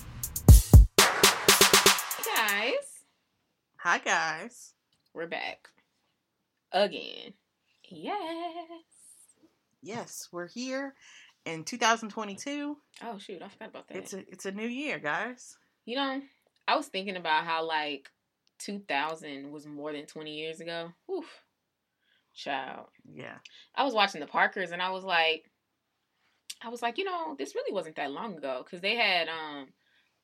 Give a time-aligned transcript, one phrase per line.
[1.00, 1.06] Hey
[2.36, 2.74] guys,
[3.78, 4.74] Hi, guys.
[5.14, 5.70] we're back.
[6.72, 7.32] Again.
[7.90, 8.20] Yes.
[9.82, 10.94] Yes, we're here
[11.44, 12.76] in 2022.
[13.02, 13.96] Oh shoot, I forgot about that.
[13.98, 15.56] It's a it's a new year, guys.
[15.84, 16.20] you know,
[16.66, 18.10] I was thinking about how like
[18.58, 20.92] 2000 was more than 20 years ago.
[21.06, 21.24] Whew.
[22.34, 22.86] Child.
[23.04, 23.36] Yeah.
[23.74, 25.50] I was watching the Parkers and I was like,
[26.62, 29.68] I was like, you know, this really wasn't that long ago because they had um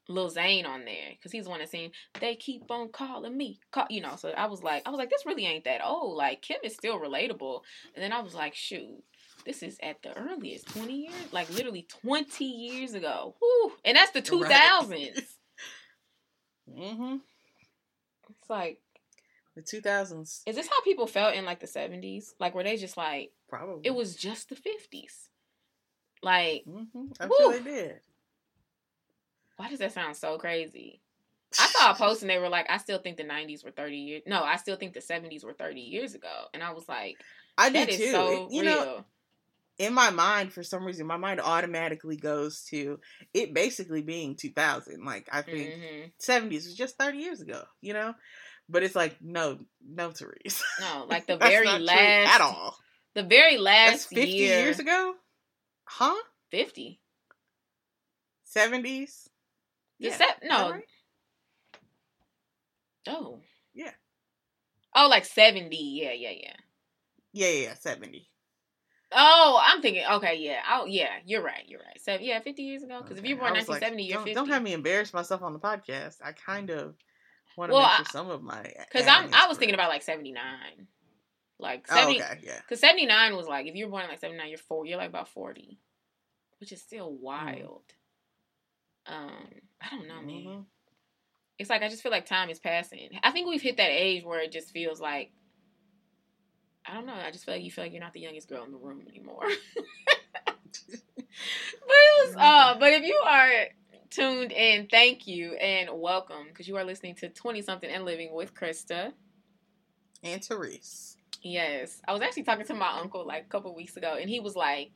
[0.09, 3.61] Lil Zane on there because he's the one that saying they keep on calling me,
[3.70, 4.16] call, you know.
[4.16, 6.16] So I was like, I was like, this really ain't that old.
[6.16, 7.61] Like Kim is still relatable.
[7.95, 9.03] And then I was like, shoot,
[9.47, 13.34] this is at the earliest twenty years, like literally twenty years ago.
[13.41, 13.73] Whew.
[13.84, 15.20] And that's the two thousands.
[16.70, 17.17] Mm-hmm.
[18.41, 18.80] It's like,
[19.56, 22.34] The 2000s, is this how people felt in like the seventies?
[22.39, 23.83] Like, were they just like, probably.
[23.84, 25.28] it was just the fifties?
[26.23, 27.05] Like, Mm-hmm.
[27.20, 27.36] I'm Woo.
[27.39, 28.00] sure they did.
[29.56, 31.03] Why does that sound so crazy?
[31.58, 33.97] I saw a post and they were like, I still think the 90s were 30
[33.98, 34.22] years.
[34.27, 36.47] No, I still think the 70s were 30 years ago.
[36.55, 37.19] And I was like,
[37.58, 38.05] I is too.
[38.11, 38.78] so It- you real.
[38.78, 39.05] know,
[39.78, 43.00] in my mind, for some reason, my mind automatically goes to
[43.34, 45.05] it basically being 2000.
[45.05, 48.14] Like, I think hmm 70s was just 30 years ago, you know?
[48.69, 50.62] But it's like, no, no, Therese.
[50.80, 52.34] No, like the very last.
[52.34, 52.77] At all.
[53.14, 54.64] The very last That's 50 year.
[54.64, 55.14] years ago?
[55.84, 56.14] Huh?
[56.50, 57.00] 50.
[58.45, 59.28] 70s?
[60.03, 60.27] The Yeah.
[60.45, 60.70] no.
[60.70, 60.84] right?
[63.08, 63.41] Oh.
[63.72, 63.92] Yeah.
[64.95, 65.77] Oh, like 70.
[65.77, 66.55] Yeah, yeah, yeah.
[67.33, 68.28] Yeah, yeah, yeah, 70.
[69.14, 70.61] Oh, I'm thinking, okay, yeah.
[70.70, 71.64] Oh, yeah, you're right.
[71.67, 72.01] You're right.
[72.01, 73.01] So, yeah, 50 years ago.
[73.02, 74.35] Because if you were born I was like, 1970, you're don't, 50.
[74.35, 76.17] Don't have me embarrass myself on the podcast.
[76.24, 76.95] I kind of
[77.57, 78.63] want to Well, make sure some of my.
[78.90, 80.42] Because I'm, I was thinking about like 79.
[81.58, 82.23] Like Oh, 70.
[82.23, 82.58] okay, yeah.
[82.61, 85.11] Because 79 was like, if you were born in like 79, you're four, you're like
[85.11, 85.79] about 40,
[86.61, 87.84] which is still wild.
[89.07, 89.46] Um,
[89.83, 90.45] I don't know, man.
[90.45, 90.65] Mhm.
[91.59, 93.11] It's like, I just feel like time is passing.
[93.23, 95.33] I think we've hit that age where it just feels like,
[96.85, 97.15] I don't know.
[97.15, 99.05] I just feel like you feel like you're not the youngest girl in the room
[99.09, 99.45] anymore.
[100.45, 103.67] but it was, uh, but if you are
[104.11, 108.33] tuned in, thank you and welcome because you are listening to 20 something and living
[108.33, 109.13] with Krista.
[110.25, 111.17] And Therese.
[111.43, 112.01] Yes.
[112.07, 114.57] I was actually talking to my uncle like a couple weeks ago and he was
[114.57, 114.91] like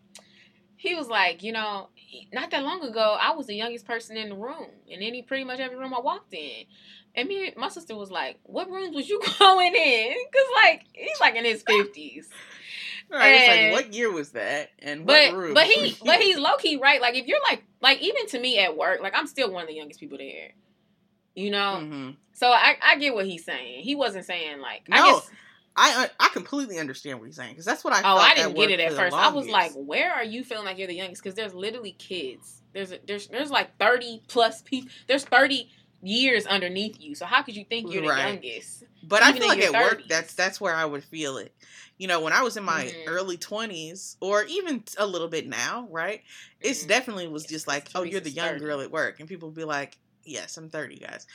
[0.77, 1.89] he was like, you know,
[2.33, 5.45] not that long ago, I was the youngest person in the room, in any pretty
[5.45, 6.65] much every room I walked in.
[7.15, 11.21] And me, my sister was like, "What rooms was you going in?" Because like he's
[11.21, 12.29] like in his fifties,
[13.11, 14.71] Right, it's like, what year was that?
[14.81, 15.55] And but room?
[15.55, 17.01] but he but he's low key right.
[17.01, 19.69] Like if you're like like even to me at work, like I'm still one of
[19.69, 20.51] the youngest people there.
[21.35, 23.83] You know, hmm so I I get what he's saying.
[23.83, 25.31] He wasn't saying like I No, guess
[25.77, 28.01] I I completely understand what he's saying because that's what I.
[28.03, 29.19] Oh, I didn't get it at first.
[29.19, 32.63] I was like, "Where are you feeling like you're the youngest?" Because there's literally kids.
[32.73, 34.91] There's a, there's there's like thirty plus people.
[35.09, 35.71] There's thirty
[36.03, 37.15] years underneath you.
[37.15, 38.17] So how could you think you're the Right.
[38.17, 38.85] youngest?
[39.03, 41.55] But I feel like at your work, that's that's where I would feel it.
[41.99, 43.07] You know, when I was in my Mhm.
[43.07, 46.23] early twenties, or even a little bit now, right?
[46.61, 46.89] It's Mhm.
[46.89, 48.59] definitely was Yes, just like, oh, you're the young 30.
[48.59, 51.27] girl at work, and people would be like, yes, I'm 30, guys.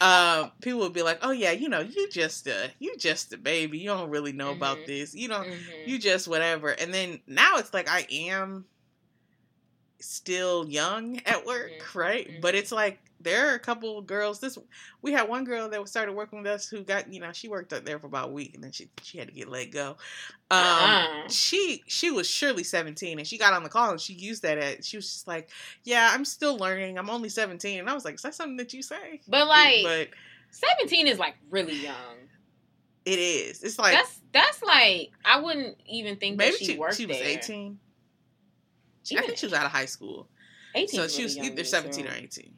[0.00, 3.38] um, people would be like, oh yeah, you know, you just a you just a
[3.38, 3.78] baby.
[3.78, 4.86] You don't really know about Mhm.
[4.86, 5.14] this.
[5.14, 5.48] You don't.
[5.48, 5.86] Mhm.
[5.86, 6.70] You just whatever.
[6.70, 8.66] And then now it's like I am
[10.00, 11.94] still young at work, Mhm.
[11.94, 12.40] right?
[12.40, 14.40] But it's like there are a couple of girls.
[14.40, 14.56] This
[15.02, 17.72] we had one girl that started working with us who got you know she worked
[17.72, 19.96] up there for about a week and then she she had to get let go.
[20.50, 21.28] Um, Uh-uh.
[21.28, 24.58] she she was surely 17 and she got on the call and she used that
[24.58, 25.50] at she was just like
[25.84, 28.72] yeah i'm still learning i'm only 17 and i was like is that something that
[28.72, 30.08] you say But like but
[30.50, 32.16] seventeen is like really young.
[33.04, 36.78] it is it's like that's that's like I wouldn't even think maybe that she, she,
[36.78, 37.26] worked she was there.
[39.06, 40.26] 18 i think she was out of high school.
[40.74, 42.10] 18 so she was either 17 too.
[42.10, 42.54] or 18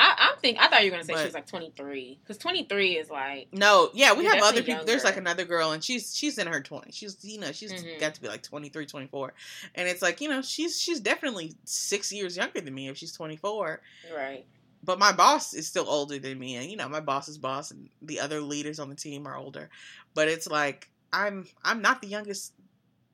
[0.00, 2.92] I, I'm think I thought you were gonna say she was like 23 because 23
[2.98, 6.38] is like no yeah we have other people there's like another girl and she's she's
[6.38, 7.98] in her 20s she's you know she's Mhm.
[7.98, 9.34] got to be like 23 24
[9.74, 13.12] and it's like you know she's she's definitely six years younger than me if she's
[13.12, 13.80] 24
[14.16, 14.44] right.
[14.84, 17.88] but my boss is still older than me and you know my boss's boss and
[18.02, 19.68] the other leaders on the team are older.
[20.14, 22.52] But it's like i'm i'm not the youngest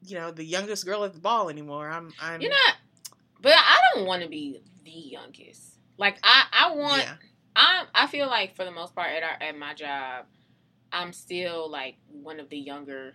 [0.06, 2.74] you know the youngest girl at the ball anymore i'm i'm You're not,
[3.40, 5.78] but I don't want to be the youngest.
[5.98, 7.02] Like I, I want.
[7.02, 7.14] yeah
[7.56, 10.26] I, I feel like for the most part at our at my job,
[10.92, 13.14] I'm still like one of the younger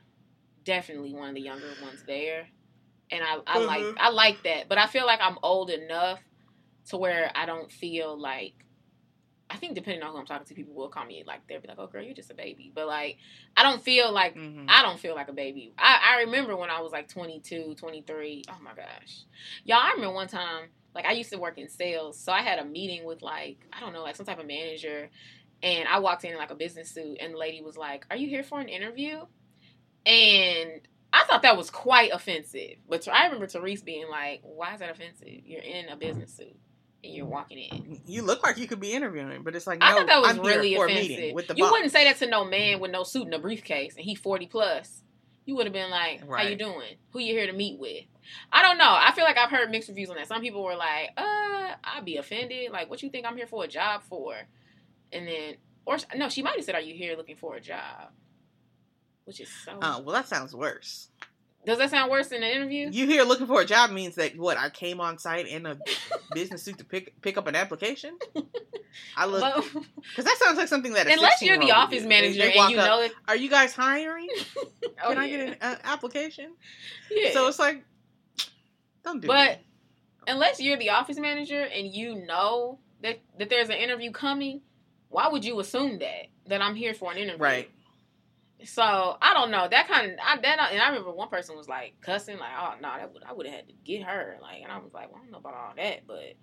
[0.64, 2.48] definitely one of the younger ones there,
[3.12, 3.94] and I I like Mhm.
[4.00, 4.70] I like that.
[4.70, 6.20] But I feel like I'm old enough
[6.90, 8.54] to where I don't feel like.
[9.50, 11.68] I think depending on who I'm talking to, people will call me like they'll be
[11.68, 13.18] like, "Oh, girl, you're just a baby." But like,
[13.58, 14.66] I don't feel like Mhm.
[14.68, 15.74] I don't feel like a baby.
[15.78, 18.44] I, I remember when I was like 22, 23.
[18.50, 19.24] Oh my gosh.
[19.64, 22.20] Y'all, I remember one time, like I used to work in sales.
[22.20, 25.10] So I had a meeting with like, I don't know, like some type of manager.
[25.64, 28.16] And I walked in in like a business suit and the lady was like, Are
[28.18, 29.26] you here for an interview?
[30.06, 30.82] And
[31.12, 32.78] I thought that was quite offensive.
[32.88, 35.28] But I remember Therese being like, Why is that offensive?
[35.28, 36.56] You're in a business suit
[37.04, 38.02] and you're walking in.
[38.06, 40.38] You look like you could be interviewing, but it's like no, I thought that was
[40.38, 41.34] I'm really offensive.
[41.34, 41.72] with the you boss.
[41.72, 44.48] wouldn't say that to no man with no suit and a briefcase, and he forty
[44.48, 45.02] plus.
[45.46, 46.98] You would have been like, "How you doing?
[47.12, 48.06] Who you here to meet with?"
[48.52, 48.86] I don't know.
[48.88, 50.28] I feel like I've heard mixed reviews on that.
[50.28, 52.72] Some people were like, "Uh, I'd be offended.
[52.72, 54.36] Like, what you think I'm here for a job for?"
[55.12, 55.56] And then,
[55.86, 58.12] or no, she might have said, "Are you here looking for a job?"
[59.24, 59.78] Which is so.
[59.82, 61.10] Oh, well, that sounds worse.
[61.70, 62.90] Does that sound worse than an interview?
[62.92, 65.78] You here looking for a job means that what I came on site in a
[66.34, 68.18] business suit to pick pick up an application.
[69.16, 72.58] I look because that sounds like something that a unless you're the office manager They
[72.58, 73.12] and you up, know it.
[73.28, 74.30] Are you guys hiring?
[75.02, 76.52] Oh, Can I get an uh, application?
[77.10, 77.32] Yeah.
[77.32, 77.86] So it's like,
[79.06, 79.60] don't do that.
[80.26, 84.60] But unless you're the office manager and you know that that there's an interview coming,
[85.08, 87.42] why would you assume that that I'm here for an interview?
[87.42, 87.70] Right.
[88.66, 88.82] So
[89.22, 91.94] I don't know that kind of I that and I remember one person was like
[92.02, 94.72] cussing like oh no that would I would have had to get her like and
[94.72, 96.34] I was like well I don't know about all that but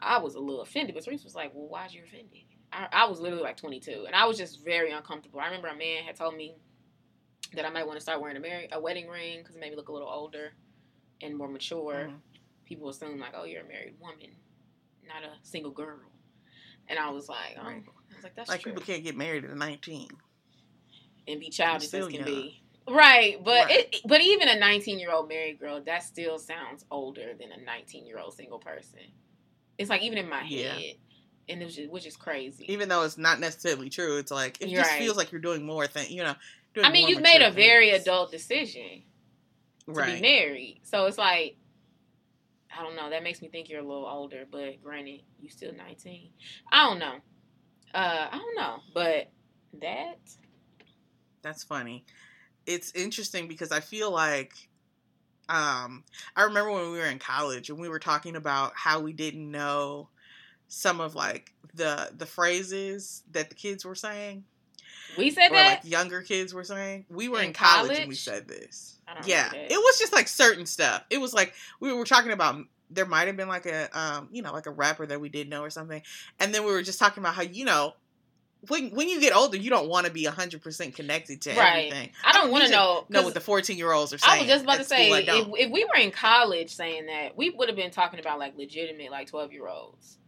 [0.00, 3.06] I was a little offended but Therese was like well why's you offended I, I
[3.06, 6.16] was literally like 22 and I was just very uncomfortable I remember a man had
[6.16, 6.54] told me
[7.54, 9.70] that I might want to start wearing a, mar- a wedding ring because it made
[9.70, 10.52] me look a little older
[11.22, 12.18] and more mature Mhm.
[12.66, 14.34] people assume like, oh, you're a married woman,
[15.06, 16.00] not a single girl.
[16.88, 17.82] And I was like, oh, Right.
[17.86, 18.72] I was like, that's Like true.
[18.72, 20.08] people can't get married at 19.
[21.26, 22.24] And be childish as can young.
[22.24, 22.62] be.
[22.88, 23.88] Right, but Right.
[23.94, 27.60] it, but even a 19 year old married girl, that still sounds older than a
[27.64, 29.00] 19 year old single person.
[29.78, 30.74] It's like even in my Yeah.
[30.74, 30.96] head,
[31.48, 32.70] and it was just, which is crazy.
[32.70, 34.98] Even though it's not necessarily true, it's like it You're just right.
[35.00, 36.10] feels like you're doing more thing.
[36.10, 36.34] You know,
[36.74, 39.02] doing I mean, you've made a very adult decision
[39.86, 41.56] to be married, so it's like.
[42.76, 43.08] I don't know.
[43.08, 46.30] That makes me think you're a little older, but granted, you still 19.
[46.72, 47.14] I don't know.
[47.94, 49.30] Uh, I don't know, but
[49.80, 50.18] that
[51.44, 52.04] That's funny.
[52.66, 54.52] It's interesting because I feel like
[55.48, 56.02] um
[56.34, 59.50] I remember when we were in college and we were talking about how we didn't
[59.50, 60.08] know
[60.68, 64.44] some of like the the phrases that the kids were saying
[65.16, 65.84] we said or that.
[65.84, 67.06] like younger kids were saying.
[67.08, 68.98] We were In in, college, and we said this.
[69.06, 69.52] I don't Yeah.
[69.52, 71.04] It was just like certain stuff.
[71.10, 74.42] It was like we were talking about there might have been like a um, you
[74.42, 76.02] know, like a rapper that we did know or something.
[76.40, 77.94] And then we were just talking about how, you know,
[78.68, 81.86] when when you get older, you don't want to be hundred percent connected to Right.
[81.86, 82.10] everything.
[82.24, 83.04] I don't want to know.
[83.08, 84.38] know what the fourteen year olds are saying.
[84.38, 87.50] I was just about to say, if, if we were in college saying that, we
[87.50, 90.18] would have been talking about like legitimate, like twelve year olds.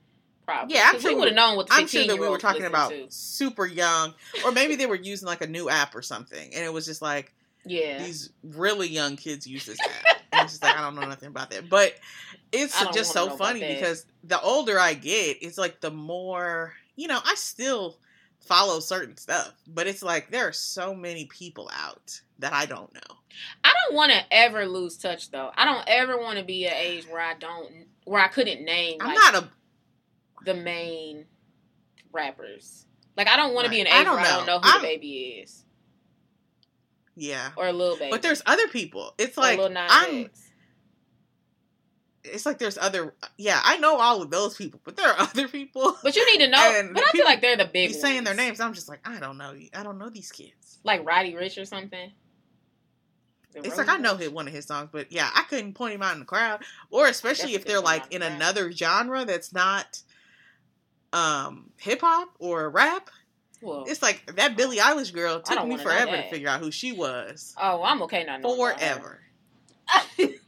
[0.47, 0.75] Probably.
[0.77, 2.43] Yeah, I'm sure we would have known what the I'm sure that we were 15-year-olds
[2.43, 3.07] talking about to.
[3.11, 6.73] super young, or maybe they were using like a new app or something, and it
[6.73, 7.35] was just like
[7.65, 7.99] Yeah.
[7.99, 10.19] these really young kids use this app.
[10.31, 11.95] and it's just like I don't know nothing about that, but
[12.53, 17.19] it's just so funny because the older I get, it's like the more you know.
[17.25, 17.97] I still
[18.47, 22.93] follow certain stuff, but it's like there are so many people out that I don't
[22.95, 23.17] know.
[23.65, 25.51] I don't want to ever lose touch though.
[25.57, 27.71] I don't ever want to be an age where I don't,
[28.05, 29.49] where I couldn't name I'm like not a
[30.45, 31.27] the main
[32.13, 32.87] rappers.
[33.17, 33.95] Like I don't want to be an Right.
[33.97, 34.55] I age don't I don't know.
[34.55, 35.63] know who I'm- the baby is
[37.19, 38.11] yeah, or a little baby.
[38.11, 39.15] but there's other people.
[39.17, 40.25] It's or like I'm.
[40.27, 40.46] X.
[42.33, 43.15] It's like there's other.
[43.37, 45.97] Yeah, I know all of those people, but there are other people.
[46.03, 46.59] But you need to know.
[46.77, 48.61] And But I feel like they're the big be saying their names.
[48.61, 49.55] I'm just like, I don't know.
[49.75, 50.79] I don't know these kids.
[50.85, 52.13] like Roddy Ricch or something.
[53.55, 55.95] It It's like I know hit one of his songs, but yeah, I couldn't point
[55.95, 59.53] him out in the crowd, or especially That's if they're like in another genre that's
[59.53, 60.03] not
[61.13, 63.09] um hip hop or rap.
[63.63, 66.93] Well, It's like that Billie Eilish girl took me forever to figure out who she
[66.93, 67.55] was.
[67.61, 69.21] oh, I'm okay not knowing about her.
[70.19, 70.35] Forever.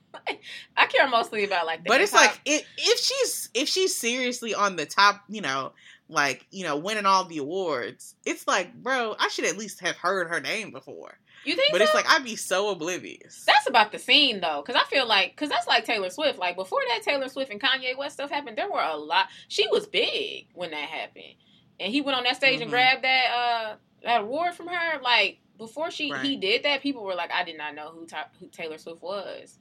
[0.76, 2.30] I care mostly about like the But it's hip-hop.
[2.32, 5.72] like it, if she's if she's seriously on the top, you know,
[6.08, 9.96] like you know, winning all the awards, it's like, bro, I should at least have
[9.96, 11.18] heard her name before.
[11.44, 11.84] you think But so?
[11.84, 13.44] it's like I'd be so oblivious.
[13.46, 16.38] that's about the scene though, because I feel like because that's like Taylor Swift.
[16.38, 19.26] Like before that Taylor Swift and Kanye West stuff happened, there were a lot.
[19.48, 21.34] She was big when that happened,
[21.80, 22.75] and he went on that stage and Mhm.
[22.75, 25.00] grabbed that uh that award from her.
[25.02, 28.28] Like before she he did that, people were like, I did not know who Ta-
[28.40, 29.58] who Taylor Swift was.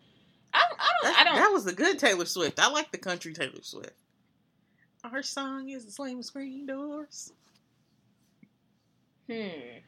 [0.53, 0.79] I don't.
[0.79, 1.03] I don't.
[1.03, 2.59] That, I don't that was the good Taylor Swift.
[2.59, 3.93] I like the country Taylor Swift.
[5.03, 7.31] Her song is the slam screen doors.
[9.29, 9.79] Hmm.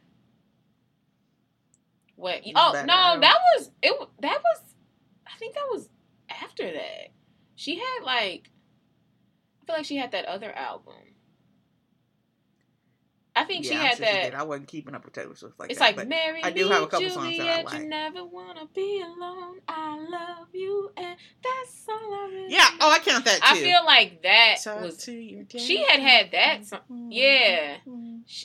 [2.15, 2.41] What?
[2.55, 2.85] Oh better.
[2.85, 4.09] No, that was it.
[4.21, 4.61] That was.
[5.27, 5.89] I think that was
[6.29, 7.11] after that.
[7.55, 8.49] She had like.
[9.61, 10.95] I feel like she had that other album.
[13.41, 14.23] I think she Yeah, I'm had sure she that.
[14.23, 14.33] did.
[14.35, 15.85] I wasn't keeping up with Taylor Swift like it's that.
[15.85, 17.79] like but Mary I do have a couple songs that I like.
[17.81, 19.59] You never wanna be alone.
[19.67, 22.53] I love you, and that's all I really.
[22.53, 22.69] yeah.
[22.81, 23.41] Oh, I count that too.
[23.43, 27.77] I feel like that Talk was she had had that song- yeah.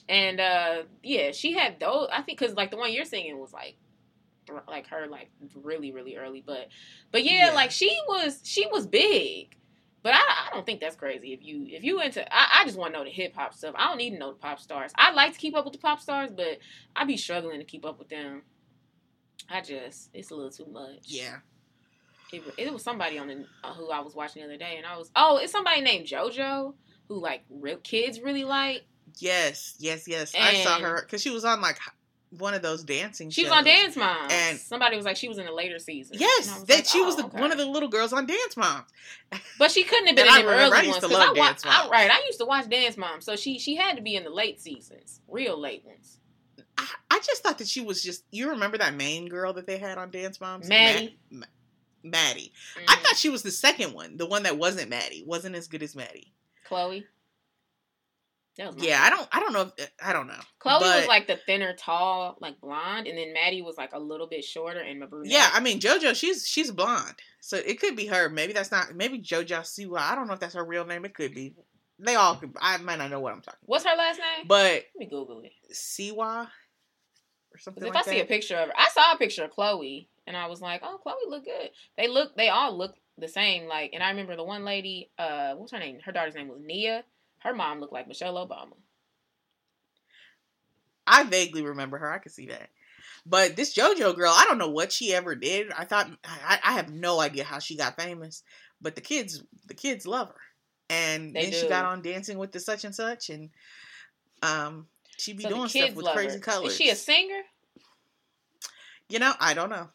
[0.09, 3.53] And uh yeah she had those i think because like the one you're singing was
[3.53, 3.77] like
[4.69, 5.31] like her like
[5.63, 6.69] really really early but
[7.13, 7.55] but yeah, Yeah.
[7.55, 9.57] like she was she was big
[10.04, 12.78] but I, I don't think that's crazy if you if you into I, I just
[12.78, 14.92] want to know the hip hop stuff I don't need to know the pop stars
[14.94, 16.58] I like to keep up with the pop stars but
[16.94, 18.42] I be struggling to keep up with them
[19.50, 21.38] I just it's a little too much Yeah.
[22.32, 24.87] it, it was somebody on the uh, who I was watching the other day and
[24.87, 26.75] I was oh it's somebody named JoJo
[27.08, 28.82] who like real kids really like
[29.18, 29.76] Yes.
[29.78, 30.08] Yes.
[30.08, 30.34] Yes.
[30.38, 31.78] I saw her because she was on like
[32.38, 33.31] one of those dancing.
[33.31, 34.33] She was on Dance Moms.
[34.33, 36.17] And- somebody was like she was in the later season.
[36.19, 37.41] Yes, was that like, she was oh, the, okay.
[37.41, 38.88] one of the little girls on Dance Moms.
[39.59, 41.64] But she couldn't have been in the early ones because I, I Moms.
[41.91, 42.11] right.
[42.11, 44.61] I used to watch Dance Moms, so she she had to be in the late
[44.61, 46.19] seasons, real late ones.
[46.76, 48.25] I, I just thought that she was just.
[48.31, 51.19] You remember that main girl that they had on Dance Moms, Maddie.
[51.31, 51.47] Ma- Ma-
[52.11, 52.53] Maddie.
[52.88, 53.03] I Mhm.
[53.03, 55.95] thought she was the second one, the one that wasn't Maddie, wasn't as good as
[55.97, 56.33] Maddie.
[56.64, 57.07] Chloe.
[58.56, 59.28] Yeah, I don't.
[59.32, 59.73] I don't know.
[59.76, 60.38] If, I don't know.
[60.61, 64.28] Chloe was like the thinner, tall, like blonde, and then Maddie was like a little
[64.28, 65.32] bit shorter and my brunette.
[65.32, 68.28] Yeah, I mean JoJo, she's she's blonde, so it could be her.
[68.28, 68.94] Maybe that's not.
[68.94, 69.99] Maybe JoJo Siwa.
[69.99, 71.04] I don't know if that's her real name.
[71.04, 71.54] It could be.
[71.99, 72.56] They all could.
[72.61, 73.61] I might not know what I'm talking.
[73.66, 74.46] What's her last name?
[74.46, 75.52] But Let me Google it.
[75.73, 79.44] Siwa or something if like I see a picture of her, I saw a picture
[79.44, 82.94] of Chloe, and I was like, "Oh, Chloe look good." They look, they all look
[83.18, 83.66] the same.
[83.66, 85.99] Like, and I remember the one lady, uh, what's her name?
[86.04, 87.04] Her daughter's name was Nia.
[87.45, 88.73] Her mom looked like Michelle Obama.
[91.07, 92.11] I vaguely remember her.
[92.11, 92.71] I can see that.
[93.27, 95.71] But this JoJo girl, I don't know what she ever did.
[95.73, 98.43] I thought I, I have no idea how she got famous.
[98.81, 100.41] But the kids, the kids love her.
[100.91, 103.51] And They then she got on Dancing with the such and such, and
[104.43, 104.87] um,
[105.17, 106.41] she be So doing stuff with crazy her.
[106.41, 106.73] colors.
[106.73, 107.41] Is she a singer?
[109.09, 109.89] You know, I don't know.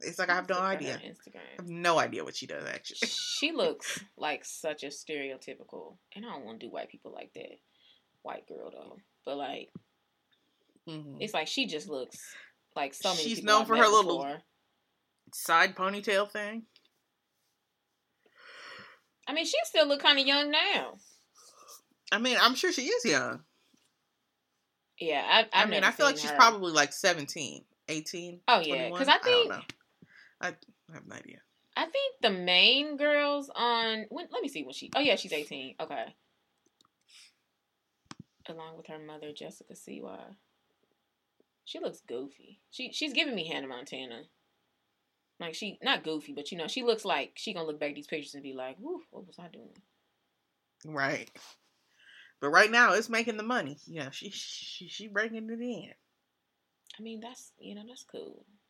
[0.00, 1.00] It's like I have no Look for her idea.
[1.02, 3.08] I have no idea what she does actually.
[3.08, 7.32] She looks like such a stereotypical, and I don't want to do white people like
[7.34, 7.58] that.
[8.22, 9.70] White girl though, but like
[10.88, 11.18] Mhm.
[11.20, 12.18] it's like she just looks
[12.76, 13.22] like so many.
[13.22, 14.42] She's known I've for her little- before.
[15.32, 16.66] Side ponytail thing.
[19.26, 20.98] I mean, she still look kind of young now.
[22.12, 23.44] I mean, I'm sure she is young.
[24.98, 25.62] Yeah, I.
[25.62, 26.36] I mean, I feel like she's her.
[26.36, 28.40] probably like 17, 18.
[28.46, 29.62] Oh yeah, because I think know.
[30.40, 31.38] I, I have no idea.
[31.76, 35.32] I think the main girls on when let me see when she oh yeah she's
[35.32, 36.14] eighteen okay
[38.48, 40.18] along with her mother Jessica Siwa
[41.64, 44.22] she looks goofy she she's giving me Hannah Montana
[45.40, 47.96] like she not goofy but you know she looks like she gonna look back at
[47.96, 49.74] these pictures and be like Woo, what was I doing
[50.84, 51.30] Right.
[52.40, 53.78] But right now, it's making the money.
[53.86, 55.90] Yeah, she she she breaking it in.
[56.98, 58.63] I mean that's you know that's cool what year was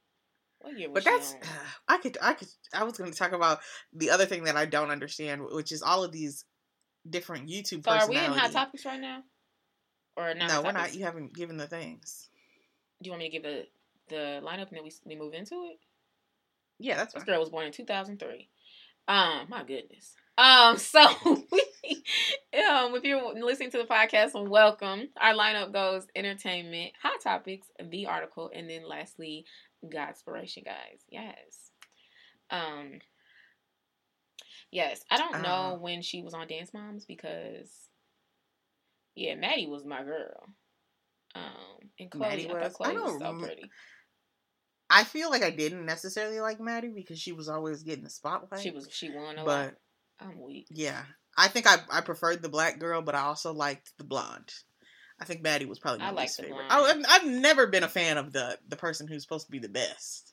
[0.92, 1.34] But that's?
[1.88, 3.60] I could I could I was going to talk about
[3.92, 6.44] the other thing that I don't understand, which is all of these
[7.08, 9.22] different YouTube so are we in hot topics right now
[10.16, 10.92] or not no, we're Topics?
[10.92, 10.94] not.
[10.94, 12.30] You haven't given the things.
[13.02, 13.66] do you want me to give the
[14.08, 15.78] the lineup and then we we move into it
[16.78, 17.34] Yeah, that's This fine.
[17.34, 18.48] girl was born in 2003.
[19.06, 20.14] Um, my goodness.
[20.38, 21.00] Um, so
[21.52, 21.62] we,
[22.64, 25.08] um, if you're listening to the podcast, welcome.
[25.20, 29.44] Our lineup goes entertainment, hot topics, the article, and then lastly,
[29.90, 31.00] Godspiration, guys.
[31.08, 31.70] Yes.
[32.50, 33.00] Um.
[34.70, 35.78] Yes, I don't know Uh.
[35.78, 37.70] when she was on Dance Moms because,
[39.14, 40.46] yeah, Maddie was my girl.
[41.36, 42.64] Um, and Chloe, Maddie I was?
[42.66, 43.70] I Chloe was don't so pretty.
[44.90, 48.60] I feel like I didn't necessarily like Maddie because she was always getting the spotlight.
[48.62, 49.46] She was she won a lot.
[49.46, 49.76] but
[50.26, 50.66] I'm weak.
[50.70, 51.02] yeah,
[51.36, 54.52] I think I I preferred the black girl, but I also liked the blonde.
[55.20, 56.66] I think Maddie was probably my I like least the favorite.
[56.68, 59.58] I, I've, I've never been a fan of the the person who's supposed to be
[59.60, 60.32] the best.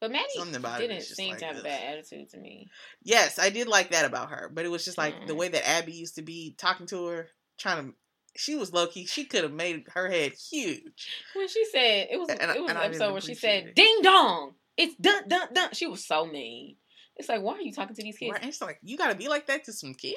[0.00, 2.70] But Maddie Something about it didn't seem like to have a bad attitude to me.
[3.02, 5.38] Yes, I did like that about her, but it was just like the Mm.
[5.38, 7.94] way that Abby used to be talking to her, trying to.
[8.36, 9.06] She was low key.
[9.06, 11.08] She could have made her head huge.
[11.34, 13.74] When she said it was, And- it was an episode where she said it.
[13.74, 16.76] "Ding dong, it's dun dun dun." She was so mean.
[17.16, 18.30] It's like, why are you talking to these kids?
[18.30, 18.40] Right?
[18.42, 20.16] And it's like you got to be like that to some kids.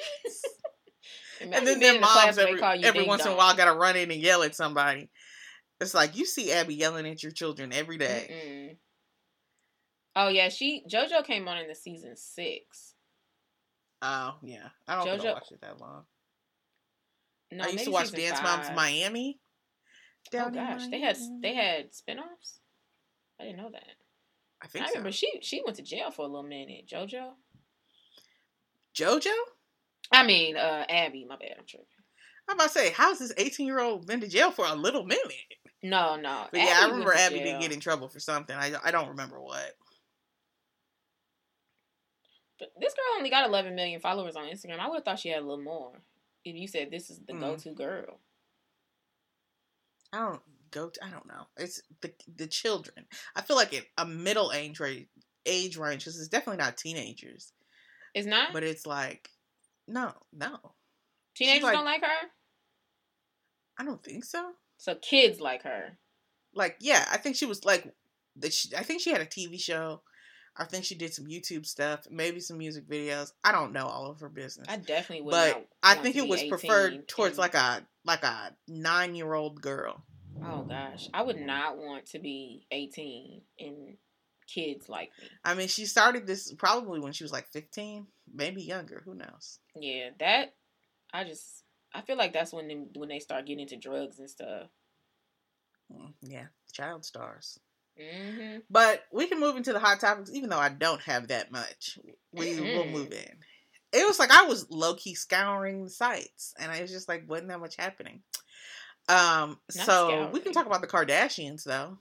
[1.42, 3.54] And, then their in a class moms every, call you every once in a while
[3.56, 5.10] got to run in and yell at somebody.
[5.80, 8.28] It's like you see Abby yelling at your children every day.
[8.30, 8.76] Mm-mm.
[10.14, 12.94] Oh yeah, she JoJo came on in the season six.
[14.00, 16.04] Oh yeah, I don't JoJo- watched it that long.
[17.50, 18.66] No, I used to watch Dance five.
[18.66, 19.38] Moms Miami.
[20.34, 22.58] oh gosh, they had they had spinoffs.
[23.40, 23.84] I didn't know that.
[24.62, 24.92] I think I so.
[24.94, 26.88] remember she she went to jail for a little minute.
[26.88, 27.30] JoJo.
[28.96, 29.30] JoJo.
[30.12, 31.24] I mean, uh, Abby.
[31.28, 31.54] My bad.
[31.58, 31.86] I'm tripping.
[32.48, 35.04] I'm about to say, how's this 18 year old been to jail for a little
[35.04, 35.32] minute?
[35.82, 36.46] No, no.
[36.50, 37.60] But yeah, I remember to Abby did jail.
[37.60, 38.54] get in trouble for something.
[38.56, 39.74] I, I don't remember what.
[42.58, 44.78] But this girl only got 11 million followers on Instagram.
[44.78, 45.92] I would have thought she had a little more.
[46.44, 47.40] If you said this is the Mm.
[47.40, 48.20] go-to girl.
[50.12, 50.88] I don't go.
[50.90, 51.46] To, I don't know.
[51.56, 53.06] It's the the children.
[53.34, 55.06] I feel like it, a middle age range
[55.46, 57.52] age range because it's definitely not teenagers,
[58.14, 58.52] It's not.
[58.52, 59.28] but it's like
[59.88, 60.58] no, no.
[61.34, 62.28] Teenagers like- don't like her.
[63.78, 64.52] I don't think so.
[64.76, 65.98] So kids like her.
[66.54, 67.92] Like yeah, I think she was like
[68.36, 68.50] the.
[68.50, 70.02] she- I think she had a TV show.
[70.54, 73.32] I think she did some YouTube stuff, maybe some music videos.
[73.42, 74.66] I don't know all of her business.
[74.68, 75.30] I definitely would.
[75.30, 79.32] but not I think it was preferred towards and- like a like a nine year
[79.32, 80.04] old girl.
[80.44, 83.96] Oh gosh, I would not want to be 18 and
[84.52, 85.28] kids like me.
[85.44, 89.02] I mean, she started this probably when she was like fifteen, maybe younger.
[89.04, 89.58] Who knows?
[89.74, 90.54] Yeah, that
[91.12, 94.30] I just I feel like that's when them, when they start getting into drugs and
[94.30, 94.68] stuff.
[95.92, 97.58] Mm, Yeah, child stars.
[97.98, 101.52] hmm But we can move into the hot topics, even though I don't have that
[101.52, 101.98] much.
[102.32, 102.92] We will Mm-mm.
[102.92, 103.38] move in.
[103.92, 107.28] It was like I was low key scouring the sites, and I was just like,
[107.28, 108.22] wasn't that much happening.
[109.08, 111.98] Um, Not so we can talk about the Kardashians, though.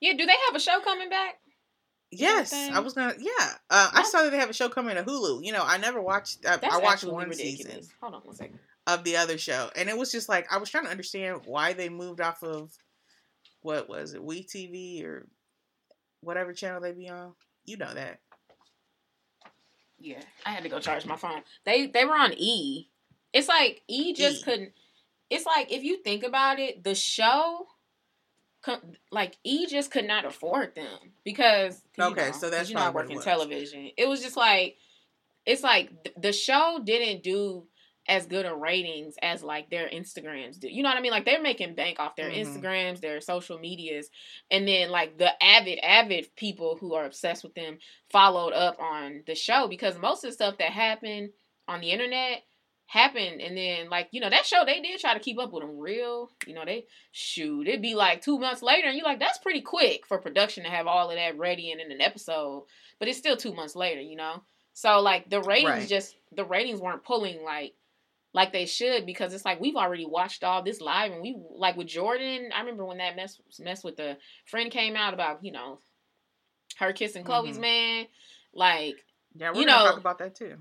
[0.00, 1.40] Yeah, do they have a show coming back?
[2.10, 2.52] Is that a Yes?
[2.52, 3.14] I was gonna.
[3.18, 5.44] Yeah, uh, I saw that they have a show coming to Hulu.
[5.44, 6.46] You know, I never watched.
[6.46, 7.66] I, I watched one ridiculous.
[7.66, 8.58] season Hold on one second.
[8.86, 11.74] of the other show, and it was just like I was trying to understand why
[11.74, 12.72] they moved off of
[13.60, 15.26] what was it, We TV or
[16.20, 17.32] whatever channel they be on.
[17.66, 18.20] You know that.
[19.98, 21.42] Yeah, I had to go charge my phone.
[21.64, 22.88] They they were on E.
[23.32, 24.44] It's like E just E.
[24.44, 24.72] couldn't.
[25.28, 27.66] It's like if you think about it, the show,
[29.10, 32.90] like E just could not afford them because Okay, know, so that's you know I
[32.90, 33.90] probably work in television.
[33.96, 34.76] It was just like
[35.46, 37.66] it's like th- the show didn't do
[38.08, 40.68] as good a ratings as like their Instagrams do.
[40.68, 41.10] You know what I mean?
[41.10, 42.36] Like they're making bank off their Mhm.
[42.46, 44.08] Instagrams, their social medias,
[44.50, 47.78] and then like the avid avid people who are obsessed with them
[48.10, 51.30] followed up on the show because most of the stuff that happened
[51.68, 52.42] on the internet
[52.90, 55.62] happened and then like you know that show they did try to keep up with
[55.62, 59.20] them real you know they shoot it'd be like two months later and you're like
[59.20, 62.64] that's pretty quick for production to have all of that ready and in an episode
[62.98, 65.88] but it's still two months later you know so like the ratings Right.
[65.88, 67.74] just the ratings weren't pulling like
[68.32, 71.76] like they should because it's like we've already watched all this live and we like
[71.76, 75.52] with jordyn i remember when that mess mess with the friend came out about you
[75.52, 75.78] know
[76.78, 77.60] her kissing khloé's Mhm.
[77.60, 78.06] man
[78.54, 78.94] like
[79.34, 80.56] Yeah, we're You gonna know- talk about that too.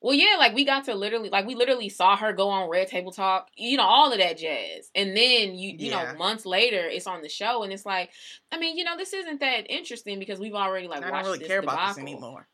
[0.00, 2.88] Well, yeah, like we got to literally, like we literally saw her go on Red
[2.88, 5.90] Table Talk, you know, all of that jazz, and then you, you Yeah.
[5.90, 8.10] know, months later, it's on the show, and it's like,
[8.50, 11.38] I mean, you know, this isn't that interesting because we've already like I watched really
[11.38, 12.48] this care about this anymore.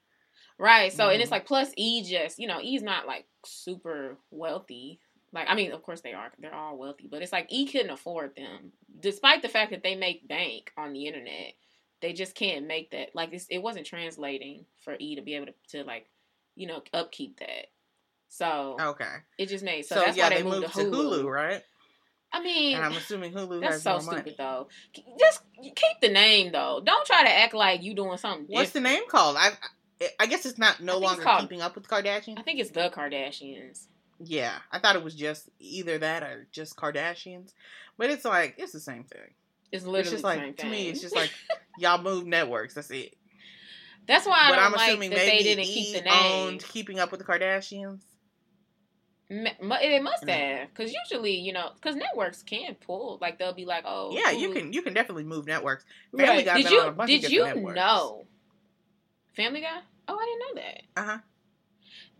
[0.58, 0.92] right?
[0.92, 1.32] So, and it's Mhm.
[1.32, 5.00] like, plus E just, you know, E's not like super wealthy.
[5.32, 7.90] Like, I mean, of course they are, they're all wealthy, but it's like E couldn't
[7.90, 11.54] afford them, despite the fact that they make bank on the internet.
[12.02, 15.54] They just can't make that like it wasn't translating for E to be able to,
[15.70, 16.06] to like,
[16.56, 17.66] you know, upkeep that.
[18.28, 19.04] So Okay,
[19.38, 21.24] it just made so, so, that's yeah, why they, they moved, moved to Hulu.
[21.30, 21.62] right?
[22.32, 24.68] I mean, And I'm assuming Hulu that's has so stupid though.
[25.18, 26.82] Just keep the name though.
[26.84, 28.46] Don't try to act like you doing something.
[28.48, 29.36] What's the name called?
[29.38, 29.50] I
[30.20, 32.38] I guess it's not no I think it's longer called- keeping up with Kardashians.
[32.38, 33.86] I think it's the Kardashians.
[34.18, 37.52] Yeah, I thought it was just either that or just Kardashians,
[37.96, 39.34] but it's like it's the same thing.
[39.72, 40.70] It's literally it's just the like to thing.
[40.70, 41.30] me, it's just like
[41.78, 42.74] y'all move networks.
[42.74, 43.14] That's it.
[44.06, 46.48] That's why I but don't I'm like assuming that maybe they didn't keep the name.
[46.48, 48.00] owned Keeping Up with the Kardashians.
[49.28, 53.18] It must have, because usually, you know, because networks can pull.
[53.20, 55.84] Like they'll be like, "Oh, yeah, you can you can definitely move networks.
[56.16, 56.44] Family Right.
[56.44, 57.74] Guy Did you on a bunch did you networks.
[57.74, 58.26] know
[59.34, 59.80] Family Guy?
[60.06, 61.00] Oh, I didn't know that.
[61.02, 61.18] Uh huh.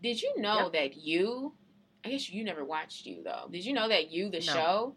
[0.03, 0.73] Did you know Yep.
[0.73, 1.53] that you?
[2.05, 3.47] I guess you never watched you though.
[3.49, 4.41] Did you know that you the No.
[4.41, 4.95] show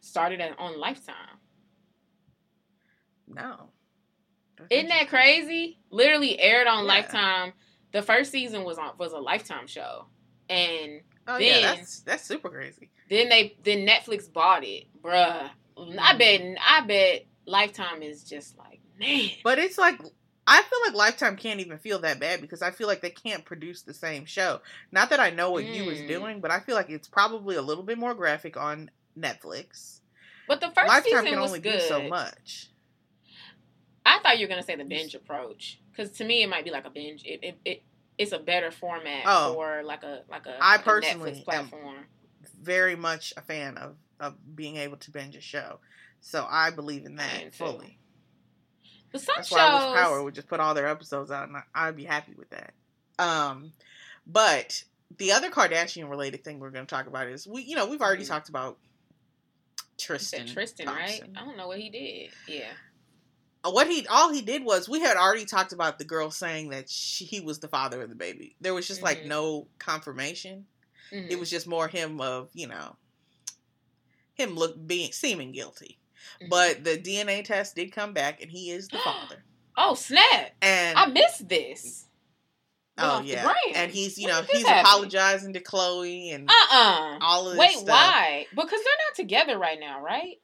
[0.00, 1.38] started on Lifetime?
[3.28, 3.70] No.
[4.70, 5.78] Isn't that crazy?
[5.90, 6.88] Literally aired on Yeah.
[6.92, 7.52] Lifetime.
[7.92, 10.06] The first season was on was a Lifetime show,
[10.48, 12.90] and Oh then- yeah, that's that's super crazy.
[13.08, 15.50] then they then Netflix bought it, bruh.
[15.98, 19.30] I bet I bet Lifetime is just like man.
[19.44, 20.00] But it's like
[20.46, 23.44] I feel like Lifetime can't even feel that bad because I feel like they can't
[23.44, 24.60] produce the same show.
[24.92, 26.08] Not that I know what you was Mm.
[26.08, 30.00] doing, but I feel like it's probably a little bit more graphic on Netflix.
[30.46, 31.78] But the first Lifetime season can was only good.
[31.80, 32.68] do so much.
[34.06, 36.70] I thought you were gonna say the binge approach because to me it might be
[36.70, 37.22] like a binge.
[37.24, 37.82] It it, it
[38.18, 39.54] it's a better format Oh.
[39.54, 41.96] for like a like a, I like a personally Netflix am- platform.
[42.60, 45.78] Very much a fan of of being able to binge a show.
[46.20, 47.98] So I believe in that fully.
[49.12, 51.48] But some That's shows, why I wish Power would just put all their episodes out,
[51.48, 52.72] and I, I'd be happy with that.
[53.18, 53.72] Um,
[54.26, 54.82] but
[55.18, 58.00] the other Kardashian related thing we're going to talk about is we, you know, we've
[58.00, 58.28] already Mhm.
[58.28, 58.78] talked about
[59.98, 60.46] Tristan.
[60.48, 61.22] Tristan, right?
[61.36, 62.30] I don't know what he did.
[62.48, 62.70] Yeah.
[63.64, 66.68] Uh, What he all he did was we had already talked about the girl saying
[66.70, 68.56] that she, he was the father of the baby.
[68.60, 69.26] There was just like Mhm.
[69.26, 70.66] no confirmation.
[71.12, 71.30] Mhm.
[71.30, 72.96] It was just more him of you know
[74.34, 75.98] him look being seeming guilty.
[76.42, 76.48] Mhm.
[76.50, 79.44] But the DNA test did come back, and he is the father.
[79.76, 80.52] oh snap!
[80.60, 82.06] And I missed this.
[82.96, 84.84] Oh yeah, and he's you When know he's happen?
[84.86, 87.88] apologizing to Khloé and Uh uh all of this Wait, stuff.
[87.88, 88.46] why?
[88.50, 90.36] Because they're not together right now, right?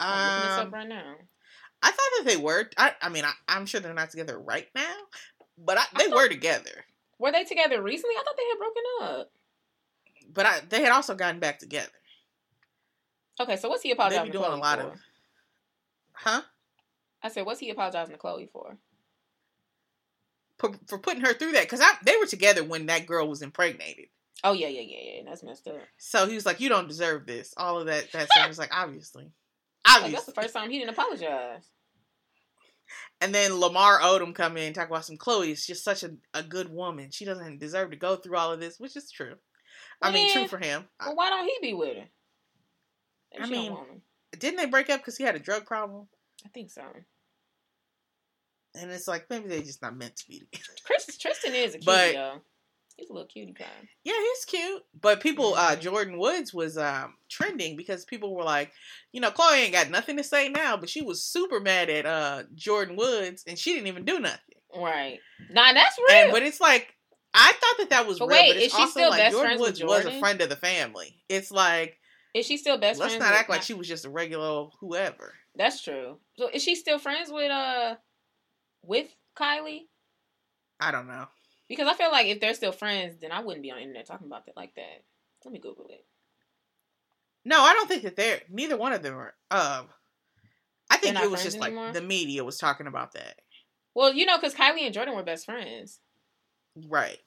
[0.00, 1.16] I'm looking this Um, up right now.
[1.82, 2.68] I thought that they were.
[2.76, 4.94] I, I mean, I, I'm sure they're not together right now,
[5.58, 6.84] but I, they thought- were together.
[7.18, 8.14] Were they together recently?
[8.16, 8.82] I thought they had broken
[9.20, 9.30] up.
[10.32, 11.88] But I, they had also gotten back together.
[13.40, 14.86] Okay, so what's he They apologizing be to doing a lot for?
[14.86, 15.00] of,
[16.12, 16.42] huh?
[17.22, 18.76] I said, what's he apologizing to Khloé for?
[20.58, 23.40] For, for putting her through that because I they were together when that girl was
[23.40, 24.06] impregnated.
[24.44, 25.22] Oh yeah, yeah, yeah, yeah.
[25.26, 25.76] That's messed up.
[25.96, 28.12] So he was like, "You don't deserve this." All of that.
[28.12, 29.30] That stuff was like, obviously,
[30.02, 31.68] Like, that's the first time he didn't apologize.
[33.20, 36.10] And then Lamar Odom come in and talk about some Khloé is just such a,
[36.34, 37.10] a good woman.
[37.10, 39.34] She doesn't deserve to go through all of this, which is true.
[40.02, 40.84] I mean, true for him.
[41.04, 42.04] Well, why don't he be with her?
[43.40, 43.76] I mean-
[44.38, 46.08] didn't they break up because he had a drug problem?
[46.44, 46.82] I think so.
[48.74, 50.64] And it's like maybe they're just not meant to be together.
[50.86, 52.40] Chris, Tristan is a cutie But- though.
[53.00, 53.64] He's a little cutie pie.
[54.04, 54.84] Yeah, he's cute.
[55.00, 55.80] But people, uh, Mhm.
[55.80, 58.72] Jordyn Woods was um, trending because people were like,
[59.10, 62.04] you know, Khloé ain't got nothing to say now, but she was super mad at
[62.04, 64.38] uh, Jordyn Woods and she didn't even do nothing.
[64.76, 65.18] Right.
[65.48, 66.24] Nah, that's real.
[66.24, 66.94] And, but it's like,
[67.32, 69.20] I thought that that was But real, wait, but it's is she also still like
[69.20, 71.22] best Jordyn Woods was a friend of the family.
[71.30, 71.96] It's like,
[72.34, 73.14] is she still best friends?
[73.14, 75.32] let's not act like she was just a regular whoever.
[75.56, 76.18] That's true.
[76.36, 77.96] So is she still friends with uh
[78.82, 79.08] with
[79.38, 79.86] Kylie?
[80.78, 81.26] I don't know.
[81.70, 84.04] Because I feel like if they're still friends, then I wouldn't be on the internet
[84.06, 85.04] talking about it like that.
[85.44, 86.04] Let me Google it.
[87.44, 89.34] No, I don't think that they're neither one of them are.
[89.52, 89.86] Um,
[90.90, 91.92] I think it was just like anymore?
[91.92, 93.36] the media was talking about that,
[93.94, 96.00] Well, you know, because Kylie and Jordyn were best friends,
[96.88, 97.18] right?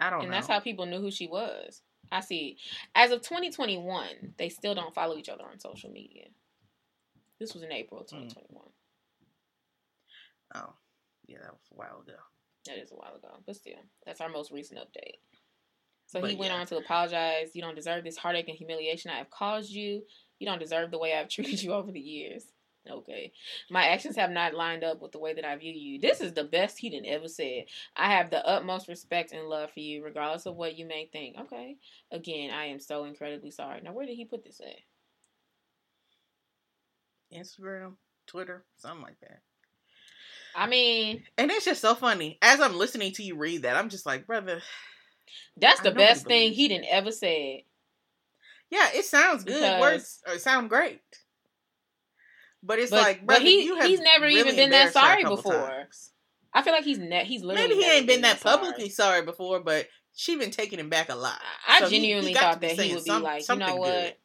[0.00, 0.22] I don't know.
[0.22, 0.36] and know.
[0.36, 1.82] that's how people knew who she was.
[2.12, 2.58] I see.
[2.94, 6.26] As of 2021, they still don't follow each other on social media.
[7.40, 8.16] This was in April Hmm.
[8.16, 8.64] of 2021.
[10.54, 10.74] oh,
[11.26, 12.18] yeah, that was a while ago.
[12.66, 15.18] That is a while ago, but still, that's our most recent update.
[16.06, 16.60] So But he went yeah.
[16.60, 17.50] on to apologize.
[17.54, 20.02] You don't deserve this heartache and humiliation I have caused you.
[20.38, 22.44] You don't deserve the way I've treated you over the years.
[22.88, 23.32] Okay.
[23.68, 26.00] My actions have not lined up with the way that I view you.
[26.00, 27.64] This is the best he done ever said.
[27.96, 31.36] I have the utmost respect and love for you, regardless of what you may think.
[31.36, 31.78] Okay.
[32.12, 33.80] Again, I am so incredibly sorry.
[33.82, 34.76] Now, where did he put this at?
[37.36, 37.94] Instagram,
[38.28, 39.40] Twitter, something like that.
[40.56, 42.38] I mean, And it's just so funny.
[42.40, 44.62] As I'm listening to you read that, I'm just like, brother,
[45.56, 47.60] that's the best thing he didn't ever said.
[48.70, 49.54] yeah, it sounds good.
[49.60, 51.00] Because- Words uh, sound great.
[52.62, 54.88] But it's But- like, but brother, he- you have he's never really even been that
[54.88, 55.52] embarrassed her a sorry before.
[55.52, 56.10] times.
[56.52, 58.56] I feel like he's ne- he's literally Maybe he ain't been that sorry.
[58.58, 61.38] publicly sorry before, but she been taking him back a lot.
[61.68, 63.86] I So he- he genuinely thought that he would be some- like, you know what?
[63.92, 64.16] good.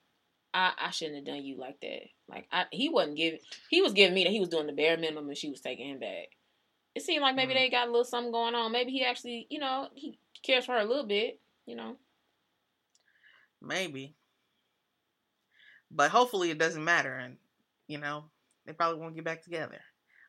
[0.54, 2.02] I, I shouldn't have done you like that.
[2.28, 3.40] Like I, he wasn't giving.
[3.70, 5.90] He was giving me that he was doing the bare minimum, and she was taking
[5.90, 6.30] him back.
[6.94, 7.58] It seemed like maybe Mhm.
[7.58, 8.72] they got a little something going on.
[8.72, 11.40] Maybe he actually, you know, he cares for her a little bit.
[11.66, 11.96] You know,
[13.62, 14.16] Maybe.
[15.90, 17.38] But hopefully it doesn't matter and
[17.88, 18.26] you know,
[18.66, 19.80] they probably won't get back together.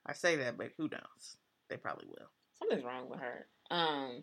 [0.05, 1.37] I say that, but who knows?
[1.69, 2.29] They probably will.
[2.59, 3.47] something's wrong with her.
[3.71, 4.23] Um,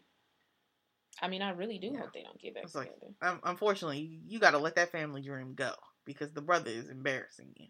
[1.22, 2.00] I mean, I really do Yeah.
[2.02, 3.14] hope they don't get back It's like- together.
[3.22, 5.74] Um, unfortunately, you got to let that family dream go
[6.10, 7.68] because the brother is embarrassing you.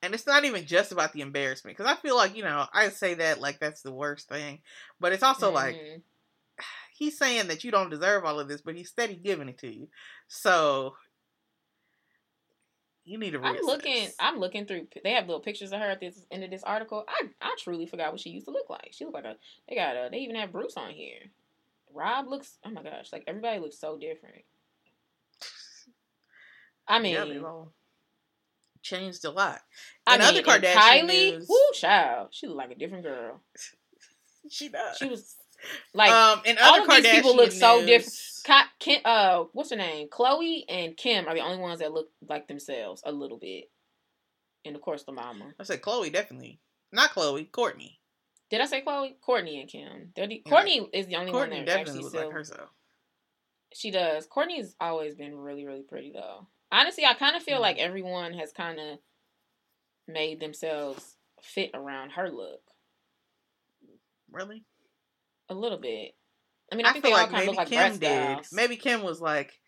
[0.00, 2.88] and it's not even just about the embarrassment because I feel like, you know, I
[2.90, 4.60] say that like that's the worst thing,
[5.00, 6.02] but it's also like Mhm.
[6.96, 9.74] he's saying that you don't deserve all of this, but he's steady giving it to
[9.74, 9.88] you.
[10.28, 10.96] So
[13.04, 14.08] you need to I'm looking.
[14.20, 14.86] I'm looking through.
[15.02, 17.04] They have little pictures of her at this end of this article.
[17.08, 18.90] I I truly forgot what she used to look like.
[18.92, 19.36] She looked like a.
[19.68, 20.08] They got a.
[20.10, 21.30] They even have Bruce on here.
[21.92, 22.58] Rob looks.
[22.64, 23.12] Oh my gosh!
[23.12, 24.44] Like everybody looks so different.
[26.86, 27.72] I mean, yeah, all
[28.82, 29.60] changed a lot.
[30.06, 33.04] I in mean, other and Kardashian Kylie, news- woo, child, she looked like a different
[33.04, 33.40] girl.
[34.50, 34.98] She does.
[34.98, 35.36] She was
[35.94, 38.68] like um, in all other of these people Kardashian look so different.
[38.78, 40.08] Kim, uh, what's her name?
[40.10, 43.70] Khloé and Kim are the only ones that look like themselves a little bit,
[44.66, 45.54] and of course the mama.
[45.58, 46.60] I said Khloé definitely,
[46.92, 47.96] not Khloé, Kourtney.
[48.50, 49.14] Did I say Khloé?
[49.26, 50.12] Kourtney and Kim.
[50.14, 50.52] The, Yeah.
[50.52, 52.24] Kourtney is the only Kourtney one that definitely actually looks still.
[52.26, 52.68] like herself.
[53.72, 54.26] She does.
[54.28, 56.46] Kourtney's always been really, really pretty though.
[56.74, 57.62] Honestly, I kind of feel Mhm.
[57.62, 58.98] like everyone has kind of
[60.08, 62.62] made themselves fit around her look
[64.28, 64.64] Really?
[65.48, 66.16] a little bit.
[66.72, 67.98] I mean, I, I, think feel they all like kind of maybe look like Kim
[67.98, 68.34] did.
[68.34, 68.52] dolls.
[68.52, 69.60] Maybe Kim was like,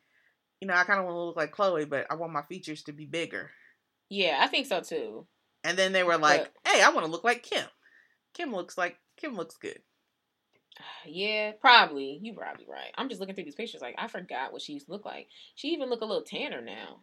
[0.61, 2.83] you know, I kind of want to look like Khloé, but I want my features
[2.85, 3.53] to be bigger.
[4.09, 5.29] Yeah, I think so too.
[5.63, 7.67] And then they were like, "Hey, I want to look like Kim.
[8.35, 9.83] Kim looks like Kim looks good."
[11.09, 12.19] Yeah, probably.
[12.21, 12.93] You probably right.
[12.97, 13.81] I'm just looking through these pictures.
[13.81, 15.29] Like I forgot what she used to look like.
[15.55, 17.01] She even look a little tanner now.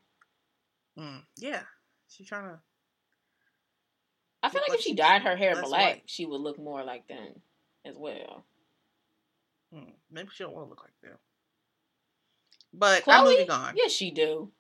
[1.00, 1.62] Mm, yeah,
[2.10, 2.60] she's trying to.
[4.44, 6.04] I feel like like if she she's dyed her hair black, white.
[6.06, 7.42] she would look more like them
[7.86, 8.46] as well.
[9.74, 11.18] Mm, maybe she don't want to look like them.
[12.74, 13.14] But Khloé?
[13.14, 13.74] I'm moving on.
[13.78, 14.52] Yes, she do.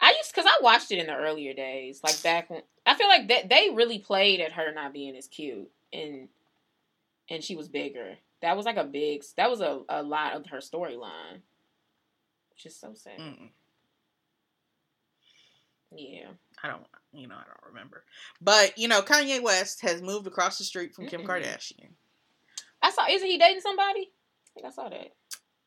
[0.00, 3.08] I used because I watched it in the earlier days, like back when I feel
[3.08, 6.28] like that they really played at her not being as cute and
[7.30, 8.16] and she was bigger.
[8.42, 9.24] That was like a big.
[9.36, 11.40] That was a, a lot of her storyline,
[12.50, 13.18] which is so sad.
[13.18, 13.50] Mm,
[15.90, 16.28] Yeah,
[16.62, 18.04] I don't, you know, I don't remember.
[18.40, 21.26] But you know, Kanye West has moved across the street from Kim Mm-mm.
[21.26, 21.90] Kardashian.
[22.82, 23.06] I saw.
[23.10, 24.10] Isn't he dating somebody?
[24.10, 25.12] I think I saw that.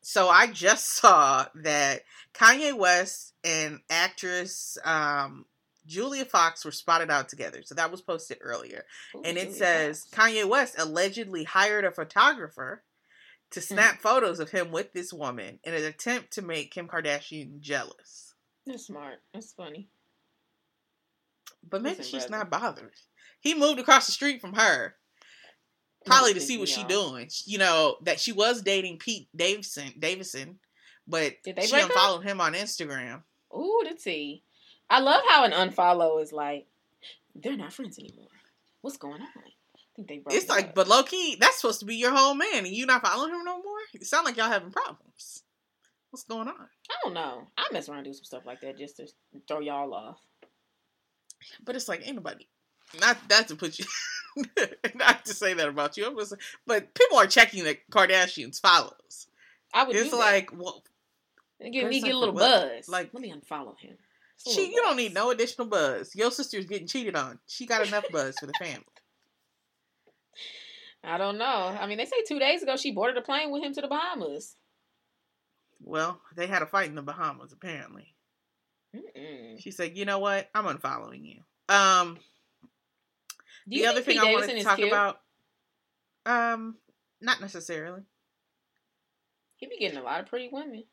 [0.00, 2.02] So I just saw that
[2.34, 5.44] Kanye West and actress um,
[5.86, 7.62] Julia Fox were spotted out together.
[7.64, 8.84] So that was posted earlier.
[9.16, 10.32] Ooh, and it Julia says Fox.
[10.32, 12.84] Kanye West allegedly hired a photographer
[13.50, 13.64] to Hmm.
[13.64, 18.34] snap photos of him with this woman in an attempt to make Kim Kardashian jealous.
[18.66, 19.22] That's smart.
[19.34, 19.88] That's funny.
[21.68, 22.44] But maybe Listen, she's brother.
[22.44, 22.94] not bothered.
[23.40, 24.96] He moved across the street from her,
[26.06, 27.28] probably to see what she doing.
[27.44, 30.60] You know that she was dating Pete Davidson, Davison,
[31.06, 31.90] but Did they she break up?
[31.90, 33.22] unfollowed him on Instagram.
[33.56, 34.44] Ooh, the tea.
[34.90, 36.66] I love how an unfollow is like
[37.34, 38.26] they're not friends anymore.
[38.82, 39.28] What's going on?
[39.36, 40.74] I think they broke It's like, up.
[40.74, 43.44] but low key, that's supposed to be your whole man, and you not following him
[43.44, 43.78] no more.
[43.94, 45.44] It sound like y'all having problems.
[46.10, 46.54] What's going on?
[46.90, 47.46] I don't know.
[47.56, 49.06] I mess around and do some stuff like that just to
[49.48, 50.18] throw y'all off.
[51.64, 52.48] But it's like anybody.
[53.00, 53.86] Not that to put you,
[54.94, 56.14] not to say that about you.
[56.18, 56.34] Just,
[56.66, 59.26] but people are checking the Kardashians follows.
[59.72, 60.82] I would It's like, well.
[61.60, 62.40] Give me get a little what?
[62.40, 62.88] buzz.
[62.88, 63.96] Like let me unfollow him.
[64.46, 66.14] She, you don't need no additional buzz.
[66.14, 67.38] Your sister's getting cheated on.
[67.46, 68.84] She got enough buzz for the family.
[71.04, 71.76] I don't know.
[71.78, 73.88] I mean, they say two days ago she boarded a plane with him to the
[73.88, 74.56] Bahamas.
[75.80, 78.14] Well, they had a fight in the Bahamas apparently.
[78.94, 79.60] Mm-mm.
[79.60, 80.48] She said, "You know what?
[80.54, 82.18] I'm unfollowing you." Um,
[83.66, 84.88] you the other thing Pete I wanted to talk cute?
[84.88, 85.20] about,
[86.26, 86.76] um,
[87.20, 88.02] not necessarily.
[89.56, 90.84] He be getting a lot of pretty women.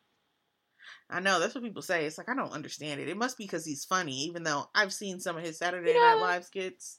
[1.08, 2.06] I know that's what people say.
[2.06, 3.08] It's like I don't understand it.
[3.08, 6.00] It must be because he's funny, even though I've seen some of his Saturday You
[6.00, 6.98] know, Night Live skits.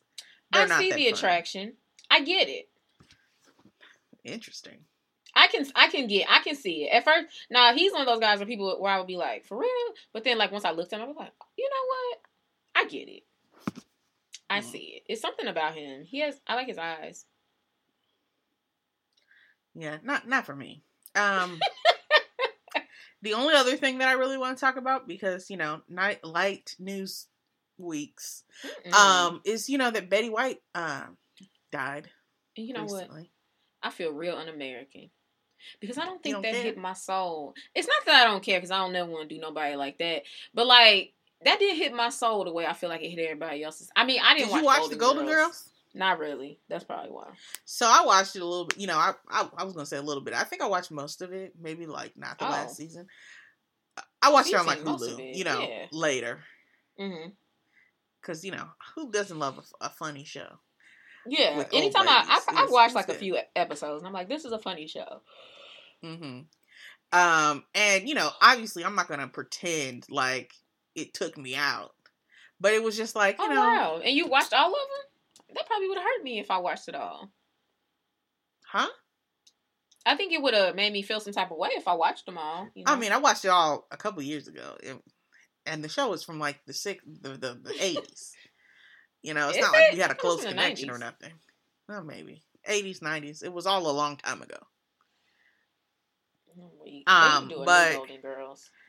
[0.51, 1.13] They're I not see the funny.
[1.13, 1.73] attraction.
[2.09, 2.69] I get it.
[4.23, 4.79] Interesting.
[5.33, 6.93] I can I can get I can see it.
[6.93, 9.45] At first, now he's one of those guys where people where I would be like,
[9.45, 9.69] for real?
[10.13, 12.85] But then like once I looked at him, I was like, you know what?
[12.85, 13.23] I get it.
[14.49, 14.63] I Mm.
[14.63, 15.03] see it.
[15.07, 16.03] It's something about him.
[16.03, 17.25] He has I like his eyes.
[19.73, 20.83] Yeah, not not for me.
[21.15, 21.59] Um,
[23.21, 26.23] the only other thing that I really want to talk about because you know night
[26.23, 27.27] light news
[27.77, 28.43] weeks
[28.85, 28.93] Mm-mm.
[28.93, 31.17] um is you know that Betty White um
[31.71, 32.09] died
[32.57, 33.09] and you know what?
[33.81, 35.09] I feel real un-American.
[35.79, 36.63] Because I don't think don't that care?
[36.63, 37.53] hit my soul.
[37.75, 39.99] It's not that I don't care because I don't never want to do nobody like
[39.99, 40.23] that.
[40.53, 41.13] But like
[41.45, 43.89] that didn't hit my soul the way I feel like it hit everybody else's.
[43.95, 45.69] I mean, I Did didn't you watch watch the Golden Girls?
[45.93, 46.59] Not really.
[46.67, 47.33] That's probably why.
[47.65, 48.77] So I watched it a little bit.
[48.77, 50.33] You know, I, I I was gonna say a little bit.
[50.33, 51.53] I think I watched most of it.
[51.59, 52.49] Maybe like not the Oh.
[52.51, 53.07] last season.
[54.21, 55.23] I watched it on like Hulu.
[55.31, 55.87] You know, yeah.
[55.91, 56.43] later
[56.97, 57.33] hmm
[58.21, 60.59] because you know who doesn't love a, a funny show.
[61.25, 61.65] Yeah.
[61.71, 62.23] Anytime I.
[62.27, 65.21] I I watched like a few episodes and I'm like, this is a funny show.
[66.03, 66.41] hmm
[67.13, 70.53] Um, and you know, obviously, I'm not gonna pretend like
[70.95, 71.95] it took me out,
[72.59, 74.01] but it was just like you Oh know, wow!
[74.01, 75.10] And you watched all of them?
[75.53, 77.31] That probably would have hurt me if I watched it all.
[78.67, 78.87] huh?
[80.05, 82.25] I think it would have made me feel some type of way if I watched
[82.25, 82.67] them all.
[82.73, 84.97] you I mean, I watched it all a couple years ago, it,
[85.65, 88.31] and the show was from like the six, the the, 80s.
[89.23, 89.93] You know, it's Is not like it?
[89.93, 91.31] we had a thought it was close connection or nothing.
[91.87, 93.43] Well, maybe 80s, 90s.
[93.43, 94.57] It was all a long time ago.
[96.83, 98.80] We- Um, could do a new but Golden Girls and make them-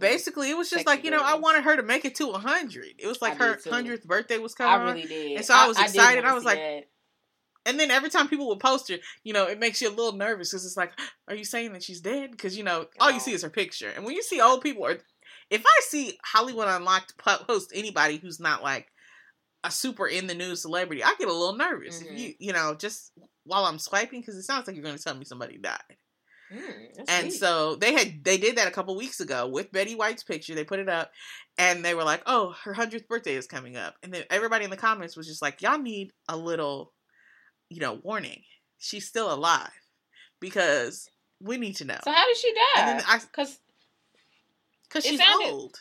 [0.00, 2.94] Basically, it was just like you know, I wanted her to make it to 100.
[2.98, 3.70] It was like I her did too.
[3.70, 4.94] 100th birthday was I coming on.
[4.94, 5.36] really did.
[5.36, 6.24] And so I was excited.
[6.24, 6.88] I was like, that.
[7.66, 10.12] And then every time people would post her, you know, it makes you a little
[10.12, 10.92] nervous because it's like,
[11.26, 12.30] are you saying that she's dead?
[12.30, 13.90] Because you know, all you see is her picture.
[13.94, 14.98] And when you see old people, or
[15.50, 18.86] if I see Hollywood Unlocked post anybody who's not like
[19.64, 22.00] a super in the news celebrity, I get a little nervous.
[22.00, 22.12] Mhm.
[22.12, 23.10] If you, you know, just
[23.44, 25.96] while I'm swiping, because it sounds like you're going to tell me somebody died.
[26.52, 27.40] Mm, And sweet.
[27.40, 30.54] so they had they did that a couple weeks ago with Betty White's picture.
[30.54, 31.10] They put it up,
[31.58, 34.70] and they were like, "Oh, her hundredth birthday is coming up." And then everybody in
[34.70, 36.92] the comments was just like, "Y'all need a little,
[37.68, 38.42] you know, warning.
[38.78, 39.70] She's still alive
[40.40, 41.08] because
[41.40, 43.04] we need to know." So how did she and then die?
[43.14, 43.58] I, Because
[44.88, 45.76] because she's sounded- old.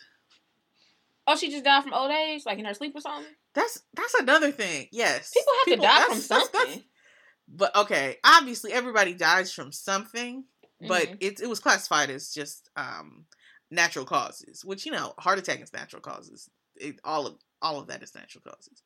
[1.27, 3.31] oh, she just died from old age, like in her sleep or something.
[3.53, 4.87] That's that's another thing.
[4.91, 6.83] Yes, People have to die from that's- that's- that's- something.
[7.47, 10.45] but okay, obviously everybody dies from something,
[10.87, 11.17] but Mhm.
[11.19, 13.25] it it was classified as just um
[13.71, 16.49] natural causes, which you know, heart attack is natural causes.
[16.75, 18.81] It, all of all of that is natural causes.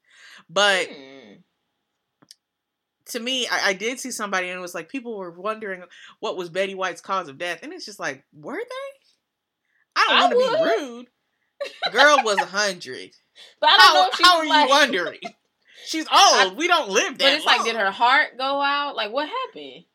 [0.50, 1.44] But Mm.
[3.08, 5.84] to me, I, I did see somebody and it was like people were wondering
[6.20, 9.00] what was Betty White's cause of death, and it's just like, were they?
[9.96, 11.08] I don't want to be rude.
[11.92, 13.12] Girl was a hundred.
[13.62, 15.20] But I don't know How, if she how was are like, you wondering?
[15.86, 16.58] She's old.
[16.58, 18.98] we don't live that But it's like, did her heart go out?
[18.98, 19.86] Like, what happened?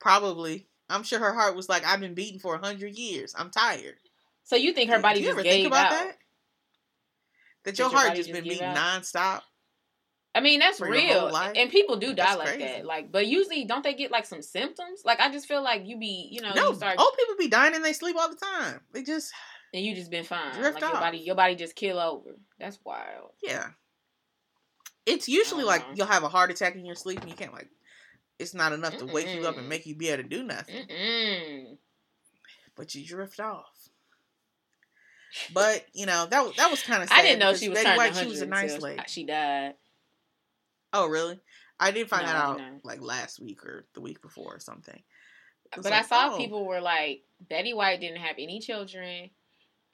[0.00, 0.67] Probably.
[0.90, 3.34] I'm sure her heart was like, I've been beaten for a hundred years.
[3.36, 3.96] I'm tired.
[4.44, 5.90] So you think her body do you just ever think about out?
[5.90, 6.16] that?
[7.64, 8.76] That Did your your heart just just been beating out?
[8.76, 9.42] nonstop.
[10.34, 12.64] I mean, that's real, and people do die That's like crazy.
[12.64, 12.86] that.
[12.86, 15.02] Like, but usually, don't they get like some symptoms?
[15.04, 17.48] Like, I just feel like you be, you know, no, you start old people be
[17.48, 18.80] dying in they sleep all the time.
[18.92, 19.32] They just,
[19.74, 20.54] and you just been fine.
[20.54, 21.00] drift like your off.
[21.00, 22.30] body, your body just kill over.
[22.60, 23.32] That's wild.
[23.42, 23.68] yeah.
[25.06, 25.92] It's usually like Uh-huh.
[25.96, 27.68] you'll have a heart attack in your sleep and you can't like.
[28.38, 30.86] It's not enough to wake you up and make you be able to do nothing,
[30.86, 31.76] Mm-mm.
[32.76, 33.90] but you drift off.
[35.52, 37.10] But you know that was that was kind of.
[37.12, 38.14] I didn't know she was Betty turning White.
[38.14, 38.98] 100 She was a nice lady.
[38.98, 39.74] Uh, she died.
[40.92, 41.38] Oh really?
[41.80, 42.64] I didn't find that out no.
[42.82, 45.00] like last week or the week before or something.
[45.74, 46.36] But like, I saw oh.
[46.36, 49.30] people were like, Betty White didn't have any children,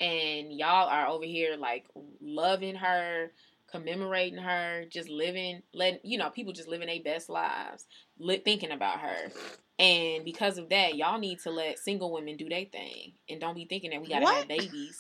[0.01, 1.85] and y'all are over here like
[2.23, 3.33] loving her,
[3.75, 7.87] commemorating her, just living, letting you know people just living their best lives,
[8.19, 9.33] li- thinking about her.
[9.79, 13.57] And because of that, y'all need to let single women do their thing, and don't
[13.57, 14.37] be thinking that we gotta What?
[14.37, 14.97] have babies.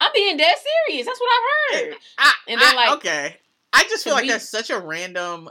[0.00, 0.54] I'm being dead
[0.86, 1.06] serious.
[1.06, 1.94] That's what I've heard.
[2.18, 3.36] I, And then, like- okay,
[3.72, 5.50] I just feel like we- that's such a random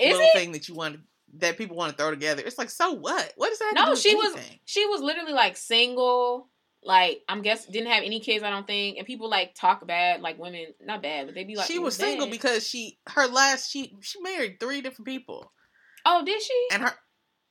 [0.00, 0.30] little it?
[0.34, 1.00] thing that you want
[1.38, 2.42] that people want to throw together.
[2.46, 3.32] It's like, so what?
[3.36, 3.72] What does that?
[3.76, 6.48] Have to do No, she was she was literally like single.
[6.84, 8.44] Like I'm guess didn't have any kids.
[8.44, 8.98] I don't think.
[8.98, 11.96] And people like talk bad, like women, not bad, but they be like she was
[11.96, 15.50] single bad." because she her last she she married three different people
[16.04, 16.68] Oh, did she?
[16.72, 16.92] and her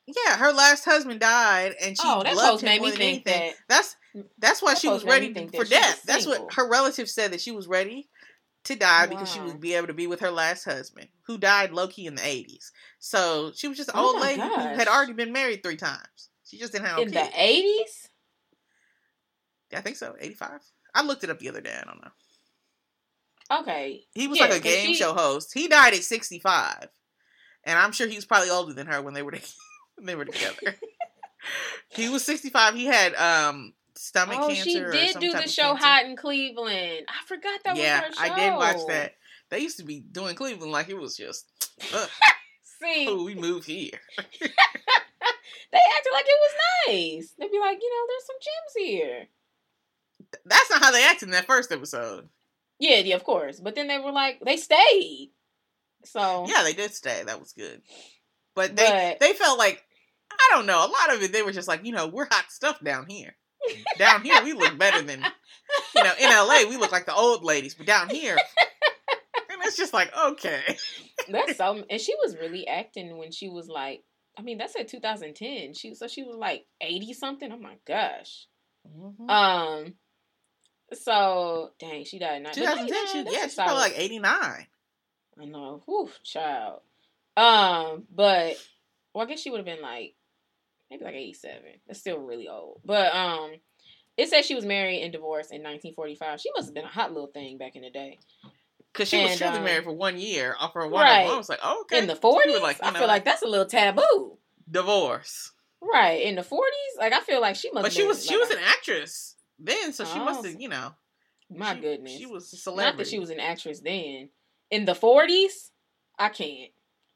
[0.06, 3.24] yeah her last husband died and she oh, that loved him made me think anything.
[3.26, 3.54] that.
[3.67, 6.04] That's mm, that's why That she was post made me ready for death.
[6.06, 8.10] That's what her relatives said that she was ready
[8.65, 11.72] to die because she would be able to be with her last husband, who died
[11.72, 12.72] low key in the eighties.
[13.00, 16.30] So she was just an Oh old lady who had already been married three times.
[16.46, 17.30] She just didn't have In kids.
[17.30, 18.10] the eighties?
[19.74, 20.16] Yeah, I think so.
[20.20, 20.62] Eighty five.
[20.94, 21.76] I looked it up the other day.
[21.76, 23.60] I don't know.
[23.62, 24.04] Okay.
[24.14, 25.52] He was Yeah, like a game she- show host.
[25.52, 26.90] He died at sixty five,
[27.64, 29.32] and I'm sure he was probably older than her when they were
[29.96, 30.76] when they were together.
[31.90, 32.76] he was sixty five.
[32.76, 34.64] He had um stomach Oh, cancer.
[34.64, 35.86] she did do the show cancer.
[35.88, 37.08] Hot in Cleveland.
[37.10, 38.32] I forgot that yeah, was her show.
[38.34, 39.16] I did watch that.
[39.50, 41.46] They used to be doing Cleveland like it was just,
[42.82, 43.92] See, oh, we moved here.
[44.18, 46.54] they acted like it was
[46.88, 47.34] nice.
[47.38, 49.28] They'd be like, you know, there's some gems here.
[50.46, 52.30] That's not how they acted in that first episode.
[52.80, 53.60] Yeah, yeah, of course.
[53.60, 55.32] But then they were like, they stayed.
[56.06, 57.24] So Yeah, they did stay.
[57.26, 57.82] That was good.
[58.56, 59.84] But they But- they felt like
[60.32, 60.80] I don't know.
[60.80, 63.36] A lot of it they were just like, you know, we're hot stuff down here.
[63.98, 65.24] down here we look better than
[65.96, 68.36] you know, in LA we look like the old ladies, but down here
[69.50, 70.62] and it's just like, okay.
[71.30, 71.84] that's so.
[71.89, 74.04] And she was really acting when she was like,
[74.38, 75.74] I mean, that's at 2010.
[75.76, 77.52] She so she was like 80 something.
[77.52, 78.48] Oh my gosh.
[78.88, 79.30] Mhm.
[79.30, 79.93] Um.
[80.95, 82.38] So dang, she died.
[82.38, 84.32] in nine- but 2010, 99, she, that's yeah, she's probably like 89.
[85.41, 85.82] I know.
[85.86, 86.82] Whew, child.
[87.36, 88.56] Um, but
[89.13, 90.15] well, I guess she would have been like
[90.91, 91.62] maybe like 87.
[91.88, 92.82] That's still really old.
[92.86, 93.51] But um
[94.15, 96.39] it says she was married and divorced in 1945.
[96.39, 98.19] She must have been a hot little thing back in the day.
[98.91, 100.56] Because she was And, surely um, married for one year.
[100.60, 101.27] Off her one right.
[101.27, 101.97] I was like, oh, okay.
[101.97, 104.37] In the 40s, like, I know, feel like that's a little taboo.
[104.69, 105.52] divorce.
[105.81, 106.21] Right.
[106.21, 108.37] In the 40s, like I feel like she must But have she been, was she
[108.37, 110.94] like, was an actress then, so she Oh, must have, you know.
[111.50, 112.18] my she- goodness.
[112.18, 112.92] She was a celebrity.
[112.92, 114.30] Not that she was an actress then.
[114.70, 115.72] In the 40s,
[116.20, 116.72] I can't.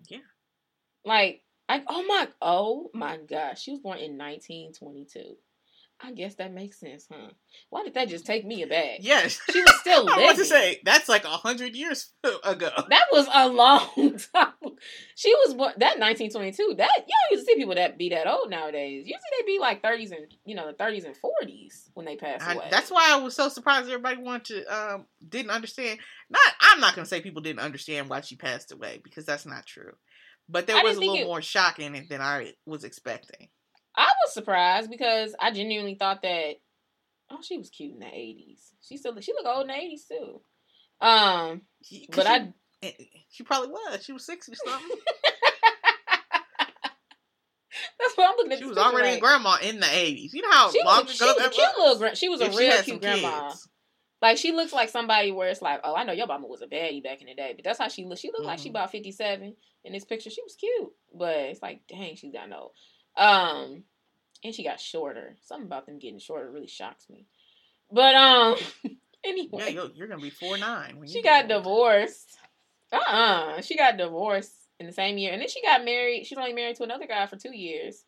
[0.09, 0.19] Yeah.
[1.05, 5.35] Like, I oh my oh my gosh, she was born in 1922.
[5.99, 7.29] I guess that makes sense, huh?
[7.71, 8.97] Why did that just take me aback?
[8.99, 9.39] Yes.
[9.51, 10.23] She was still I living.
[10.25, 12.69] want to say that's like a hundred years ago.
[12.89, 13.87] that was a long
[14.35, 14.53] time.
[15.15, 16.75] She was born that 1922.
[16.77, 19.07] That you don't usually see people that be that old nowadays.
[19.07, 22.43] Usually they be like 30s and you know the 30s and 40s when they pass
[22.43, 22.67] I- away.
[22.69, 25.97] that's why I was so surprised everybody wanted to um didn't understand.
[26.29, 29.65] Not I'm not gonna say people didn't understand why she passed away because that's not
[29.65, 29.93] true.
[30.47, 33.49] But there I was a little it- more shock in it than I was expecting.
[33.97, 36.55] I was surprised because I genuinely thought that
[37.31, 38.71] oh she was cute in the eighties.
[38.81, 40.41] She still she look old in the eighties too.
[41.01, 41.61] Um,
[42.13, 42.91] but she, I eh,
[43.29, 44.03] she probably was.
[44.03, 44.87] She was sixty something.
[47.99, 48.59] that's what I'm looking at.
[48.59, 49.17] she was already like.
[49.17, 50.33] a grandma in the eighties.
[50.33, 51.83] You know how She long was, ago she was that a cute was.
[51.85, 51.97] little.
[51.99, 53.49] gra- She was a If real cute grandma.
[53.49, 53.67] kids.
[54.19, 56.67] Like she looks like somebody where it's like, oh, I know your mama was a
[56.67, 58.21] baddie back in the day, but that's how she looked.
[58.21, 58.71] She looked like she Mhm.
[58.71, 60.31] about fifty seven in this picture.
[60.31, 62.71] She was cute, but it's like, dang, she's got no.
[63.17, 63.83] Um,
[64.43, 65.35] and she got shorter.
[65.41, 67.25] Something about them getting shorter really shocks me.
[67.91, 68.55] But um,
[69.23, 70.97] anyway, Yeah, you're, you're gonna be four nine.
[70.99, 72.37] When she got divorced.
[72.91, 76.25] Uh uh she got divorced in the same year, and then she got married.
[76.25, 78.05] She's only married to another guy for two years.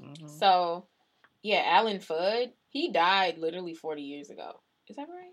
[0.00, 0.28] Mhm.
[0.38, 0.86] So,
[1.42, 4.60] yeah, Alan Fudd, he died literally 40 years ago.
[4.86, 5.32] Is that right?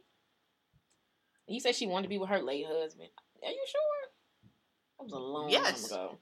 [1.48, 3.10] You said she wanted to be with her late husband.
[3.44, 4.10] Are you sure?
[4.98, 5.82] That was a long Yes.
[5.82, 6.18] time ago.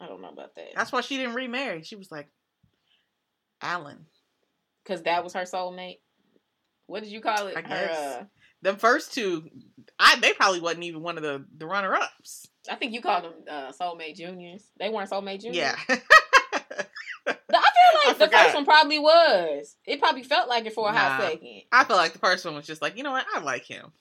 [0.00, 0.68] I don't know about that.
[0.76, 1.82] That's why she didn't remarry.
[1.82, 2.28] She was like,
[3.62, 4.06] Alan.
[4.84, 5.98] Because that was her soulmate.
[6.86, 7.56] What did you call it?
[7.56, 8.24] I Her, uh,
[8.62, 9.48] The first two,
[9.98, 12.48] I they probably wasn't even one of the the runner ups.
[12.70, 14.64] I think you called them uh, soulmate juniors.
[14.78, 15.56] They weren't soulmate juniors.
[15.56, 15.76] Yeah.
[17.28, 18.44] I feel like I the forgot.
[18.44, 19.76] first one probably was.
[19.84, 21.62] It probably felt like it for a hot second.
[21.72, 23.92] I feel like the first one was just like, you know what, I like him.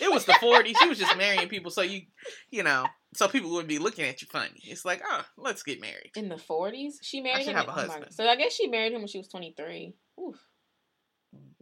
[0.00, 0.74] It was the 40s.
[0.80, 2.02] She was just marrying people so you,
[2.50, 2.84] you know,
[3.14, 4.60] so people wouldn't be looking at you funny.
[4.64, 6.10] It's like, oh, let's get married.
[6.16, 6.94] In the 40s?
[7.02, 7.54] She married him?
[7.54, 8.12] have a oh husband.
[8.14, 9.94] so I guess she married him when she was 23.
[10.20, 10.36] Oof.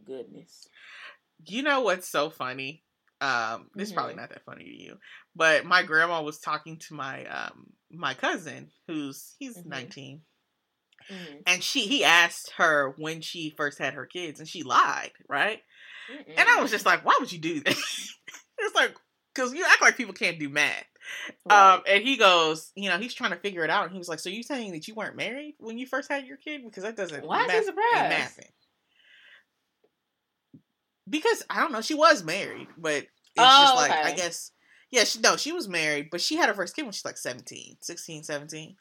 [0.05, 0.68] Goodness.
[1.44, 2.82] You know what's so funny?
[3.20, 4.18] Um, this is probably Mhm.
[4.18, 4.99] not that funny to you,
[5.34, 9.66] but my grandma was talking to my um my cousin who's he's Mhm.
[9.66, 10.22] 19
[11.11, 11.42] Mhm.
[11.47, 15.62] and she he asked her when she first had her kids and she lied right
[16.36, 17.76] and i was just like why would you do that
[18.59, 18.92] it's like
[19.32, 20.84] because you act like people can't do math
[21.50, 24.09] um and he goes you know he's trying to figure it out and he was
[24.09, 26.82] like so you saying that you weren't married when you first had your kid because
[26.82, 28.38] that doesn't Why is he math- ain't surprised?
[28.38, 28.50] mathing.
[31.09, 34.50] because i don't know she was married but it's Oh, just like i guess
[34.90, 37.18] yeah she no she was married but she had her first kid when she's like
[37.18, 38.76] 17 16 17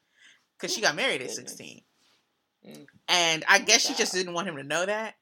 [0.57, 1.82] because she got married at 16
[2.67, 2.88] Mm.
[3.09, 5.13] and I guess she just didn't want him to know that.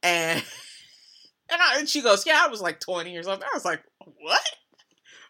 [0.00, 0.38] And
[1.50, 3.82] and, I, and she goes, "Yeah, I was like 20 or something." I was like,
[3.98, 4.40] "What?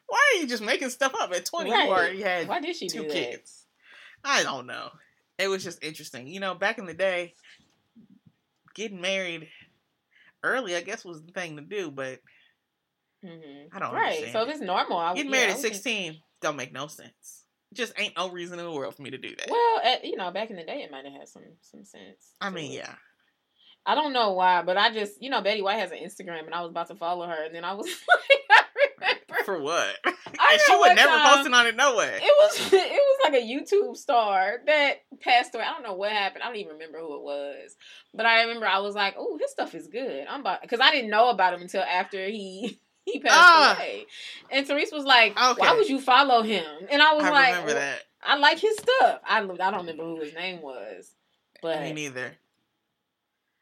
[0.06, 1.70] Why are you just making stuff up at 20?
[1.70, 2.16] Right.
[2.16, 3.66] You had Why did she two kids."
[4.24, 4.90] I don't know.
[5.38, 6.26] It was just interesting.
[6.28, 7.34] You know, back in the day,
[8.74, 9.48] getting married
[10.42, 11.90] early, I guess, was the thing to do.
[11.90, 12.20] But
[13.24, 13.74] Mm-hmm.
[13.74, 14.06] I don't Right.
[14.18, 16.56] understand So if it's normal, I getting yeah, married I at would think- 16 don't
[16.56, 17.44] make no sense.
[17.72, 19.48] Just ain't no reason in the world for me to do that.
[19.50, 22.34] Well, at, you know, back in the day, it might have had some some sense.
[22.40, 22.76] I mean, it.
[22.76, 22.94] yeah.
[23.86, 26.54] I don't know why, but I just, you know, Betty White has an Instagram, and
[26.54, 27.86] I was about to follow her, and then I was
[28.50, 28.53] like,
[29.44, 29.96] For what?
[30.06, 30.10] I
[30.52, 32.18] and she would never time- posting on it no way.
[32.22, 35.64] it was it was like a YouTube star that passed away.
[35.64, 36.42] I don't know what happened.
[36.42, 37.76] I don't even remember who it was,
[38.14, 40.90] but I remember I was like, "Oh, his stuff is good." I'm about because I
[40.90, 43.74] didn't know about him until after he he passed Ah.
[43.76, 44.06] away.
[44.50, 45.60] And Therese was like, Okay.
[45.60, 47.98] "Why would you follow him?" And I was I like, remember "Well, that.
[48.22, 49.20] I like his stuff.
[49.28, 51.12] I I don't remember who his name was,
[51.60, 52.32] but Me neither.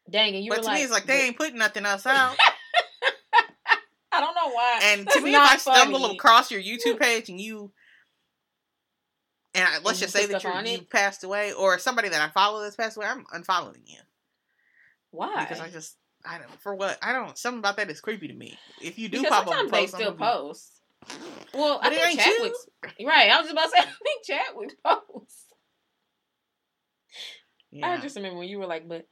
[0.09, 2.07] dang, and you but were to like, me, it's like they ain't putting nothing else
[2.07, 2.37] out.
[4.43, 4.81] Don't know why.
[4.85, 6.17] and That's to me, if I stumble funny.
[6.17, 7.73] across your YouTube page and you,
[9.55, 10.91] and I, let's you just say that you it?
[10.91, 13.99] passed away, or somebody that I follow that's passed away, I'm unfollowing you
[15.13, 15.45] why?
[15.45, 18.35] because I just I don't for what I don't something about that is creepy to
[18.35, 18.59] me.
[18.81, 20.73] If you do because pop up, sometimes and they post, still post.
[21.55, 22.67] Well, But I think Chadwick's
[23.05, 23.31] right.
[23.31, 25.45] I was just about to say I think Chadwick posts.
[27.71, 27.91] Yeah.
[27.91, 29.07] I just remember when you were like, "But,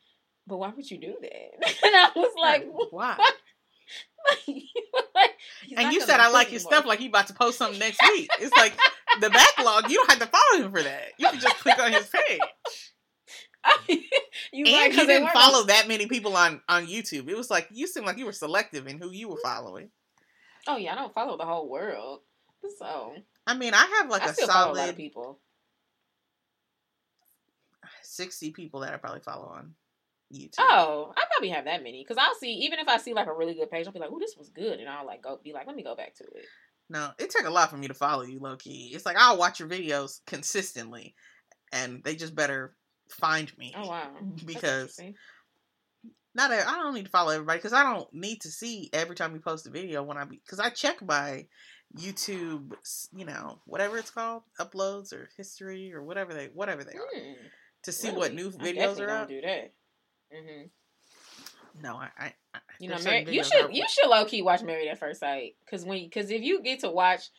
[0.47, 1.29] but why would you do that?"
[1.85, 3.17] and I was like, why?
[4.31, 4.57] like
[5.67, 7.79] "He's And you said I like your anymore." stuff like you about to post something
[7.79, 8.29] next week.
[8.41, 8.73] It's like
[9.21, 9.91] the backlog.
[9.91, 11.13] You don't have to follow him for that.
[11.19, 12.41] You can just click on his page.
[14.53, 17.29] you and you 'cause didn't follow that many people on on YouTube.
[17.29, 19.91] It was like you seemed like you were selective in who you were following.
[20.67, 22.21] Oh yeah, I don't follow the whole world,
[22.79, 23.15] so
[23.47, 25.39] I mean, I have like I a still follow a lot solid of people.
[28.03, 29.75] sixty people that I probably follow on
[30.33, 30.55] YouTube.
[30.59, 33.33] Oh, I probably have that many because I'll see even if I see like a
[33.33, 35.53] really good page, I'll be like, "Oh, this was good," and I'll like go be
[35.53, 36.47] like, "Let me go back to it."
[36.89, 38.91] No, it took a lot for me to follow you, low key.
[38.95, 41.15] It's like I'll watch your videos consistently,
[41.73, 42.77] and they just better
[43.11, 43.73] find me.
[43.77, 44.11] Oh wow,
[44.45, 45.01] Because
[46.35, 49.17] not a, I don't need to follow everybody because I don't need to see every
[49.17, 51.47] time you post a video when I be because I check my
[51.97, 52.73] YouTube,
[53.13, 57.47] you know, whatever it's called, uploads or history or whatever they whatever they are Hmm,
[57.83, 59.29] to see what new videos are up.
[59.29, 59.73] Do that.
[60.33, 64.43] Hmm No, I, I, I You know, Mar- you should I- you should low key
[64.43, 67.31] watch Married at First Sight because when because if you get to watch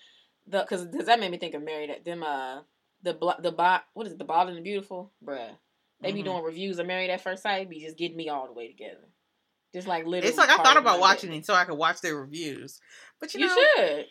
[0.47, 2.61] the because that made me think of Married at them uh
[3.03, 5.49] the the bot what is it, the bald and the beautiful, bruh.
[6.01, 6.25] They be Mhm.
[6.25, 9.07] doing reviews of Married at First Sight, be just getting me all the way together.
[9.73, 10.27] Just like literally.
[10.29, 12.81] It's like I thought about watching it so I could watch their reviews,
[13.19, 14.05] but you, You, know, should.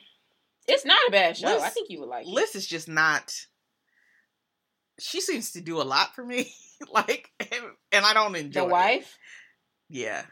[0.68, 1.48] It's not a bad show.
[1.48, 2.30] Liz- I think you would like it.
[2.30, 3.34] Liz is just not.
[4.98, 6.52] She seems to do a lot for me,
[6.92, 7.30] like,
[7.92, 8.60] and, I don't enjoy.
[8.60, 8.70] The it.
[8.70, 9.18] wife.
[9.88, 10.22] yeah.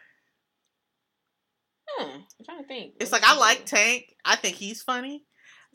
[1.88, 2.10] Hmm.
[2.38, 2.94] I'm trying to think.
[3.00, 3.64] It's like I like?
[3.64, 4.14] Tank.
[4.24, 5.24] I think he's funny,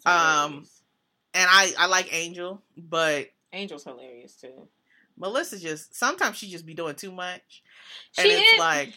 [0.05, 0.65] um,
[1.34, 4.67] and I I like Angel, but Angel's hilarious too.
[5.17, 7.63] Melissa just sometimes she just be doing too much,
[8.17, 8.93] and She it's is- like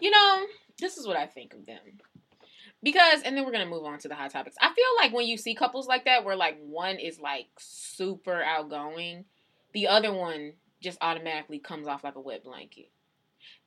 [0.00, 0.46] You know,
[0.80, 1.78] this is what I think of them.
[2.82, 4.56] Because, and then we're gonna move on to the hot topics.
[4.60, 8.42] I feel like when you see couples like that, where like one is like super
[8.42, 9.24] outgoing,
[9.72, 12.90] the other one just automatically comes off like a wet blanket,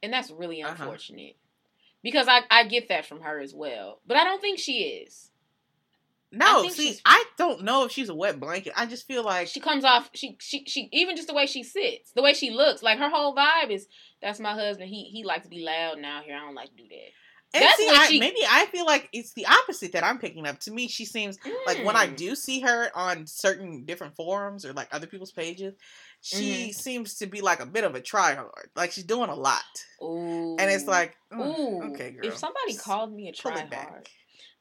[0.04, 0.76] and that's really Uh-huh.
[0.78, 1.36] unfortunate.
[2.04, 5.32] Because I I get that from her as well, but I don't think she is.
[6.32, 6.62] no.
[6.62, 8.74] think See, I don't know if she's a wet blanket.
[8.76, 11.64] I just feel like She comes off she she she even just the way she
[11.64, 13.88] sits, the way she looks, like her whole vibe is
[14.22, 14.90] that's my husband.
[14.90, 16.36] He he likes to be loud now here.
[16.36, 17.12] I don't like to do that.
[17.56, 20.46] And That's see, I, she- maybe I feel like it's the opposite that I'm picking
[20.46, 20.60] up.
[20.62, 22.18] To me, she seems like when I Mm.
[22.18, 25.74] do see her on certain different forums or like other people's pages,
[26.22, 26.76] she Mhm.
[26.76, 28.68] seems to be like a bit of a tryhard.
[28.76, 29.64] Like she's doing a lot,
[30.04, 30.58] Ooh.
[30.60, 32.26] and it's like, mm, okay, girl.
[32.28, 34.10] if somebody just called me a pull try hard,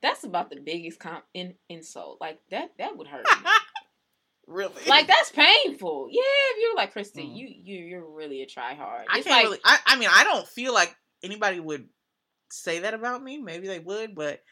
[0.00, 2.20] that's about the biggest com- in- insult.
[2.20, 3.24] Like that, that would hurt.
[3.26, 3.50] me.
[4.46, 6.08] really, like that's painful.
[6.10, 7.36] Yeah, if you're like Kristen, Mm.
[7.36, 9.06] you you you're really a try hard.
[9.08, 9.60] I It's can't like really.
[9.64, 11.88] I, I mean, I don't feel like anybody would
[12.50, 13.38] say that about me.
[13.38, 14.42] Maybe they would, but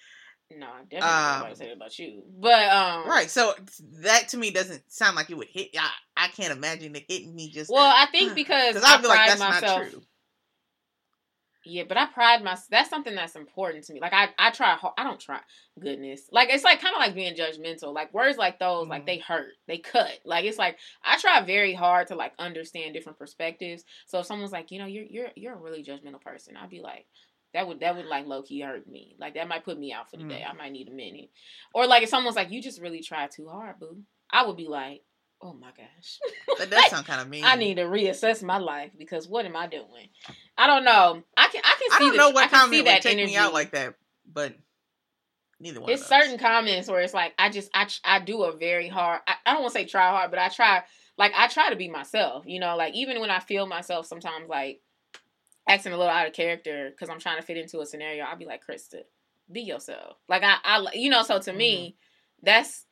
[0.50, 2.22] no, I definitely Um, nobody said it about you.
[2.38, 3.30] But um, right.
[3.30, 3.54] So
[4.02, 5.70] that to me doesn't sound like it would hit.
[5.78, 9.08] I, I can't imagine it hitting me just Well, I think because I I'd be
[9.08, 9.78] like, that's myself.
[9.78, 10.02] not true.
[11.64, 12.66] Yeah, but I pride myself.
[12.70, 14.00] That's something that's important to me.
[14.00, 14.76] Like I, I try.
[14.98, 15.38] I don't try.
[15.78, 17.94] Goodness, like it's like kind of like being judgmental.
[17.94, 19.06] Like words like those, like Mhm.
[19.06, 20.18] they hurt, they cut.
[20.24, 23.84] Like it's like I try very hard to like understand different perspectives.
[24.06, 26.80] So if someone's like, you know, you're you're you're a really judgmental person, I'd be
[26.80, 27.06] like,
[27.54, 29.16] that would that would like low key hurt me.
[29.18, 30.42] Like that might put me out for the day.
[30.46, 30.50] Mm.
[30.50, 31.30] I might need a minute.
[31.74, 34.02] Or like if someone's like, you just really try too hard, boo.
[34.30, 35.02] I would be like,
[35.42, 36.18] oh my gosh.
[36.58, 37.44] That does sound kind of mean.
[37.44, 40.08] I need to reassess my life because what am I doing?
[40.56, 41.22] I don't know.
[41.36, 43.18] I can I can see I don't the, know I what can see that take
[43.18, 43.32] energy.
[43.32, 43.94] me out like that,
[44.30, 44.54] but
[45.60, 45.90] neither one.
[45.90, 49.20] it's certain comments where it's like I just I I do a very hard.
[49.26, 50.82] I, I don't want to say try hard, but I try
[51.18, 52.44] like I try to be myself.
[52.46, 54.80] You know, like even when I feel myself sometimes like
[55.68, 58.36] acting a little out of character because I'm trying to fit into a scenario, I'll
[58.36, 59.02] be like Krista,
[59.50, 60.16] be yourself.
[60.28, 61.22] Like I I you know.
[61.22, 61.58] So to mm-hmm.
[61.58, 61.96] me,
[62.42, 62.86] that's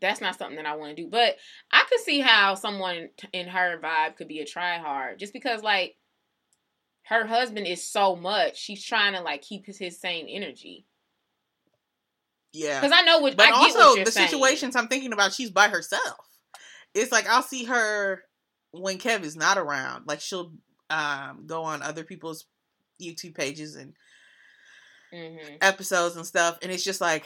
[0.00, 1.08] that's not something that I want to do.
[1.08, 1.36] But
[1.72, 5.62] I could see how someone in her vibe could be a try hard just because
[5.62, 5.96] like
[7.08, 8.56] her husband is so much.
[8.56, 10.86] She's trying to like keep his, his same energy.
[12.52, 12.80] Yeah.
[12.80, 14.28] Because I know what But I also what the saying.
[14.28, 16.18] situations I'm thinking about, she's by herself.
[16.94, 18.22] It's like I'll see her
[18.72, 20.06] when Kev is not around.
[20.06, 20.52] Like she'll
[20.90, 22.46] um, go on other people's
[23.00, 23.94] YouTube pages and
[25.12, 25.58] Mhm.
[25.60, 27.24] episodes and stuff, and it's just like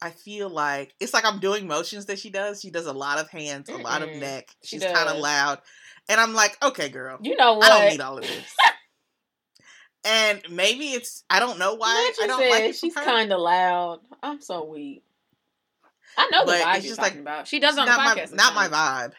[0.00, 2.60] I feel like it's like I'm doing motions that she does.
[2.60, 4.20] She does a lot of hands, a lot of Mm-mm.
[4.20, 4.48] neck.
[4.64, 5.60] She She's kind of loud,
[6.08, 7.70] and I'm like, okay, girl, You know what?
[7.70, 8.54] I don't need all of this.
[10.04, 12.76] and maybe it's I don't know why I don't said like it.
[12.76, 14.00] she's kind of loud.
[14.22, 15.04] I'm so weak.
[16.16, 17.48] I know the But vibe it's just talking like- about.
[17.48, 19.12] She does it on not the my not my vibe.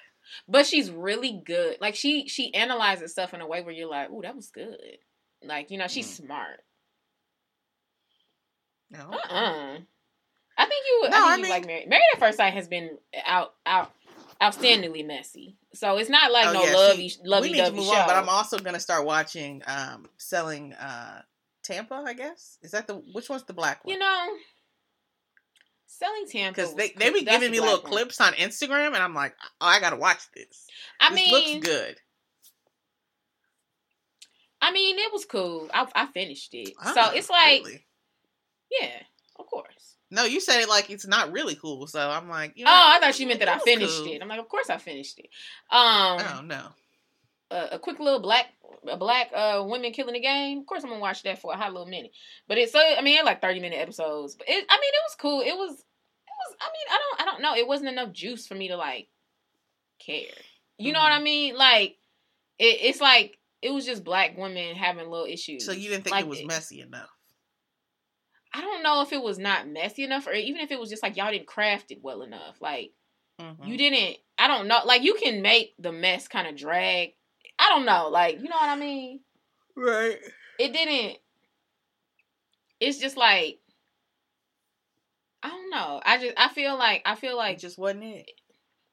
[0.47, 1.77] But she's really good.
[1.81, 4.77] Like she she analyzes stuff in a way where you're like, ooh, that was good.
[5.43, 6.25] Like you know, she's Mm.
[6.25, 6.59] smart.
[8.89, 8.99] No.
[9.11, 9.77] Uh uh
[10.55, 10.99] I think you.
[11.01, 11.89] would No, I think I you mean- like Married.
[11.89, 13.91] Married at First Sight has been out out
[14.41, 15.57] outstandingly messy.
[15.73, 17.93] So it's not like Oh, no yeah, lovey see, lovey we need to move show.
[17.95, 21.21] on, but I'm also gonna start watching um selling uh
[21.63, 22.57] Tampa, I guess.
[22.61, 23.93] Is that the which one's the black one?
[23.93, 24.27] you know,
[26.03, 27.91] selling Tampa because they they be giving me little one.
[27.91, 30.67] clips on Instagram, and I'm like, oh, I gotta watch this.
[30.99, 31.95] I this mean, looks good.
[34.61, 35.69] I mean, it was cool.
[35.73, 37.85] I I finished it, so Ah, it's like, really?
[38.81, 39.01] yeah,
[39.37, 39.95] of course.
[40.09, 41.85] no, you said it like it's not really cool.
[41.87, 44.13] So I'm like, you Oh, I thought you meant that I finished cool.
[44.13, 44.21] it.
[44.21, 45.27] I'm like, of course I finished it.
[45.69, 46.67] Um, Oh no,
[47.51, 48.45] a, a quick little black
[48.89, 50.59] a black uh women killing the game.
[50.59, 52.11] Of course, I'm gonna watch that for a hot little minute.
[52.47, 54.35] But it's so I mean, like 30 minute episodes.
[54.35, 55.41] But it, I mean, it was cool.
[55.41, 55.83] It was
[56.47, 56.55] was.
[56.61, 57.55] I mean, I don't I don't know.
[57.55, 59.07] It wasn't enough juice for me to like
[59.99, 60.25] care.
[60.77, 61.23] You know what I Mm-hmm.
[61.23, 61.55] mean?
[61.57, 61.97] Like
[62.59, 65.65] it, it's like it was just black women having little issues.
[65.65, 67.09] so you didn't think Like, it was messy enough?
[68.53, 71.01] I don't know if it was not messy enough, or even if it was just
[71.01, 72.61] like y'all didn't craft it well enough.
[72.61, 72.91] Like
[73.41, 73.65] Mhm.
[73.67, 74.17] you didn't.
[74.37, 74.79] I don't know.
[74.85, 77.13] Like you can make the mess kind of drag.
[77.57, 78.09] I don't know.
[78.09, 79.21] Like you know what I mean?
[79.75, 80.19] right?
[80.59, 81.17] It didn't.
[82.79, 83.59] It's just like
[85.43, 86.01] I don't know.
[86.05, 88.31] I just I feel like I feel Like like just wasn't it?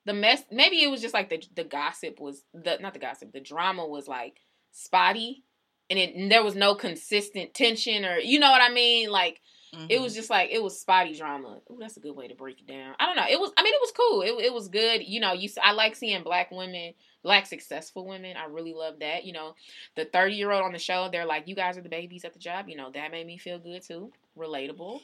[0.05, 0.43] the mess.
[0.51, 3.33] Maybe it was just like the the gossip was the not the gossip.
[3.33, 4.39] The drama was like
[4.73, 5.45] spotty,
[5.89, 9.11] and it and there was no consistent tension or you know what I mean.
[9.11, 9.41] Like
[9.73, 9.87] Mm-hmm.
[9.89, 11.61] it was just like it was spotty drama.
[11.71, 12.93] Ooh, that's a good way to break it down.
[12.99, 13.27] I don't know.
[13.31, 13.53] It was.
[13.57, 14.23] I mean, it was cool.
[14.23, 15.05] It it was good.
[15.07, 15.49] You know, you.
[15.63, 16.93] I like seeing black women,
[17.23, 18.37] black successful women.
[18.37, 19.25] I really love that.
[19.25, 19.55] You know,
[19.95, 21.09] the thirty year old on the show.
[21.09, 22.69] They're like, you guys are the babies at the job.
[22.69, 24.11] You know, that made me feel good too.
[24.41, 25.01] Relatable.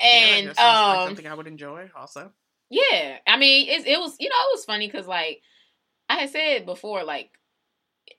[0.00, 2.32] And that sounds like um, something I would enjoy also.
[2.70, 5.42] yeah, I mean, it it was you know it was funny because like
[6.08, 7.30] I had said before, like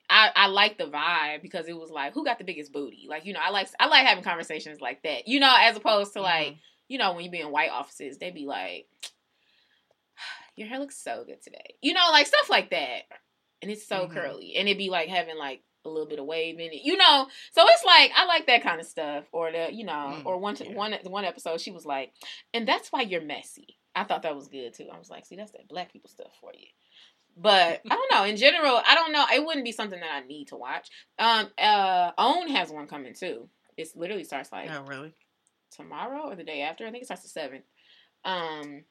[0.10, 3.26] I I like the vibe because it was like who got the biggest booty, like
[3.26, 6.22] you know I like I like having conversations like that, you know, as opposed to
[6.22, 6.60] like Mhm.
[6.88, 8.88] you know when you be in white offices, they'd be like,
[10.56, 13.04] your hair looks so good today, you know, like stuff like that,
[13.62, 14.12] and it's so Mhm.
[14.14, 16.98] curly, and it'd be like having like a little bit of wave in it, you
[16.98, 17.28] know.
[17.52, 20.38] So it's like I like that kind of stuff, or the you know, Mm, or
[20.40, 20.74] one yeah.
[20.74, 22.12] one one episode she was like,
[22.54, 23.78] and that's why you're messy.
[23.96, 24.88] I thought that was good too.
[24.94, 26.68] I was like, see, that's that black people stuff for you.
[27.38, 28.24] But I don't know.
[28.26, 29.26] In general, I don't know.
[29.34, 30.90] It wouldn't be something that I need to watch.
[31.20, 33.50] Um, uh, Own has one coming too.
[33.78, 35.14] It's literally starts like Oh, really?
[35.72, 36.86] tomorrow or the day after.
[36.88, 37.66] I think it starts the seventh.
[38.24, 38.84] Um,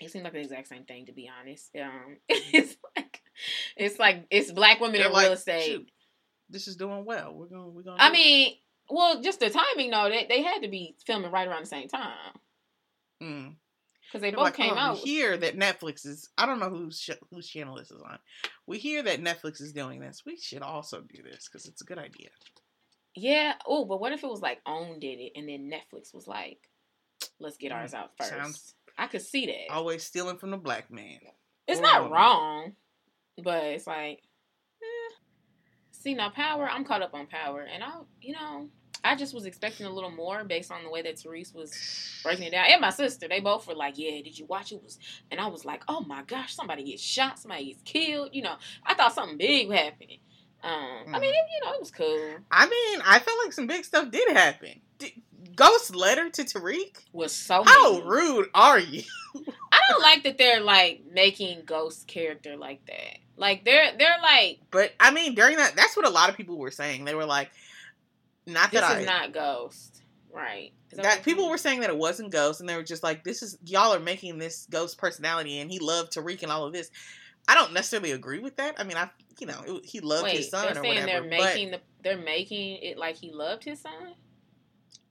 [0.00, 1.70] it seems like the exact same thing to be honest.
[1.80, 3.22] Um, it's like
[3.76, 5.62] it's like it's black women They're in like, real estate.
[5.64, 5.88] "Shoot,
[6.50, 7.32] this is doing well.
[7.34, 7.96] We're gonna we're gonna.
[8.02, 8.54] I do it." mean,
[8.90, 10.08] well, just the timing though.
[10.10, 12.12] They they had to be filming right around the same time
[13.22, 13.54] Mm.
[14.06, 14.94] because they They're both like, came "Oh, out.
[14.94, 16.28] We hear that Netflix is.
[16.36, 18.18] I don't know whose sh- whose channel this is on.
[18.66, 20.22] We hear that Netflix is doing this.
[20.26, 22.28] We should also do this because it's a good idea.
[23.14, 23.54] Yeah.
[23.66, 26.58] Oh, but what if it was like Own did it and then Netflix was like,
[27.38, 28.30] let's get Mm, ours out first.
[28.30, 29.70] sounds- I could see that.
[29.72, 31.18] Always stealing from the black man.
[31.66, 32.12] it's or not woman.
[32.12, 32.76] wrong,
[33.42, 34.22] but it's like.
[36.04, 36.68] See now Power.
[36.70, 37.90] I'm caught up on Power, and I,
[38.20, 38.68] you know,
[39.02, 41.72] I just was expecting a little more based on the way that Therese was
[42.22, 42.66] breaking it down.
[42.68, 44.98] And my sister, they both were like, "Yeah, did you watch it?" Was
[45.30, 48.56] and I was like, "Oh my gosh, somebody gets shot, somebody gets killed." You know,
[48.84, 50.18] I thought something big was happening.
[50.62, 52.36] Um, I mean, it, you know, it was cool.
[52.50, 54.80] I mean, I felt like some big stuff did happen.
[54.98, 55.12] Did,
[55.54, 56.96] Ghost letter to Tariq.
[57.12, 58.06] Was so How mean.
[58.06, 59.02] rude are you?
[59.88, 63.18] I don't like that they're like making Ghost character like that.
[63.36, 66.58] Like they're they're like But I mean, during that, that's what a lot of people
[66.58, 67.04] were saying.
[67.04, 67.50] They were like,
[68.46, 69.20] not that I this that is I.
[69.20, 70.72] not Ghost, right?
[70.90, 73.42] Is that people were saying that it wasn't Ghost, and they were just like, "This
[73.42, 76.90] is y'all are making this Ghost personality, and he loved Tariq and all of this."
[77.48, 78.76] I don't necessarily agree with that.
[78.78, 81.28] I mean, I you know it, he loved Wait, his son they're or saying whatever.
[81.28, 84.14] they're making the they're making it like he loved his son.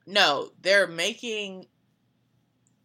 [0.06, 1.66] no, they're making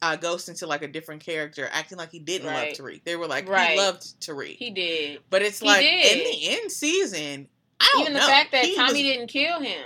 [0.01, 2.69] uh, Ghost into like a different character, acting like he didn't Right.
[2.79, 3.03] love Tariq.
[3.03, 3.71] They were like, Right.
[3.71, 5.19] he loved Tariq, He did.
[5.29, 6.17] but it's he like did.
[6.17, 7.47] in the end season,
[7.79, 9.83] I don't Even the fact that He Tommy was- didn't kill him.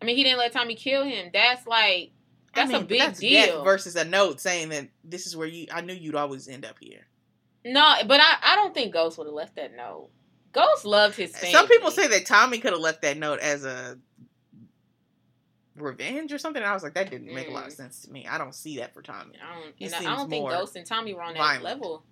[0.00, 1.30] I mean, he didn't let Tommy kill him.
[1.32, 2.10] That's like
[2.54, 3.64] I that's mean, a big that's deal.
[3.64, 5.66] versus a note saying that this is where you.
[5.72, 7.06] I knew you'd always end up here.
[7.64, 10.10] no, but I I don't think Ghost would have left that note.
[10.52, 11.52] Ghost loved his family.
[11.52, 13.98] Some people say that Tommy could have left that note as a
[15.76, 16.62] revenge or something.
[16.62, 17.76] And I was like, that didn't make a lot of Mm.
[17.76, 18.26] sense to me.
[18.26, 19.34] I don't see that for Tommy.
[19.42, 21.64] I don't, He and I, I don't think Ghost and Tommy were on that violent.
[21.64, 22.04] level.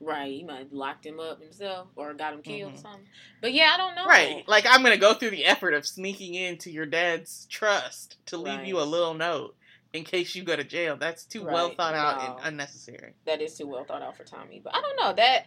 [0.00, 2.82] Right, he might have locked him up himself or got him killed or Mhm.
[2.82, 3.08] something.
[3.40, 4.04] But yeah, I don't know.
[4.06, 4.46] Right.
[4.46, 8.64] Like, I'm to go through the effort of sneaking into your dad's trust to leave
[8.64, 9.56] you a little note
[9.92, 10.96] in case you go to jail.
[10.96, 12.36] That's too well thought out No.
[12.36, 13.14] and unnecessary.
[13.24, 14.60] That is too well thought out for Tommy.
[14.62, 15.46] But I don't know that.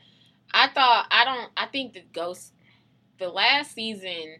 [0.53, 1.49] I thought I don't.
[1.55, 2.51] I think the Ghost,
[3.19, 4.39] the last season,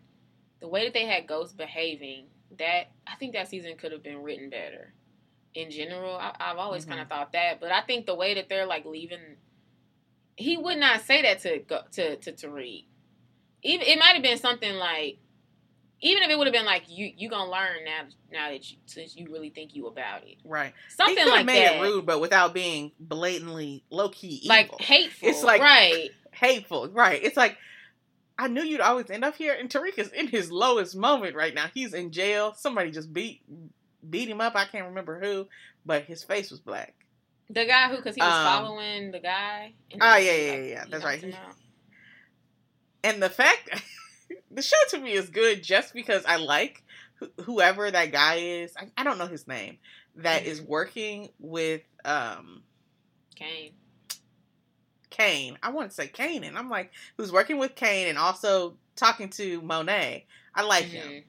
[0.59, 2.25] the way that they had ghosts behaving,
[2.59, 4.93] that I think that season could have been written better.
[5.53, 6.89] In general, I, I've always Mhm.
[6.89, 9.37] kind of thought that, but I think the way that they're like leaving,
[10.37, 12.85] he would not say that to go to to Tariq.
[13.63, 15.17] Even it might have been something like,
[16.01, 18.77] even if it would have been like you you gonna learn now now that you
[18.85, 20.73] since you really think you about it, Right.
[20.89, 24.49] something like made that, it rude, but without being blatantly low key evil.
[24.49, 25.27] like hateful.
[25.29, 26.09] It's like- right.
[26.31, 26.87] hateful.
[26.89, 27.21] Right.
[27.23, 27.57] It's like
[28.41, 31.53] I knew you'd always end up here, and Tariq is in his lowest moment right
[31.53, 31.65] now.
[31.73, 32.53] He's in jail.
[32.57, 33.41] Somebody just beat
[34.09, 34.55] beat him up.
[34.55, 35.47] I can't remember who,
[35.85, 36.95] but his face was black.
[37.49, 39.73] The guy who, because he was Um, following the guy.
[39.99, 41.19] oh, yeah, yeah, yeah, he that's right.
[41.21, 41.55] him He- out.
[43.03, 43.81] And the fact
[44.51, 46.83] the show to me is good just because I like
[47.21, 48.73] wh- whoever that guy is.
[48.77, 49.77] I, I don't know his name.
[50.17, 52.63] That is working with um
[53.35, 53.73] Cane.
[55.21, 55.57] Cane.
[55.61, 59.29] I want to say Cane, and I'm like, who's working with Cane and also talking
[59.31, 60.25] to Monet.
[60.55, 61.23] I like him.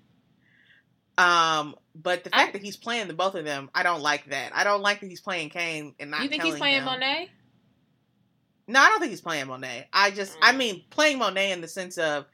[1.18, 1.22] Mhm.
[1.22, 4.26] Um, but the I- fact that he's playing the both of them, I don't like
[4.26, 4.54] that.
[4.54, 6.22] I don't like that he's playing Cane and not.
[6.22, 6.84] You think he's playing him.
[6.86, 7.30] Monet?
[8.66, 9.88] No, I don't think he's playing Monet.
[9.92, 10.56] I just, I Mm.
[10.56, 12.26] mean, playing Monet in the sense of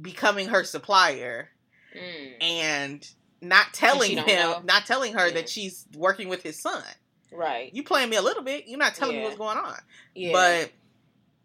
[0.00, 1.50] becoming her supplier
[1.94, 2.42] Mm.
[2.42, 3.10] and
[3.40, 4.60] not telling him, know?
[4.64, 5.34] not telling her Yeah.
[5.34, 6.82] that she's working with his son.
[7.32, 7.72] Right.
[7.74, 8.64] You playing me a little bit.
[8.66, 9.20] You're not telling Yeah.
[9.22, 9.76] me what's going on.
[10.14, 10.32] Yeah.
[10.32, 10.72] But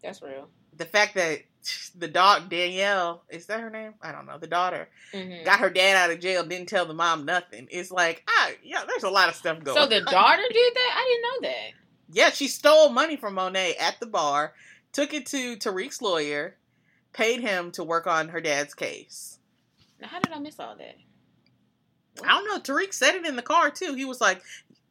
[0.02, 0.48] that's real.
[0.76, 1.40] the fact that
[1.96, 3.94] the dog Danielle is that her name?
[4.02, 4.38] I don't know.
[4.38, 7.66] The daughter hmm got her dad out of jail, didn't tell the mom nothing.
[7.70, 9.76] It's like, ah, yeah, there's a lot of stuff going.
[9.76, 10.94] So the daughter did that?
[10.96, 11.72] I didn't know that.
[12.12, 14.54] yeah, she stole money from Monet at the bar,
[14.92, 16.56] took it to Tariq's lawyer,
[17.12, 19.38] paid him to work on her dad's case.
[20.00, 20.96] Now, how did I miss all that?
[22.22, 22.58] I don't know.
[22.60, 23.94] Tariq said it in the car too.
[23.94, 24.42] He was like,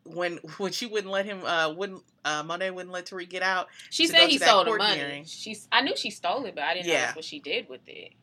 [0.04, 3.68] when when she wouldn't let him, uh, wouldn't uh, Monet wouldn't let Tariq get out.
[3.89, 4.95] She said he stole the money.
[4.97, 5.26] hearing.
[5.26, 5.68] She's.
[5.72, 7.02] I knew she stole it, but I didn't know Yeah.
[7.08, 8.14] that's what she did with it.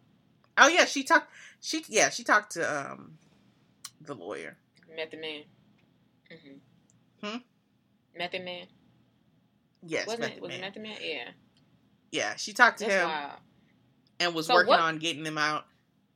[0.56, 1.30] Oh yeah, she talked.
[1.60, 2.62] She yeah, she talked to
[2.92, 3.18] um
[4.00, 4.56] the lawyer.
[4.94, 5.42] Method Man.
[6.32, 7.26] Mm-hmm.
[7.28, 7.36] Hmm?
[8.16, 8.66] Method Man.
[9.86, 10.42] Yes, Wasn't Method it?
[10.42, 10.58] Was Man.
[10.58, 10.96] it Method Man?
[11.00, 11.28] Yeah.
[12.10, 13.32] Yeah, she talked to That's him wild.
[14.20, 15.64] and was So working what- on getting them out.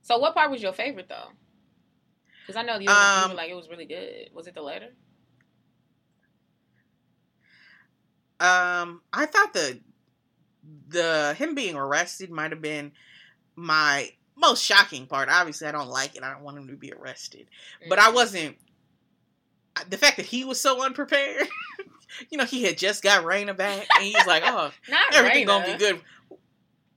[0.03, 1.29] So what part was your favorite though?
[2.45, 4.31] Because I know you, you Um, were like it was really good.
[4.35, 4.89] Was it the letter?
[8.43, 9.79] Um, I thought the
[10.89, 12.93] the him being arrested might have been
[13.57, 15.29] my most shocking part.
[15.31, 16.23] Obviously, I don't like it.
[16.23, 17.49] I don't want him to be arrested,
[17.89, 18.15] but I Mhm.
[18.15, 18.57] wasn't.
[19.89, 21.49] The fact that he was so unprepared,
[22.31, 25.47] you know, he had just got Raina back, and he's like, "Oh, Not everything Raina.
[25.47, 26.03] gonna be good."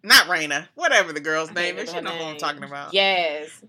[0.04, 1.94] Not Raina, whatever the girl's I name is.
[1.94, 2.94] You know her who I'm talking about.
[2.94, 3.64] Yes.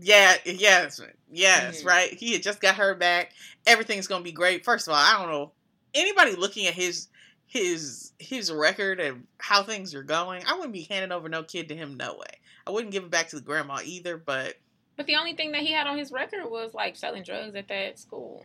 [0.00, 1.00] Yeah, yes,
[1.30, 1.86] yes, Mhm.
[1.86, 2.12] right.
[2.12, 3.32] He had just got her back.
[3.66, 4.64] Everything's gonna be great.
[4.64, 5.52] First of all, I don't know
[5.94, 7.08] anybody looking at his
[7.46, 10.42] his his record and how things are going.
[10.46, 11.96] I wouldn't be handing over no kid to him.
[11.96, 12.26] No way.
[12.66, 14.16] I wouldn't give it back to the grandma either.
[14.18, 14.56] But
[14.96, 17.68] But the only thing that he had on his record was like selling drugs at
[17.68, 18.44] that school.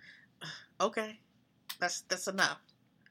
[0.80, 1.18] okay,
[1.78, 2.58] that's that's enough.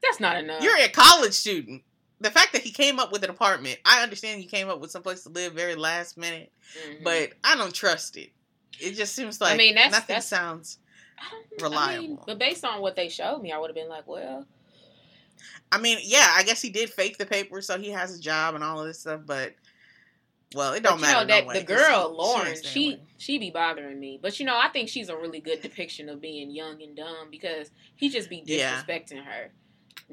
[0.02, 0.62] That's not enough.
[0.62, 1.82] You're a college student.
[2.20, 4.90] The fact that he came up with an apartment, I understand you came up with
[4.90, 7.04] some place to live very last minute, Mhm.
[7.04, 8.30] but I don't trust it.
[8.80, 10.78] It just seems like I mean, that's- nothing that's- sounds.
[11.58, 12.24] Don't- I mean, reliable.
[12.26, 14.46] but based on what they showed me, I would have been like, well,
[15.72, 18.54] I mean, yeah, I guess he did fake the paper, so he has a job
[18.54, 19.22] and all of this stuff.
[19.26, 19.54] But
[20.54, 21.20] well, it don't matter.
[21.20, 24.18] know that no way, the girl Lauren, she she be bothering me.
[24.20, 27.28] But you know, I think she's a really good depiction of being young and dumb
[27.30, 28.80] because he just be Yeah.
[28.82, 29.50] disrespecting her,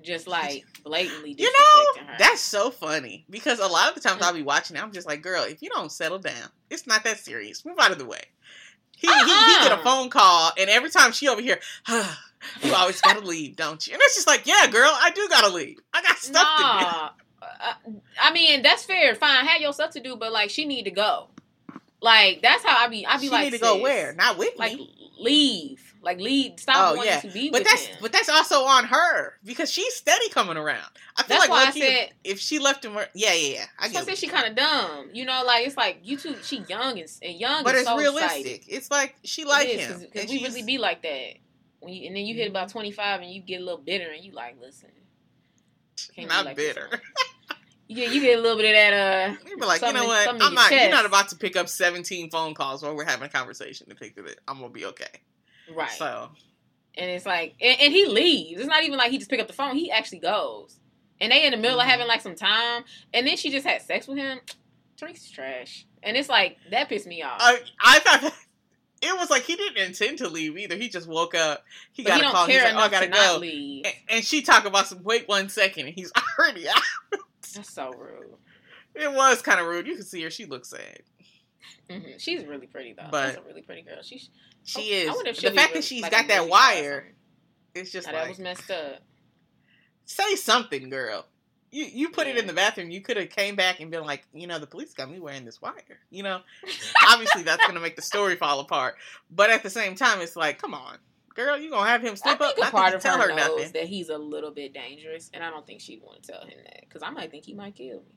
[0.01, 1.51] just like blatantly disrespecting You
[1.97, 2.15] know, her.
[2.17, 4.25] that's so funny because a lot of the times mm.
[4.25, 7.03] I'll be watching it, I'm just like, girl, if you don't settle down, it's not
[7.03, 7.63] that serious.
[7.63, 8.21] Move out of the way.
[9.03, 9.83] He, he, he get a Uh-uh.
[9.83, 11.59] phone call, and every time she over here,
[12.63, 13.93] you always gotta leave, don't you?
[13.93, 15.79] And it's just like, yeah, girl, I do gotta leave.
[15.93, 16.89] I got stuff to do.
[17.45, 17.73] Uh,
[18.21, 19.13] I mean that's fair.
[19.15, 21.27] Fine, have your stuff to do, but like she need to go.
[22.01, 23.05] Like that's how I be.
[23.05, 24.13] I be she like, need to go where?
[24.13, 25.11] Not with Like me.
[25.19, 25.92] leave.
[26.03, 27.19] Like lead, Stop Oh, wanting yeah.
[27.21, 27.97] to be But with that's him.
[28.01, 30.85] but that's also on her because she's steady coming around.
[31.15, 33.65] I feel That's like why I if- said- if, she left him, yeah, yeah, yeah.
[33.79, 35.09] I I said she kind of dumb.
[35.13, 36.35] You know, like it's like you two.
[36.43, 38.45] She young and, and young, but it's so realistic.
[38.45, 38.61] excited.
[38.67, 41.35] It's like she like It is, him, because we really be like that.
[41.79, 44.11] When you, and then you hit about twenty five and you get a little bitter
[44.11, 44.89] and you like, listen,
[46.15, 46.89] can't not like bitter.
[47.87, 48.93] You get you get a little bit of that.
[48.93, 50.27] Uh, You'd be like, you know what?
[50.41, 50.71] I'm not.
[50.71, 53.95] You're not about to pick up 17 phone calls while we're having a conversation to
[53.95, 54.39] think of it.
[54.47, 55.05] I'm gonna be okay.
[55.73, 55.89] Right.
[55.91, 56.29] So
[56.97, 58.59] And it's like, and, and he leaves.
[58.59, 59.75] It's not even like he just pick up the phone.
[59.75, 60.79] He actually goes.
[61.21, 61.83] And they in the middle Mhm.
[61.83, 62.83] of having like some time.
[63.13, 64.39] And then she just had sex with him.
[65.01, 65.85] Tariq's trash.
[66.03, 67.37] And it's like that pissed me off.
[67.39, 68.33] I, I thought that
[69.01, 70.75] it was like he didn't intend to leave either.
[70.75, 71.63] He just woke up.
[71.93, 72.45] He but got he a call.
[72.47, 73.37] He's like, oh, I gotta go.
[73.39, 73.85] leave.
[73.85, 75.01] And, and she talk about some.
[75.03, 76.75] Wait one second, and he's already out.
[77.53, 78.33] That's so rude.
[78.95, 79.87] It was kind of rude.
[79.87, 80.29] You can see her.
[80.29, 80.99] She looks sad.
[81.89, 83.07] hmm She's really pretty though.
[83.09, 84.01] But- That's a really pretty girl.
[84.03, 84.29] She's
[84.63, 85.37] She oh, I is.
[85.37, 87.13] The fact that she's like, got that movie star or wire,
[87.75, 89.01] it's just Now, like that was messed up.
[90.05, 91.25] say something, girl.
[91.71, 92.91] You you put it in the bathroom.
[92.91, 95.43] You could have came back and been like, you know, the police got me wearing
[95.43, 95.99] this wire.
[96.11, 96.41] You know,
[97.09, 98.95] obviously that's gonna make the story fall apart.
[99.31, 100.97] But at the same time, it's like, come on,
[101.33, 102.55] girl, you gonna have him I slip up?
[102.55, 103.71] think a Not part that of tell her her knows nothing.
[103.73, 106.59] that he's a little bit dangerous, and I don't think she'd want to tell him
[106.63, 108.15] that because I might think he might kill me.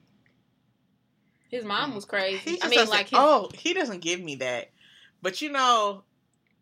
[1.48, 1.94] His mom mm.
[1.94, 2.58] was crazy.
[2.62, 4.70] I mean, like his, oh, he doesn't give me that.
[5.22, 6.04] But you know,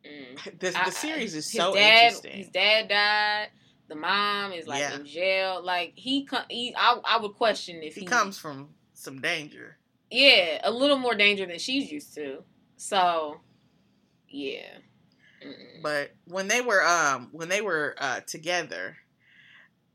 [0.07, 0.59] mm.
[0.59, 2.33] the, I- series is so dad, interesting.
[2.39, 3.49] His dad died.
[3.89, 4.97] The mom is like Yeah.
[4.97, 5.63] in jail.
[5.63, 9.79] Like he, he I, I would question if he he, comes from some danger.
[10.11, 12.45] Yeah, a little more danger than she's used to.
[12.77, 13.41] So,
[14.29, 14.79] yeah.
[15.45, 15.83] Mm-mm.
[15.83, 18.97] But when they were um when they were uh together,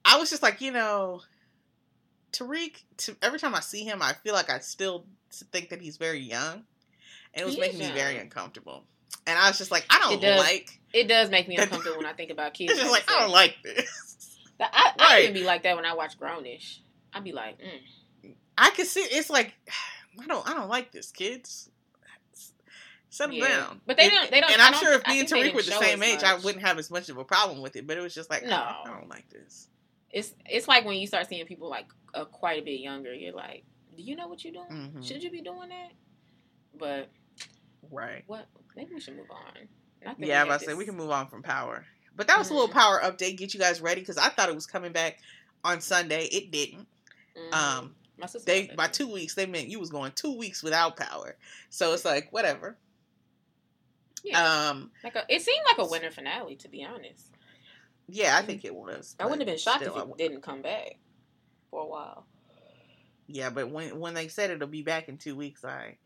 [0.05, 1.21] I was just like, you know,
[2.31, 2.83] Tariq.
[2.97, 5.05] To, every time I see him, I feel like I still
[5.51, 6.63] think that he's very young,
[7.33, 8.85] and it was He making me very uncomfortable.
[9.27, 10.39] And I was just like, I don't It does.
[10.39, 10.79] like.
[10.93, 12.71] It does make me uncomfortable when I think about kids.
[12.71, 14.37] It's just like I don't like this.
[14.59, 15.23] I, I Right.
[15.23, 16.79] even be like that when I watch Grownish.
[17.13, 18.33] I'd be like, mm.
[18.57, 19.53] I can see it's like
[20.21, 21.69] I don't I don't like this, kids.
[23.11, 23.47] Settle Yeah.
[23.47, 23.81] down.
[23.87, 25.53] But they don't- they don't- And I I'm don't sure if I me and Tariq
[25.55, 27.87] were the same age, I wouldn't have as much of a problem with it.
[27.87, 28.55] But it was just like, no, No.
[28.57, 29.67] I don't like this.
[30.11, 33.13] It's it's like when you start seeing people like uh, quite a bit younger.
[33.13, 33.63] You're like,
[33.97, 34.91] do you know what you're doing?
[34.95, 35.07] Mhm.
[35.07, 35.91] Should you be doing that?
[36.77, 37.09] But
[37.91, 38.23] Right.
[38.27, 38.47] what?
[38.75, 40.15] Maybe we should move on.
[40.19, 41.85] Yeah, I was say we can move on from power.
[42.15, 42.73] But that was a little Mhm.
[42.73, 45.19] power update, get you guys ready because I thought it was coming back
[45.63, 46.25] on Sunday.
[46.25, 46.87] It didn't.
[47.35, 47.53] Mhm.
[47.53, 51.37] Um, My they by two weeks they meant you was going two weeks without power.
[51.69, 52.77] So it's like whatever.
[54.23, 57.31] Yeah, Um, like a, it seemed like a winter finale, to be honest.
[58.07, 59.15] yeah, I think it was.
[59.19, 60.97] I wouldn't have been shocked still, if it didn't come back
[61.69, 62.27] for a while.
[63.27, 65.97] Yeah, but when when they said it'll be back in two weeks, I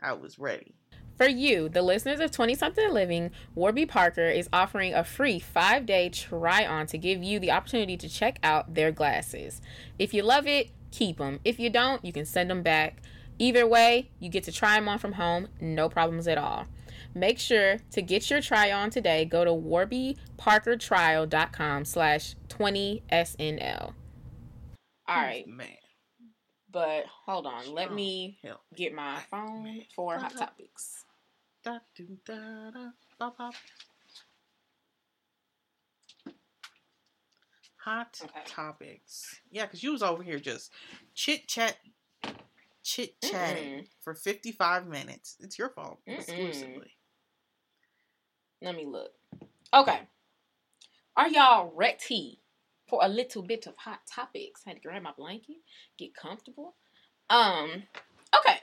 [0.00, 0.76] I was ready.
[1.16, 5.84] For you, the listeners of 20 something living, Warby Parker is offering a free five
[5.84, 9.60] day try on to give you the opportunity to check out their glasses.
[9.98, 11.40] If you love it, keep them.
[11.44, 13.02] If you don't, you can send them back.
[13.40, 16.66] Either way, you get to try them on from home, no problems at all.
[17.14, 19.24] Make sure to get your try on today.
[19.24, 23.92] Go to warbyparkertrial.com slash 20SNL.
[25.08, 25.77] All right, man.
[26.72, 27.72] But hold on.
[27.74, 28.38] Let me
[28.76, 31.04] get my phone for Hot Topics.
[31.64, 33.54] Da, do, da, da, bop, bop.
[37.84, 38.40] Hot Okay.
[38.46, 39.36] topics.
[39.50, 40.72] Yeah, because you was over here just
[41.14, 41.76] chit chat,
[42.82, 43.86] chit chatting Mm-mm.
[44.02, 45.36] for fifty five minutes.
[45.40, 46.18] It's your fault Mm-mm.
[46.18, 46.92] exclusively.
[48.62, 49.12] Let me look.
[49.74, 50.00] Okay.
[51.16, 52.40] Are y'all ready
[52.88, 54.62] for a little bit of hot topics?
[54.66, 55.56] I had to grab my blanket,
[55.98, 56.74] get comfortable.
[57.30, 57.82] Um,
[58.38, 58.58] okay.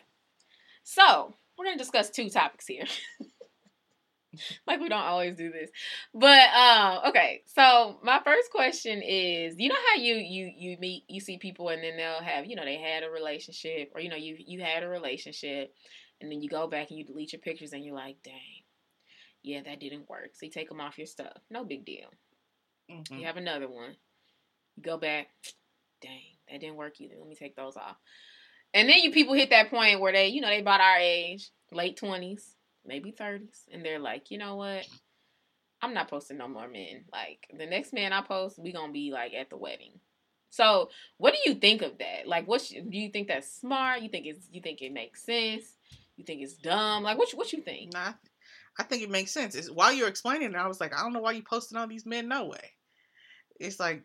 [0.83, 2.85] So we're gonna discuss two topics here.
[4.67, 5.69] like we don't always do this.
[6.13, 11.03] But um, okay, so my first question is you know how you you you meet
[11.07, 14.09] you see people and then they'll have, you know, they had a relationship or you
[14.09, 15.73] know, you you had a relationship
[16.21, 18.63] and then you go back and you delete your pictures and you're like, dang
[19.45, 20.31] yeah, that didn't work.
[20.33, 21.37] So you take them off your stuff.
[21.51, 22.09] No big deal.
[22.89, 23.19] Mhm.
[23.19, 23.95] You have another one.
[24.75, 25.27] You go back.
[26.01, 27.15] Dang, that didn't work either.
[27.17, 27.97] Let me take those off.
[28.73, 31.49] And then you people hit that point where they, you know, they about our age,
[31.71, 32.55] late twenties,
[32.85, 34.85] maybe thirties, and they're like, you know what?
[35.81, 37.05] I'm not posting no more men.
[37.11, 39.93] Like the next man I post, we gonna be like at the wedding.
[40.49, 42.27] So, what do you think of that?
[42.27, 44.01] Like, what do you think that's smart?
[44.01, 45.65] You think it's you think it makes sense?
[46.17, 47.03] You think it's dumb?
[47.03, 47.93] Like, what you- what you think?
[47.93, 48.13] Nah,
[48.79, 49.53] I think it makes sense.
[49.55, 51.87] It's, while you're explaining it, I was like, I don't know why you posting all
[51.87, 52.29] these men.
[52.29, 52.71] No way.
[53.59, 54.03] It's like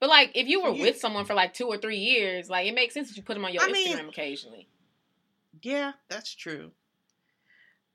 [0.00, 2.74] But like, if you were with someone for like two or three years, like it
[2.74, 4.68] makes sense that you put them on your I Instagram mean- occasionally.
[5.62, 6.70] Yeah, that's true.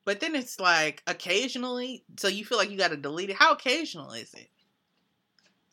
[0.06, 3.38] But then it's like occasionally, so you feel like you got to delete it.
[3.38, 4.50] How occasional is it?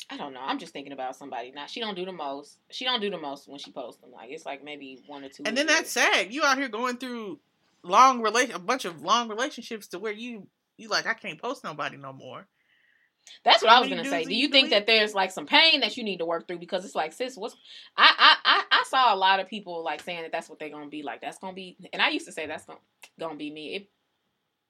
[0.09, 0.41] I don't know.
[0.41, 1.53] I'm just thinking about somebody.
[1.53, 2.59] Now she don't do the most.
[2.71, 4.11] She don't do the most when she posts them.
[4.13, 5.43] Like it's like maybe one or two.
[5.47, 6.33] And then that's sad.
[6.33, 7.41] You out here going through
[7.83, 11.63] long relation, a bunch of long relationships to where you you like I can't post
[11.65, 12.47] nobody no more.
[13.45, 14.25] That's what I was gonna say.
[14.25, 16.85] Do you think that there's like some pain that you need to work through because
[16.85, 17.57] it's like, sis, what's
[17.97, 20.89] I I I, saw a lot of people like saying that that's what they're gonna
[20.89, 21.21] be like.
[21.21, 22.81] That's gonna be, and I used to say that's gonna
[23.19, 23.77] gonna be me.
[23.77, 23.83] If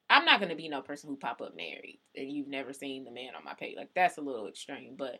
[0.09, 3.11] I'm not gonna be no person who pop up married and you've never seen the
[3.11, 3.75] man on my page.
[3.77, 5.19] Like that's a little extreme, but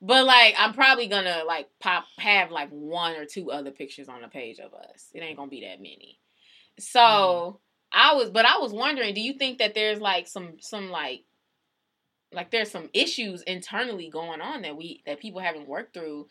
[0.00, 4.22] but like I'm probably gonna like pop have like one or two other pictures on
[4.22, 5.10] the page of us.
[5.14, 6.18] It ain't gonna be that many.
[6.78, 7.58] So Mhm.
[7.92, 11.24] I was, but I was wondering, do you think that there's like some some like
[12.32, 16.26] like there's some issues internally going on that we that people haven't worked through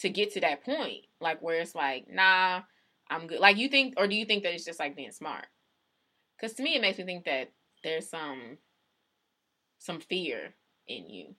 [0.00, 2.60] to get to that point like where it's like nah
[3.10, 5.46] i'm good like you think or do you think that it's just like being smart
[6.36, 7.50] because to me it makes me think that
[7.82, 8.58] there's some
[9.78, 10.54] some fear
[10.88, 11.34] in you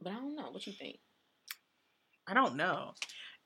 [0.00, 0.98] but i don't know what you think
[2.26, 2.92] I don't know.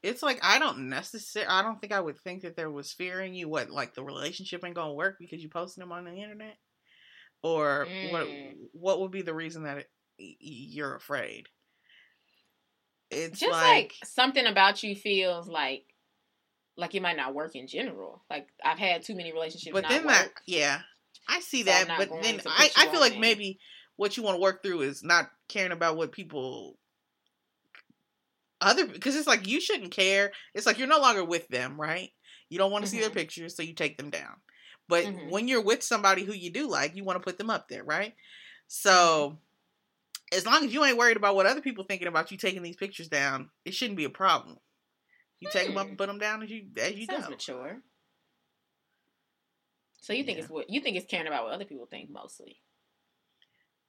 [0.03, 1.51] It's like I don't necessarily.
[1.51, 3.49] I don't think I would think that there was fear in you.
[3.49, 6.57] What like the relationship ain't gonna work because you posted them on the internet,
[7.43, 8.28] or what?
[8.28, 8.70] Mm.
[8.72, 9.88] What would be the reason that it,
[10.41, 11.49] you're afraid?
[13.11, 15.95] It's just like, like, something about you feels like
[16.76, 20.03] like it might not work in general like i've had too many relationships but not
[20.03, 20.16] then work.
[20.18, 20.82] that yeah,
[21.28, 21.95] I see So that.
[21.97, 23.59] But then I I feel like maybe
[23.97, 26.78] what you want to work through is not caring about what people
[28.61, 30.32] other because it's like you shouldn't care.
[30.55, 32.11] It's like you're no longer with them, right?
[32.49, 33.11] You don't want to see their Mhm.
[33.11, 34.36] pictures, so you take them down.
[34.91, 35.30] But Mhm.
[35.30, 37.82] when you're with somebody who you do like, you want to put them up there,
[37.84, 38.14] right?
[38.68, 40.36] So Mm-hmm.
[40.36, 42.76] as long as you ain't worried about what other people thinking about you taking these
[42.76, 44.59] pictures down, it shouldn't be a problem.
[45.41, 45.91] You take them up Hmm.
[45.91, 47.30] and put them down as you as you Sounds go.
[47.30, 47.82] mature.
[50.03, 50.45] So you think Yeah.
[50.45, 52.61] it's what you think it's caring about what other people think mostly.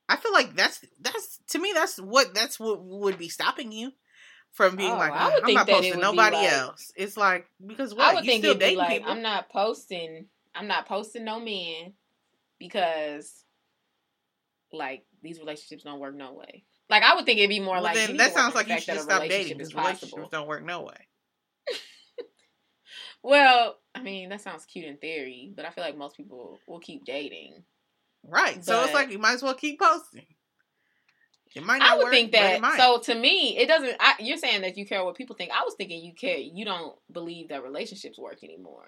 [0.09, 3.93] I feel like that's that's to me that's what that's what would be stopping you
[4.51, 6.91] from being Oh, like would I'm not posting nobody like- else.
[6.95, 9.11] It's like because what I would you think still dating like people.
[9.11, 11.93] I'm not posting I'm not posting no men
[12.59, 13.45] because
[14.73, 16.63] like these relationships don't work no way.
[16.89, 18.99] Like I would think it'd be more Well, like then that sounds like you should
[18.99, 20.29] stop dating because relationships possible.
[20.31, 21.07] don't work no way.
[23.23, 26.79] Well, I mean that sounds cute in theory, but I feel like most people will
[26.79, 27.63] keep dating.
[28.23, 28.63] Right.
[28.63, 30.25] So it's like you might as well keep posting.
[31.53, 32.61] It might I would work, think that.
[32.77, 33.95] So to me, it doesn't.
[33.99, 35.51] I, you're saying that you care what people think.
[35.51, 36.37] I was thinking you care.
[36.37, 38.87] You don't believe that relationships work anymore.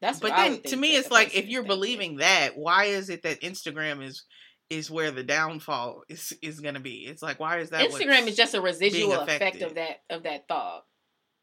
[0.00, 0.18] That's.
[0.18, 4.02] but then to me it's like if you're believing that why is it that instagram
[4.02, 4.24] is
[4.70, 8.26] is where the downfall is is going to be it's like why is that Instagram
[8.28, 10.84] is just a residual effect of that of that thought.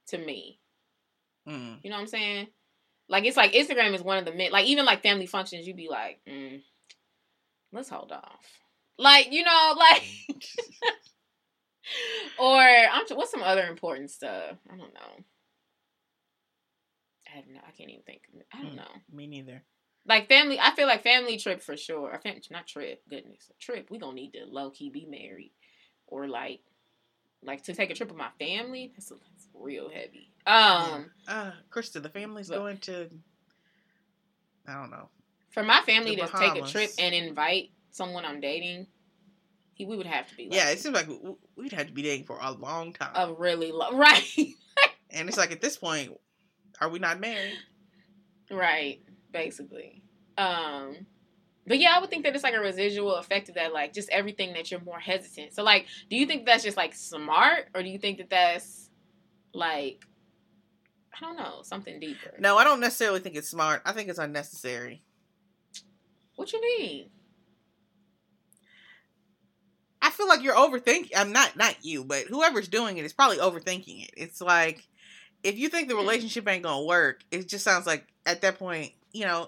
[0.08, 0.62] To me,
[1.46, 1.80] Mm.
[1.84, 2.48] you know what I'm saying?
[3.10, 4.52] Like it's like Instagram is one of the men.
[4.52, 6.62] Like even like family functions, you'd be like, mm,
[7.74, 8.46] let's hold off.
[8.98, 10.04] Like you know, like
[12.40, 14.58] or I'm what's some other important stuff?
[14.72, 15.24] I don't know.
[17.32, 18.22] I have no, I can't even think.
[18.54, 18.78] I don't Mm.
[18.78, 19.02] know.
[19.12, 19.64] me neither
[20.06, 22.12] Like family, I feel like family trip for sure.
[22.14, 23.90] Or fam- not trip, goodness, trip.
[23.92, 25.52] We gonna need to low key be married,
[26.08, 26.62] or like,
[27.44, 28.92] like to take a trip with my family.
[28.96, 30.32] That's, that's real heavy.
[30.46, 33.10] Um, uh krista the family's going to
[34.66, 35.10] i don't know
[35.50, 38.88] for my family to take a trip and invite someone I'm dating,
[39.74, 41.08] he, we would have to be like, yeah it seems like
[41.56, 44.24] we'd have to be dating for a long time a really low, right,
[45.10, 46.12] and it's like at this point
[46.82, 47.58] are we not married
[48.52, 49.02] right,
[49.32, 50.02] basically.
[50.38, 51.06] Um,
[51.66, 54.10] but yeah, I would think that it's like a residual effect of that, like just
[54.10, 55.54] everything that you're more hesitant.
[55.54, 58.90] So, like, do you think that's just like smart, or do you think that that's
[59.54, 60.06] like,
[61.14, 62.34] I don't know, something deeper?
[62.40, 65.02] no i don't necessarily think it's smart i think it's unnecessary
[66.36, 67.10] What you mean?
[70.02, 71.12] I feel like you're overthinking.
[71.16, 74.12] I'm not not you, but whoever's doing it is probably overthinking it.
[74.16, 74.88] It's like
[75.48, 76.02] if you think the mm-hmm.
[76.02, 79.48] relationship ain't gonna work, it just sounds like at that point, you know,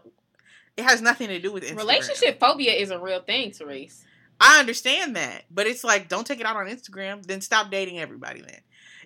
[0.77, 1.77] it has nothing to do with Instagram.
[1.77, 4.05] Relationship phobia is a real thing, Therese.
[4.39, 7.21] I understand that, but it's like don't take it out on Instagram.
[7.23, 8.39] Then stop dating everybody.
[8.39, 8.61] Then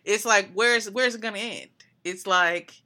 [0.05, 1.69] it's like where's where's it gonna end?
[2.03, 2.79] It's like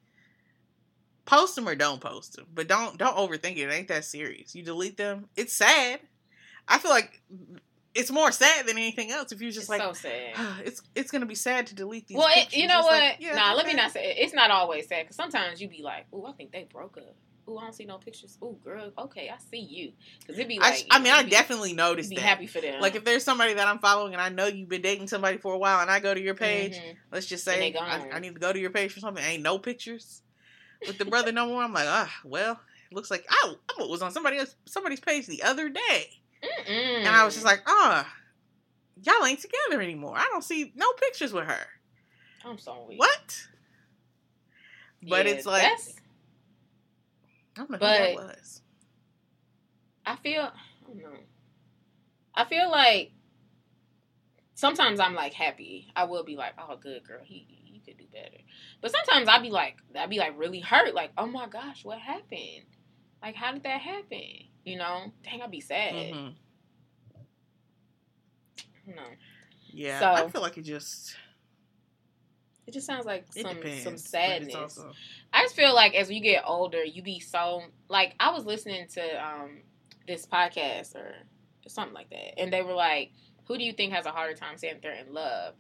[1.26, 3.64] post them or don't post them, but don't don't overthink it.
[3.64, 4.56] It ain't that serious.
[4.56, 5.28] You delete them.
[5.36, 6.00] It's sad.
[6.66, 7.22] I feel like
[7.98, 9.32] it's more sad than anything else.
[9.32, 10.34] If you just It's like so sad.
[10.66, 12.18] it's it's gonna be sad to delete these.
[12.18, 13.02] Well, it, you know It's what?
[13.02, 14.18] like, yeah, nah, let me not say it.
[14.20, 17.16] It's not always sad because sometimes you be like, "Ooh, I think they broke up."
[17.50, 18.38] Ooh, I don't see no pictures.
[18.44, 19.94] Ooh, girl, okay, I see you.
[20.20, 22.22] Because it'd be I, like, I mean, I you'd be- definitely you'd noticed be that.
[22.22, 22.82] happy for them.
[22.82, 25.54] Like if there's somebody that I'm following and I know you've been dating somebody for
[25.54, 26.96] a while, and I go to your page, Mhm.
[27.12, 27.74] let's just say.
[27.80, 29.24] I, I need to go to your page for something.
[29.24, 30.22] Ain't no pictures
[30.86, 31.64] with the brother no more.
[31.64, 32.60] I'm like, ah, well,
[32.92, 36.10] it looks like I, I was on somebody else somebody's page the other day,
[36.44, 36.70] Mm-mm.
[37.00, 38.08] and I was just like, ah,
[39.02, 40.14] y'all ain't together anymore.
[40.16, 41.66] I don't see no pictures with her.
[42.46, 43.00] I'm so weak.
[43.00, 43.48] What?
[45.08, 45.76] But Yeah, it's like I
[47.56, 48.62] don't know but- who that was.
[50.06, 51.18] I feel I don't know.
[52.34, 53.12] I feel like
[54.54, 55.88] sometimes I'm like happy.
[55.96, 58.38] I will be like, oh, good girl, he you could do better.
[58.82, 60.94] But sometimes I'd be like, I'd be like really hurt.
[60.96, 62.66] Like, oh my gosh, what happened?
[63.22, 64.48] Like, how did that happen?
[64.68, 65.94] You know, dang, I'd be sad.
[65.94, 66.34] Mhm.
[68.86, 69.08] You know,
[69.70, 71.16] Yeah, So- I feel like it just
[72.66, 73.84] it just sounds like some depends.
[73.84, 74.56] some sadness.
[74.56, 74.94] also-
[75.32, 78.88] I just feel like as you get older, you be so like I was listening
[78.90, 79.62] to um
[80.06, 81.14] this podcast or
[81.68, 83.12] something like that, and they were like,
[83.46, 85.56] "Who do you think has a harder time saying they're in love?"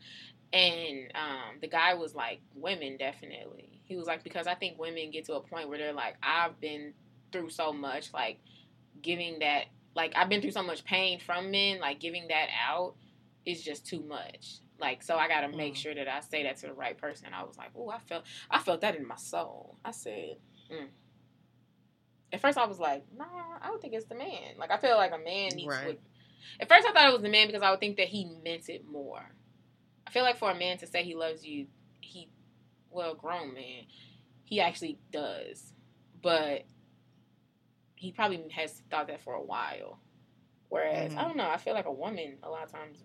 [0.51, 5.12] And um, the guy was like, "Women, definitely." He was like, "Because I think women
[5.12, 6.93] get to a point where they're like, I've been
[7.32, 8.39] through so much, like
[9.02, 12.95] giving that, like I've been through so much pain from men, like giving that out
[13.45, 15.78] is just too much." Like so, I gotta make Mm.
[15.78, 17.26] sure that I say that to the right person.
[17.28, 19.78] And I was like, "Oh, I felt I felt that in my soul.
[19.84, 20.38] I said,
[20.72, 20.88] mm.
[22.32, 23.26] at first I was like, nah,
[23.62, 24.58] I don't think it's the man.
[24.58, 25.98] Like I feel like a man needs Right.
[25.98, 25.98] to.
[26.60, 28.70] At first I thought it was the man because I would think that he meant
[28.70, 29.32] it more.
[30.06, 31.68] I feel like for a man to say he loves you,
[32.02, 32.30] he,
[32.89, 33.84] well, grown man,
[34.45, 35.74] he actually does,
[36.22, 36.64] but
[37.98, 40.00] he probably has thought that for a while.
[40.70, 41.28] Whereas I Mhm.
[41.28, 43.04] don't know, I feel like a woman a lot of times.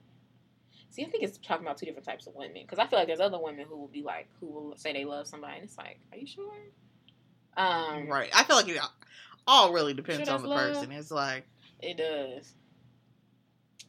[0.90, 3.08] See, I think it's talking about two different types of women because I feel like
[3.08, 5.78] there's other women who will be like who will say they love somebody and it's
[5.78, 6.52] like, are you sure?
[7.56, 8.30] Um, right.
[8.34, 8.80] I feel like it
[9.46, 10.74] all really depends Sure on the love.
[10.74, 10.92] person.
[10.92, 11.46] It's like
[11.80, 12.54] It does.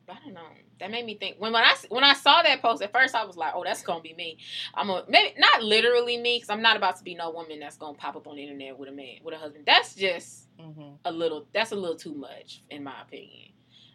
[0.05, 0.41] But I don't know.
[0.79, 3.25] That made me think when when I when I saw that post at first I
[3.25, 4.37] was like, oh, that's gonna be me.
[4.73, 7.77] I'm a maybe not literally me because I'm not about to be no woman that's
[7.77, 9.65] gonna pop up on the internet with a man with a husband.
[9.65, 10.97] That's just mhm.
[11.05, 11.47] a little.
[11.53, 13.49] That's a little too much in my opinion.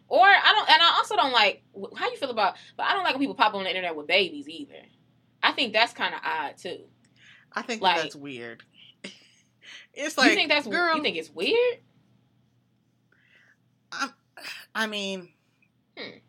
[0.07, 1.61] Or I don't, and I also don't like
[1.95, 2.55] how you feel about.
[2.77, 4.81] But I don't like when people pop on the internet with babies either.
[5.43, 6.79] I think that's kind of odd too.
[7.53, 8.63] I think Like- that's weird.
[9.93, 10.95] It's like you think that's girl.
[10.95, 11.79] you think it's weird?
[13.91, 14.09] I,
[14.73, 15.29] I mean,
[15.97, 16.19] Hmm.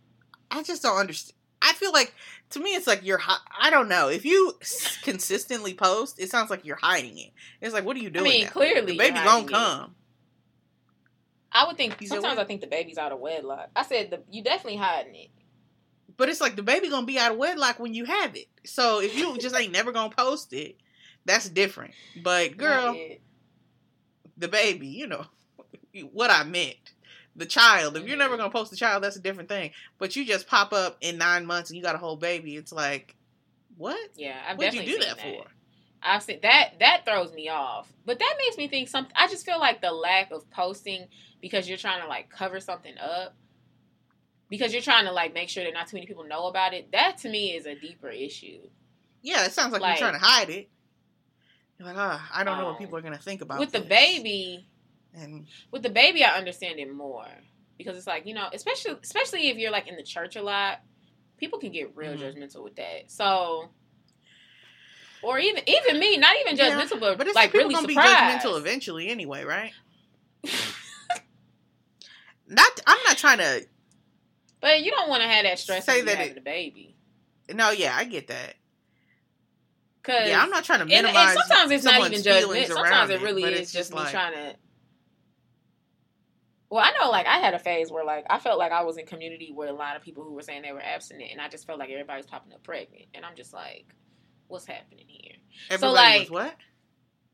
[0.50, 1.36] I just don't understand.
[1.62, 2.12] I feel like
[2.50, 3.18] to me, it's like you're.
[3.18, 4.54] Hi- I don't know if you
[5.02, 6.18] consistently post.
[6.18, 7.30] It sounds like you're hiding it.
[7.60, 8.26] It's like, what are you doing?
[8.26, 8.50] I mean, now?
[8.50, 9.94] clearly the baby gonna come.
[11.52, 12.38] I would think You sometimes?
[12.38, 13.70] I think the baby's out of wedlock.
[13.74, 15.30] I said the, you definitely hiding it.
[16.16, 18.46] But it's like the baby gonna be out of wedlock when you have it.
[18.64, 20.76] So if you just ain't never gonna post it,
[21.24, 21.94] that's different.
[22.22, 22.94] But girl,
[24.36, 25.24] the baby, you know
[26.12, 26.76] what I meant.
[27.36, 27.96] The child.
[27.96, 28.38] If you're never Mhm.
[28.38, 29.70] gonna post the child, that's a different thing.
[29.98, 32.56] But you just pop up in nine months and you got a whole baby.
[32.56, 33.14] It's like,
[33.76, 33.98] what?
[34.16, 35.46] Yeah, I've What'd you definitely do seen that, for?
[36.02, 37.92] I've seen that that throws me off.
[38.06, 41.06] But that makes me think something I just feel like the lack of posting
[41.40, 43.34] because you're trying to like cover something up
[44.48, 46.90] because you're trying to like make sure that not too many people know about it.
[46.92, 48.60] That to me is a deeper issue.
[49.22, 50.68] Yeah, it sounds like, Like- you're trying to hide it.
[51.78, 53.80] You're like, ah, I don't know what Um, people are gonna think about With the
[53.80, 54.66] baby,
[55.14, 57.26] And with the baby I understand it more
[57.78, 60.80] because it's like, you know, especially especially if you're like in the church a lot,
[61.36, 62.20] people can get real Mhm.
[62.20, 63.10] judgmental with that.
[63.10, 63.70] So
[65.22, 67.88] or even even me, not even Yeah, judgmental, but, but it's like like really gonna
[67.88, 68.42] surprised.
[68.42, 69.72] be judgmental eventually anyway, right?
[72.46, 73.66] not, I'm not trying to.
[74.60, 76.96] But you don't want to have that stress Say that it- a baby.
[77.52, 78.54] No, yeah, I get that.
[80.02, 81.34] Cause Yeah, I'm not trying to and, and minimize.
[81.34, 82.66] sometimes it's not even judgment.
[82.68, 84.54] Sometimes it really is just me trying to.
[86.70, 88.96] Well, I know, like I had a phase where, like, I felt like I was
[88.96, 91.48] in community with a lot of people who were saying they were abstinent, and I
[91.48, 93.86] just felt like everybody was popping up pregnant, and I'm just like,
[94.50, 95.34] what's happening here?
[95.70, 96.56] Everybody like, was what?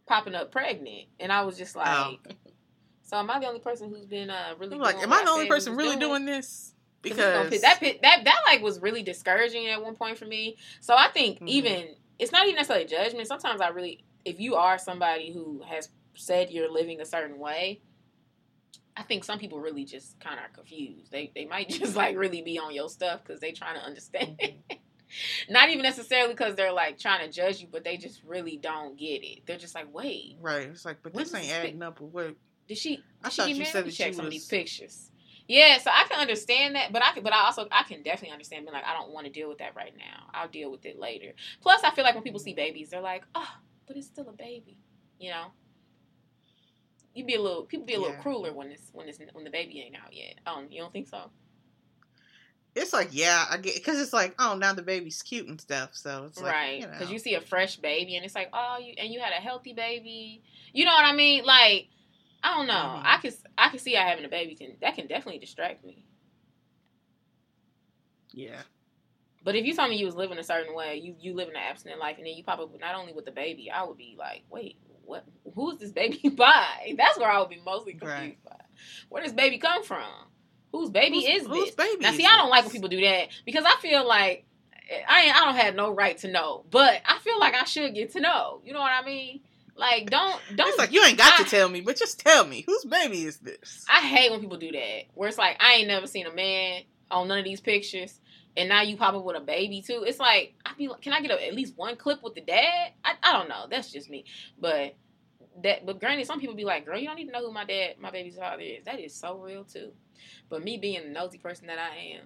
[0.06, 2.16] Popping up pregnant, and I was just like, Oh.
[3.02, 4.74] so am I the only person who's been uh really?
[4.74, 6.74] I'm like, doing am I the only person really doing this?
[7.04, 10.24] it's gonna Because that pit, that that like was really discouraging at one point for
[10.26, 10.56] me.
[10.80, 11.48] So I think Mhm.
[11.48, 13.28] even it's not even necessarily judgment.
[13.28, 17.82] Sometimes I really, if you are somebody who has said you're living a certain way,
[18.96, 21.10] I think some people really just kind of are confused.
[21.12, 24.38] They they might just like really be on your stuff because they trying to understand.
[25.49, 28.99] Not even necessarily because they're like trying to judge you, but they just really don't
[28.99, 29.47] get it.
[29.47, 32.01] They're just like, wait, right, it's like, but this ain't adding up.
[32.01, 32.34] With what?
[32.66, 32.97] did she?
[32.97, 35.11] Did I she thought you said that check you some of was- these pictures.
[35.49, 38.32] Yeah, so I can understand that, but I can, but I also I can definitely
[38.32, 40.24] understand being like I don't want to deal with that right now.
[40.34, 41.34] I'll deal with it later.
[41.61, 43.49] Plus, I feel like when people see babies, they're like, oh,
[43.86, 44.76] but it's still a baby,
[45.20, 45.53] you know.
[47.14, 48.22] You'd be a little people be a little Yeah.
[48.22, 50.34] crueler when it's when it's when the baby ain't out yet.
[50.47, 51.30] Um, you don't think so?
[52.77, 55.91] It's like, yeah, I get because it's like, oh, now the baby's cute and stuff.
[55.95, 56.81] So it's like, right?
[56.83, 57.12] you Because know.
[57.12, 59.72] you see a fresh baby and it's like, oh, you and you had a healthy
[59.72, 60.43] baby.
[60.74, 61.45] You know what I mean?
[61.45, 61.89] Like,
[62.45, 62.74] I don't know.
[62.74, 63.03] Mhm.
[63.05, 66.05] I can I can see how having a baby can that can definitely distract me.
[68.33, 68.62] yeah,
[69.43, 71.57] But if you told me you was living a certain way, you you live in
[71.57, 73.97] an abstinent life, and then you pop up not only with the baby, I would
[73.97, 75.24] be like, wait, what?
[75.55, 76.95] Who is this baby by?
[76.97, 78.45] That's where I would be mostly confused Right.
[78.45, 78.57] by.
[79.09, 80.03] Where does baby come from?
[80.77, 81.74] Whose baby Whose- is whose this?
[81.74, 84.45] baby now, see, I don't like when people do that because I feel like
[85.09, 87.95] I ain't, I don't have no right to know, but I feel like I should
[87.95, 88.61] get to know.
[88.64, 89.41] You know what I mean?
[89.74, 90.68] Like, don't don't.
[90.68, 93.24] it's like you ain't got I- to tell me, but just tell me whose baby
[93.24, 93.85] is this?
[93.93, 95.03] I hate when people do that.
[95.14, 98.20] Where it's like I ain't never seen a man on none of these pictures,
[98.57, 100.05] and now you pop up with a baby too.
[100.07, 102.41] It's like I be like, can I get a, at least one clip with the
[102.43, 102.93] dad?
[103.05, 103.66] I, I don't know.
[103.70, 104.24] That's just me.
[104.61, 104.95] But
[105.62, 107.64] that but granted, some people be like, girl, you don't need to know who my
[107.64, 108.85] dad, my baby's father is.
[108.85, 109.93] That is so real too.
[110.48, 112.24] But me being the nosy person that I am,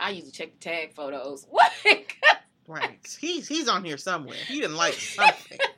[0.00, 1.46] I usually check the tag photos.
[1.58, 1.72] What?
[2.66, 4.36] Right, he's he's on here somewhere.
[4.36, 5.58] He didn't like something.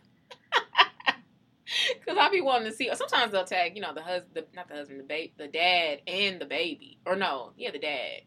[1.94, 2.90] Because I be wanting to see.
[2.94, 6.40] Sometimes they'll tag, you know, the husband, not the husband, the baby, the dad and
[6.40, 8.22] the baby, or no, yeah, the dad.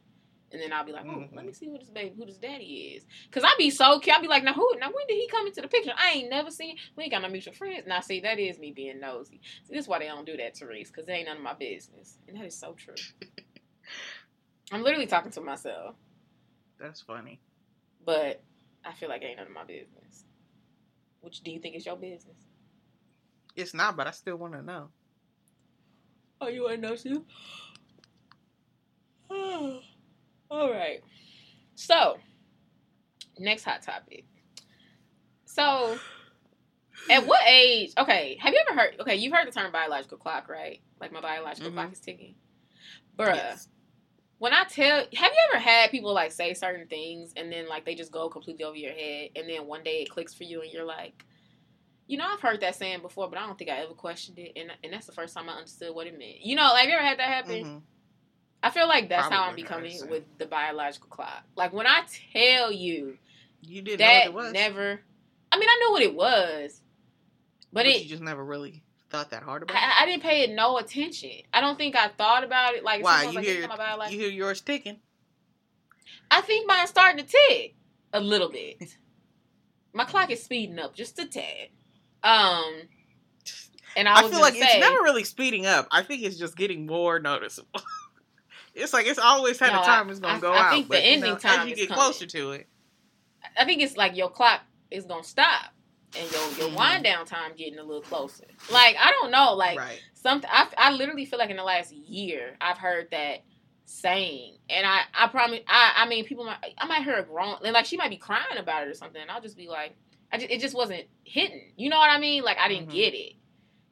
[0.54, 1.36] And then I'll be like, oh, Mhm.
[1.36, 3.06] let me see who this baby, who this daddy is.
[3.26, 4.16] Because I'd be so cute.
[4.16, 4.70] I'd be like, now who?
[4.80, 5.94] Now when did he come into the picture?
[5.98, 6.78] I ain't never seen.
[6.96, 7.86] We ain't got no mutual friends.
[7.88, 9.42] Now see, that is me being nosy.
[9.64, 11.56] See, this is why they don't do that, Therese, because it ain't none of my
[11.56, 12.94] business, and that is so true.
[14.72, 15.96] I'm literally talking to myself,
[16.80, 17.40] That's funny.
[18.06, 18.42] but
[18.86, 20.26] I feel like it ain't none of my business.
[21.22, 22.38] Which do you think is your business?
[23.56, 24.90] It's not, but I still want to know.
[26.42, 27.26] Oh, you want to know too?
[30.54, 31.02] All right.
[31.74, 32.18] So,
[33.40, 34.26] next hot topic.
[35.46, 35.98] So,
[37.10, 37.92] at what age?
[37.98, 38.96] Okay, have you ever heard?
[39.00, 40.80] Okay, you've heard the term biological clock, right?
[41.02, 41.74] Like my biological Mhm.
[41.74, 42.36] clock is ticking.
[43.18, 43.68] Bruh, Yes.
[44.38, 47.84] when I tell, have you ever had people like say certain things and then like
[47.86, 50.62] they just go completely over your head, and then one day it clicks for you,
[50.62, 51.26] and you're like,
[52.06, 54.52] you know, I've heard that saying before, but I don't think I ever questioned it,
[54.56, 56.42] and and that's the first time I understood what it meant.
[56.42, 57.64] You know, like have you ever had that happen?
[57.66, 57.82] Mhm.
[58.64, 60.10] I feel like that's how I'm becoming honestly.
[60.10, 61.44] with the biological clock.
[61.56, 62.04] Like when I
[62.34, 63.18] tell you
[63.62, 64.54] You didn't that know what it was.
[64.54, 65.02] never,
[65.52, 66.82] I mean, I knew what it was,
[67.74, 69.82] But, But it you just never really thought that hard about it.
[69.84, 71.32] I, I didn't pay it no attention.
[71.54, 73.96] I don't think I thought about it like Why sometimes you I hear think about
[73.96, 75.00] it, like you hear yours ticking?
[76.32, 77.76] I think mine's starting to tick
[78.14, 78.96] a little bit.
[79.94, 81.68] My clock is speeding up just a tad.
[82.24, 82.74] Um,
[83.96, 85.88] and I, I, feel like say, it's never really speeding up.
[85.92, 87.82] I think it's just getting more noticeable.
[88.74, 90.66] it's like it's always had No, a time it's gonna I- go I out.
[90.66, 92.04] I think the but, you ending know, time as you is get coming.
[92.04, 92.68] closer to it.
[93.58, 95.72] I think it's like your clock is gonna stop,
[96.18, 96.76] and your your Mhm.
[96.76, 98.46] wind down time getting a little closer.
[98.72, 100.02] Like I don't know, like right.
[100.14, 100.50] something.
[100.52, 103.44] I I literally feel like in the last year I've heard that
[103.86, 105.60] saying, and I I promise.
[105.68, 108.18] I I mean, people might I might hear a groan, and like she might be
[108.18, 109.96] crying about it or something, and I'll just be like,
[110.32, 111.74] I just, it just wasn't hitting.
[111.76, 112.44] You know what I mean?
[112.44, 112.94] Like I didn't Mhm.
[112.94, 113.34] get it.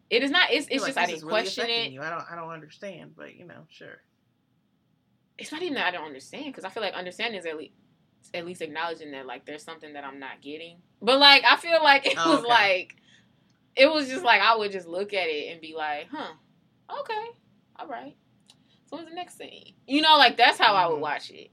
[0.09, 0.49] It is not.
[0.51, 1.91] It's it's like just I didn't really question it.
[1.91, 2.01] You.
[2.01, 2.25] I don't.
[2.31, 4.01] I don't understand, but you know, sure.
[5.41, 7.73] It's not even that I don't understand because I feel like understanding is at least
[8.35, 10.77] at least acknowledging that like there's something that I'm not getting.
[11.01, 12.47] But like I feel like it Oh, was okay.
[12.47, 12.95] like
[13.75, 16.33] it was just like I would just look at it and be like, huh,
[17.01, 17.31] okay,
[17.77, 18.15] all right.
[18.85, 19.73] So what's the next scene?
[19.87, 21.01] You know, like that's how I would Mhm.
[21.01, 21.49] watch it.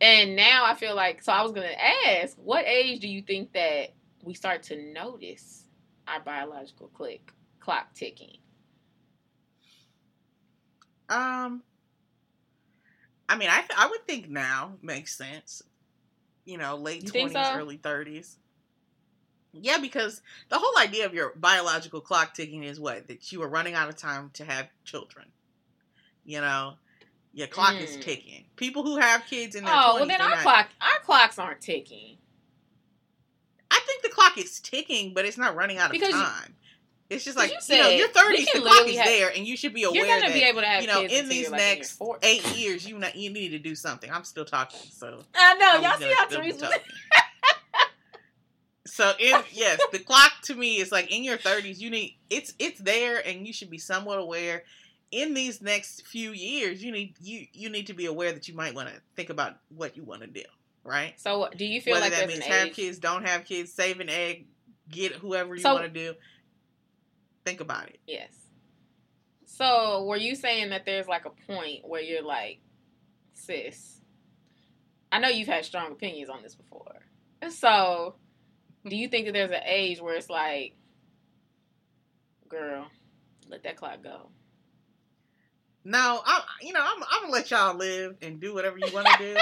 [0.00, 1.68] And now I feel like so I was gonna
[2.08, 3.94] ask, what age do you think that
[4.24, 5.64] we start to notice
[6.08, 8.38] our biological click clock ticking?
[11.08, 11.62] Um,
[13.28, 15.62] I mean, I I would think now makes sense.
[16.44, 17.52] You know, late twenties, so?
[17.54, 18.36] early thirties.
[19.52, 23.48] Yeah, because the whole idea of your biological clock ticking is what that you are
[23.48, 25.26] running out of time to have children.
[26.24, 26.74] You know,
[27.32, 28.02] your clock is Mm.
[28.02, 28.44] ticking.
[28.56, 31.38] People who have kids in their Oh, 20s, well then our not- clock our clocks
[31.38, 32.18] aren't ticking.
[33.70, 36.56] I think the clock is ticking, but it's not running out of Because you- time.
[37.10, 39.06] It's just like you you, know, said your we thirties, can the clock is have-
[39.06, 41.02] there, and you should be aware You're gonna that be able to have you know
[41.02, 42.18] in these you're, like, in next 40s.
[42.22, 44.10] eight years, you not, you need to do something.
[44.10, 45.70] I'm still talking, so I know.
[45.76, 46.70] I'm Y'all see how Teresa.
[48.86, 52.54] So in yes, the clock to me is like in your thirties, you need it's
[52.58, 54.64] it's there and you should be somewhat aware.
[55.12, 58.54] In these next few years, you need you you need to be aware that you
[58.54, 60.42] might want to think about what you want to do,
[60.84, 61.12] right?
[61.20, 62.74] So do you feel Whether like that means an have age?
[62.74, 64.46] kids, don't have kids, save an egg,
[64.90, 66.14] get whoever you So- want to do.
[67.48, 67.98] Think about it.
[68.06, 68.28] Yes.
[69.46, 72.60] So were you saying that there's like a point where you're like,
[73.32, 74.02] sis,
[75.10, 77.00] I know you've had strong opinions on this before.
[77.48, 78.16] So
[78.86, 80.76] do you think that there's an age where it's like,
[82.48, 82.86] girl,
[83.48, 84.28] let that clock go?
[85.84, 89.06] No, I'm you know I'm I'm gonna let y'all live and do whatever you want
[89.06, 89.36] to do.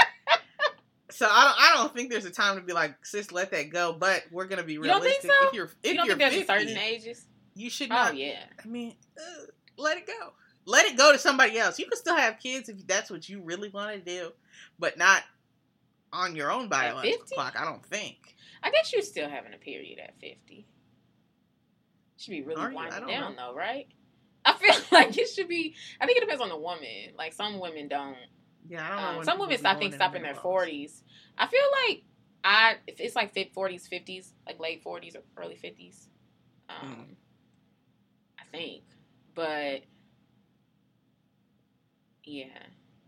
[1.10, 3.70] so I don't I don't think there's a time to be like sis let that
[3.70, 3.92] go.
[3.92, 5.24] But we're gonna be realistic.
[5.24, 5.48] You don't think so?
[5.48, 7.26] If you're if you don't you're think there's 50, certain ages?
[7.56, 8.08] You should not.
[8.08, 8.16] Oh not.
[8.16, 8.44] yeah.
[8.64, 9.46] I mean, uh,
[9.76, 10.32] let it go.
[10.66, 11.78] Let it go to somebody else.
[11.78, 14.32] You can still have kids if that's what you really want to do,
[14.78, 15.22] but not
[16.12, 17.34] on your own biological 50?
[17.34, 17.54] clock.
[17.58, 18.34] I don't think.
[18.62, 20.66] I guess you're still having a period at 50.
[22.18, 23.52] Should be really Are winding down know.
[23.52, 23.86] though, right?
[24.44, 25.74] I feel like it should be.
[26.00, 27.12] I think it depends on the woman.
[27.16, 28.16] Like some women don't.
[28.68, 29.18] Yeah, I don't know.
[29.20, 31.02] Um, some women, I think, stop in their forties.
[31.38, 32.02] I feel like
[32.42, 32.76] I.
[32.86, 36.08] if It's like forties, fifties, like late forties or early fifties.
[36.68, 37.14] Um, Mm.
[38.52, 38.82] Think,
[39.34, 39.82] but
[42.24, 42.46] yeah,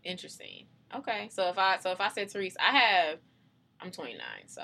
[0.03, 0.65] interesting.
[0.95, 3.19] Okay, so if I so if I said Therese, I have.
[3.81, 4.63] I'm 29, so.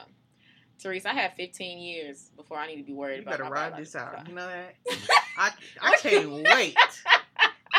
[0.81, 3.49] Therese, I have 15 years before I need to be worried You about better my
[3.49, 4.27] ride this out.
[4.27, 4.76] You know that?
[5.38, 6.76] I I can't wait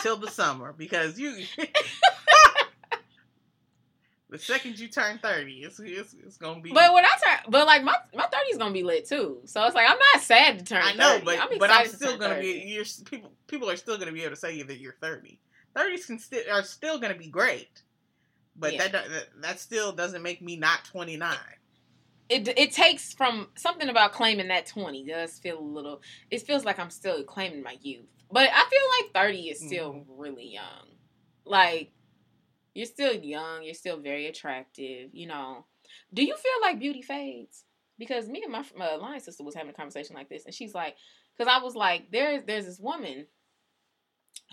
[0.03, 1.45] till the summer because you.
[4.29, 6.73] the second you turn thirty, it's it's, it's gonna be.
[6.73, 9.39] But when I turn, but like my my 30 is gonna be lit too.
[9.45, 10.83] So it's like I'm not sad to turn.
[10.83, 11.25] I know, 30.
[11.25, 12.53] but I'm but I'm still gonna 30.
[12.65, 12.69] be.
[12.69, 13.33] You're people.
[13.47, 15.41] People are still gonna be able to say that you're thirty.
[15.77, 17.83] Thirties can still are still gonna be great,
[18.57, 18.89] but Yeah.
[18.89, 21.37] that, that that still doesn't make me not twenty nine.
[22.29, 26.65] it it takes from something about claiming that 20 does feel a little it feels
[26.65, 30.21] like i'm still claiming my youth but i feel like 30 is still Mm-hmm.
[30.21, 30.89] really young
[31.45, 31.93] like
[32.77, 35.65] you're still young you're still very attractive you know.
[36.13, 37.65] Do you feel like beauty fades?
[37.99, 40.75] Because me and my, my line sister was having a conversation like this and she's
[40.75, 40.97] like
[41.37, 43.27] because i was like there's there's this woman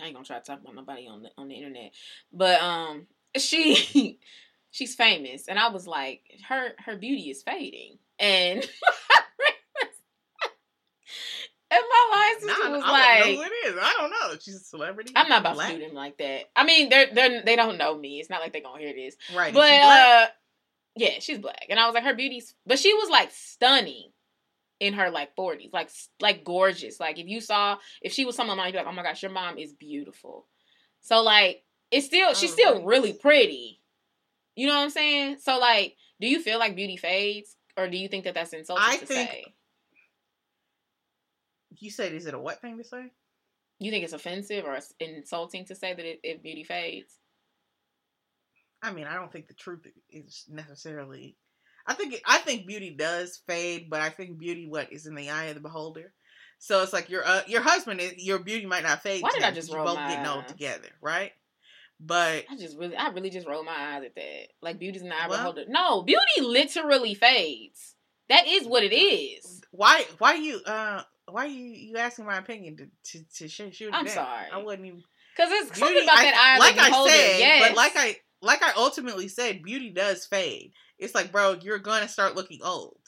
[0.00, 1.92] i ain't gonna try to talk about nobody on the on the internet
[2.32, 3.06] but um
[3.36, 4.18] she
[4.70, 8.68] she's famous and i was like her her beauty is fading and
[12.42, 13.76] and my line Nah, sister I was don't like know who it is.
[13.80, 14.38] I don't know.
[14.40, 15.12] She's a celebrity.
[15.16, 15.72] i'm not about Black?
[15.72, 18.40] to do them like that i mean they're they're they don't know me it's not
[18.40, 19.52] like they're gonna hear this Right.
[19.54, 20.26] but uh
[20.96, 24.10] yeah she's black and i was like her beauty's but she was like stunning
[24.80, 25.90] in her like 40s like
[26.20, 28.92] like gorgeous like if you saw if she was someone like you'd be like oh
[28.92, 30.46] my gosh your mom is beautiful
[31.00, 32.84] so like it's still she's Oh, still nice.
[32.84, 33.80] really pretty
[34.56, 37.96] you know what i'm saying so like do you feel like beauty fades or do
[37.96, 39.44] you think that that's insulting I to think- say
[41.84, 43.12] You said, is it a what thing to say?
[43.78, 47.18] You think it's offensive or insulting to say that it, if beauty fades?
[48.82, 51.36] I mean, I don't think the truth is necessarily.
[51.86, 55.28] I think I think beauty does fade, but I think beauty what is in the
[55.28, 56.14] eye of the beholder.
[56.58, 59.22] So it's like your uh, your husband, your beauty might not fade.
[59.22, 61.32] Why did I just roll both my getting old together, right?
[62.00, 64.46] But I just really, I really just roll my eyes at that.
[64.62, 65.64] Like beauty's in the eye of the Well- beholder.
[65.68, 67.94] No, beauty literally fades.
[68.30, 69.60] That is what it is.
[69.70, 72.86] why why you uh why you you asking my opinion to
[73.18, 73.88] to, to sh- shoot?
[73.88, 74.14] it I'm down?
[74.14, 74.46] sorry.
[74.52, 75.02] I wouldn't even.
[75.36, 77.10] Because it's something about I- that eye like beholder.
[77.10, 77.68] I said, yes.
[77.68, 80.72] but like I like I ultimately said, beauty does fade.
[80.98, 82.98] It's like, bro, you're gonna start looking old.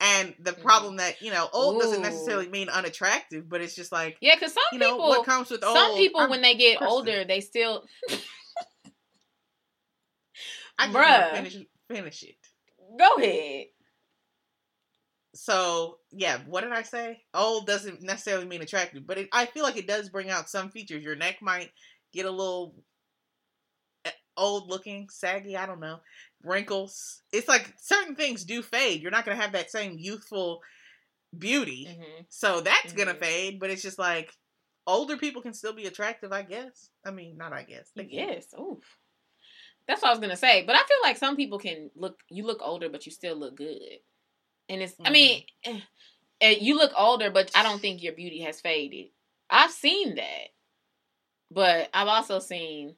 [0.00, 0.62] And the Mhm.
[0.62, 4.52] problem that you know, old doesn't necessarily mean unattractive, but it's just like yeah, because
[4.54, 5.76] some you know people, what comes with old.
[5.76, 6.92] some people I'm- when they get person.
[6.92, 7.84] older, they still
[10.78, 11.32] I just Bruh.
[11.34, 11.56] finish
[11.90, 12.36] finish it.
[12.98, 13.66] go ahead.
[15.34, 17.22] So yeah, what did I say?
[17.34, 20.70] Old doesn't necessarily mean attractive, but it, I feel like it does bring out some
[20.70, 21.02] features.
[21.02, 21.70] Your neck might
[22.12, 22.74] get a little
[24.04, 25.56] eh, old looking, saggy.
[25.56, 26.00] I don't know,
[26.42, 27.22] wrinkles.
[27.32, 29.02] It's like certain things do fade.
[29.02, 30.60] You're not gonna have that same youthful
[31.38, 33.20] beauty, hmm so that's gonna Mhm.
[33.20, 33.60] fade.
[33.60, 34.32] But it's just like
[34.86, 36.32] older people can still be attractive.
[36.32, 36.90] I guess.
[37.04, 37.90] I mean, not I guess.
[37.96, 38.04] They.
[38.10, 38.54] Yes.
[38.58, 38.98] Oof.
[39.86, 40.64] That's what I was gonna say.
[40.64, 42.20] But I feel like some people can look.
[42.30, 44.00] You look older, but you still look good.
[44.68, 44.94] And it's.
[45.04, 45.80] I mean, eh,
[46.40, 49.06] eh, you look older, but I don't think your beauty has faded.
[49.50, 50.48] I've seen that,
[51.50, 52.96] but I've also seen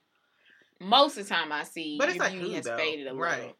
[0.80, 2.76] most of the time I see But it's your like beauty who, has though?
[2.76, 3.38] faded a Right.
[3.38, 3.56] little.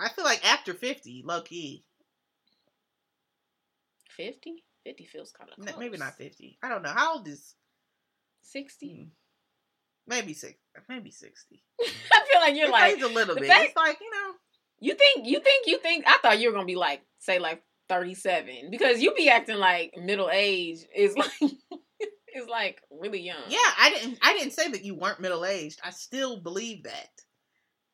[0.00, 1.84] I feel like after fifty, low key.
[4.10, 4.64] 50?
[4.84, 6.58] 50 feels kind of N- Maybe not fifty.
[6.62, 6.90] I don't know.
[6.92, 7.54] How old is
[8.42, 8.94] 60.
[8.94, 9.02] Hmm.
[10.06, 10.54] maybe six
[10.88, 11.62] maybe sixty.
[11.80, 11.84] I
[12.30, 13.50] feel like you're it like a little bit.
[13.50, 14.32] it's like, you know,
[14.80, 17.62] You think you think you think I thought you were gonna be like say like
[17.88, 21.30] thirty seven because you be acting like middle age is like
[22.34, 23.42] is like really young.
[23.48, 25.80] yeah, I didn't I didn't say that you weren't middle aged.
[25.84, 27.08] I still believe that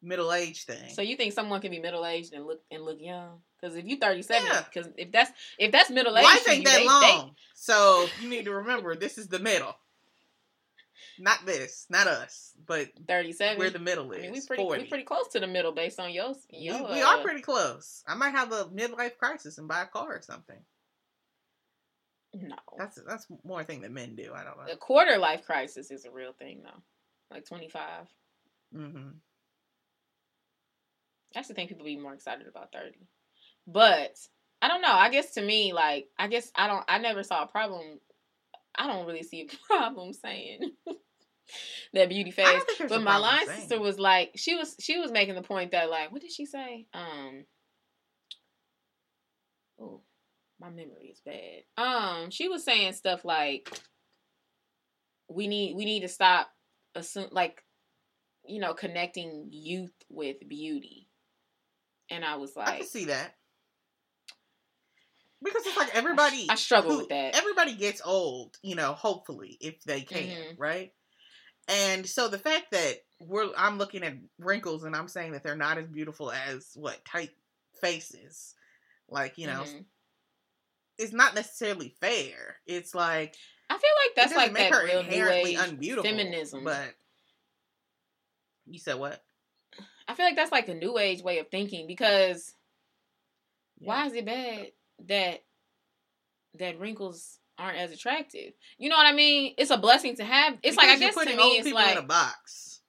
[0.02, 0.90] middle age thing.
[0.92, 3.38] So you think someone can be middle aged and look and look young?
[3.60, 4.62] Because if you thirty seven, Yeah.
[4.72, 7.34] because if that's if that's middle age, Life ain't that they- long.
[7.54, 9.74] So you need to remember this is the middle.
[11.18, 13.58] Not this, not us, but They, thirty seven.
[13.58, 14.22] where the middle I is.
[14.22, 14.82] mean, we pretty 40.
[14.82, 16.38] we pretty close to the middle based on yours.
[16.52, 18.02] We- Your, we are uh, pretty close.
[18.06, 20.58] I might have a midlife crisis and buy a car or something.
[22.34, 24.32] No, That's that's more a thing that men do.
[24.34, 24.72] I don't know.
[24.72, 26.82] a quarter life crisis is a real thing though.
[27.30, 28.06] Like twenty five.
[28.74, 29.10] hmm
[31.34, 32.92] I actually think people be more excited about 30.
[33.66, 34.16] But
[34.62, 34.92] I don't know.
[34.92, 37.98] I guess to me, like, I guess I don't, I never saw a problem.
[38.76, 40.60] I don't really see a problem saying
[41.92, 42.62] that beauty phase.
[42.88, 46.10] But my line sister was like, she was, she was making the point that, like,
[46.12, 46.86] what did she say?
[46.92, 47.44] Um,
[49.80, 50.00] oh,
[50.60, 51.62] my memory is bad.
[51.76, 53.70] Um, she was saying stuff like,
[55.28, 56.48] we need, we need to stop,
[56.94, 57.62] assume, like,
[58.46, 61.08] you know, connecting youth with beauty.
[62.10, 63.34] And I was like, I can see that.
[65.42, 67.36] Because it's like everybody I struggle who- with that.
[67.36, 70.54] Everybody gets old, you know, hopefully, if they can, Mhm.
[70.58, 70.92] right?
[71.68, 75.56] And so the fact that we're I'm looking at wrinkles and I'm saying that they're
[75.56, 77.30] not as beautiful as what tight
[77.80, 78.54] faces,
[79.08, 79.84] like, you know, Mhm.
[80.98, 82.60] it's not necessarily fair.
[82.66, 83.36] It's like
[83.70, 86.10] I feel like that's like make that her inherently unbeautiful.
[86.10, 86.64] feminism.
[86.64, 86.94] But
[88.66, 89.22] you said what?
[90.06, 92.54] I feel like that's like a new age way of thinking because
[93.78, 93.88] Yeah.
[93.88, 95.44] why is it bad that
[96.54, 98.52] that wrinkles aren't as attractive?
[98.78, 99.54] You know what I mean?
[99.58, 100.58] It's a blessing to have.
[100.62, 102.80] It's like I guess to me, it's people in like a box.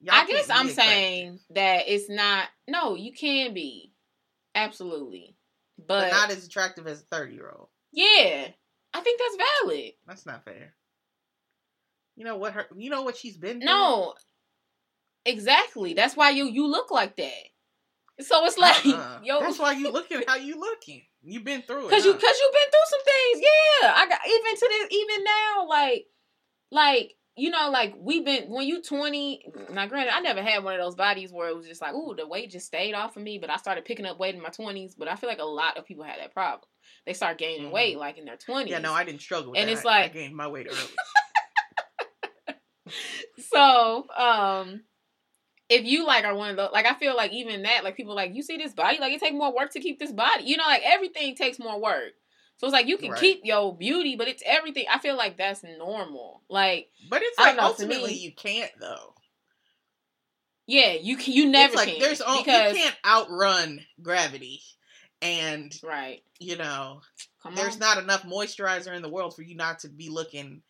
[0.00, 0.74] Y'all I guess I'm attractive.
[0.74, 2.48] saying that it's not.
[2.68, 3.92] No, you can be
[4.54, 5.36] absolutely,
[5.78, 7.68] but but, not as attractive as a 30 year old.
[7.92, 8.48] yeah,
[8.94, 9.92] I think that's valid.
[10.06, 10.74] That's not fair.
[12.16, 13.66] You know what her you know what she's been through?
[13.66, 14.14] No,
[15.24, 15.94] exactly.
[15.94, 17.51] That's why you you look like that.
[18.20, 19.20] So it's like Uh-uh.
[19.24, 21.02] yo, That's why you looking how you looking.
[21.22, 21.90] You've been through it.
[21.90, 23.40] Cause you, cause you've been through some things.
[23.80, 26.06] Yeah, I got even to this, even now, like,
[26.70, 29.44] like you know, like we've been when you twenty.
[29.70, 32.14] Now, granted, I never had one of those bodies where it was just like, ooh,
[32.14, 33.38] the weight just stayed off of me.
[33.38, 34.94] But I started picking up weight in my twenties.
[34.94, 36.68] But I feel like a lot of people had that problem.
[37.06, 37.72] They start gaining Mhm.
[37.72, 38.70] weight like in their twenties.
[38.72, 39.72] Yeah, no, I didn't struggle with And that.
[39.72, 42.56] it's like I gained my weight early.
[43.52, 44.82] so, um,
[45.72, 48.14] if you like are one of those, like I feel like even that, like people
[48.14, 50.44] like you see this body, like it take more work to keep this body.
[50.44, 52.12] You know, like everything takes more work.
[52.58, 53.20] So it's like you can Right.
[53.20, 54.84] keep your beauty, but it's everything.
[54.92, 56.42] I feel like that's normal.
[56.48, 59.14] Like, But it's like know, ultimately me- you can't though.
[60.66, 64.60] yeah, you can, you never it's like can there's all because you can't outrun gravity
[65.20, 66.22] and right.
[66.38, 67.00] you know
[67.42, 67.80] Come there's on.
[67.80, 70.62] not enough moisturizer in the world for you not to be looking.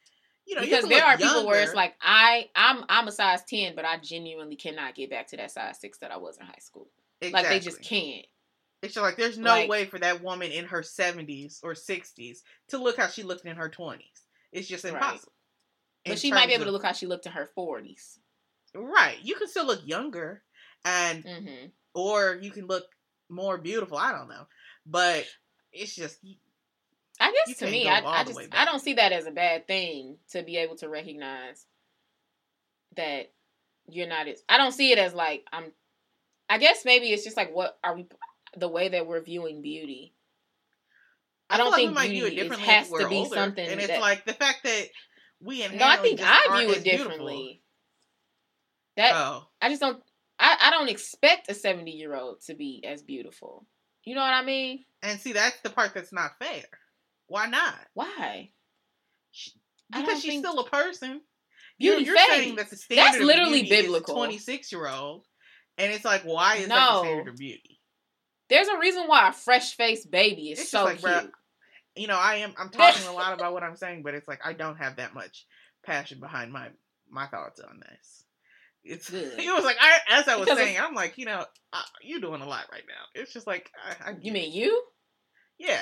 [0.47, 3.43] You know, because can there are people where it's like I I'm I'm a size
[3.49, 6.47] ten, but I genuinely cannot get back to that size six that I was in
[6.47, 6.89] high school.
[7.23, 8.27] Like they just can't.
[8.83, 12.39] It's just like there's no Like- way for that woman in her 70s or 60s
[12.69, 14.01] to look how she looked in her 20s.
[14.51, 14.95] It's just Right.
[14.95, 15.33] impossible.
[16.05, 18.19] But she might be able to look how she looked in her forties.
[18.75, 19.19] right.
[19.23, 20.43] You can still look younger,
[20.85, 21.67] and Mm-hmm.
[21.95, 22.87] or you can look
[23.29, 23.97] more beautiful.
[23.97, 24.49] I don't know,
[24.85, 25.27] but
[25.73, 26.19] it's just
[27.23, 29.67] I You guess to me, I, I just I don't see that as a bad
[29.67, 31.67] thing to be able to recognize
[32.97, 33.31] that
[33.89, 35.73] you're not as I don't see it as like I'm
[36.49, 38.07] I guess maybe it's just like what are we
[38.57, 40.15] the way that we're viewing beauty.
[41.49, 43.67] I don't feel like think we might view it beauty has to be older, something
[43.67, 44.89] and it's that- like the fact that
[45.41, 47.09] we No, I think I view it beautiful.
[47.11, 47.63] differently.
[48.97, 50.03] That Oh, I just don't
[50.39, 53.65] I, I don't expect a 70 year old to be as beautiful.
[54.05, 54.85] You know what I mean?
[55.05, 56.65] and see, that's the part that's not fair.
[57.33, 57.75] Why not?
[57.95, 58.51] Why?
[59.93, 61.23] I Because she's think- still a person.
[61.79, 64.15] Beauty you're, you're saying that the standard That's literally biblical.
[64.15, 65.27] 26 year old,
[65.79, 66.97] and it's like, why is that No.
[67.01, 67.81] the standard of beauty?
[68.51, 71.11] There's a reason why a fresh faced baby is It's so like, cute.
[71.11, 71.31] bruh,
[71.97, 72.53] You know, I am.
[72.59, 75.15] I'm talking a lot about what I'm saying, but it's like I don't have that
[75.15, 75.47] much
[75.85, 76.69] passion behind my
[77.11, 78.25] my thoughts on this.
[78.85, 79.39] It's Good.
[79.41, 82.21] it was like I as I was Because saying, I'm like, you know, uh, you're
[82.21, 83.21] doing a lot right now.
[83.21, 84.83] It's just like I, I You mean you?
[85.59, 85.81] yeah.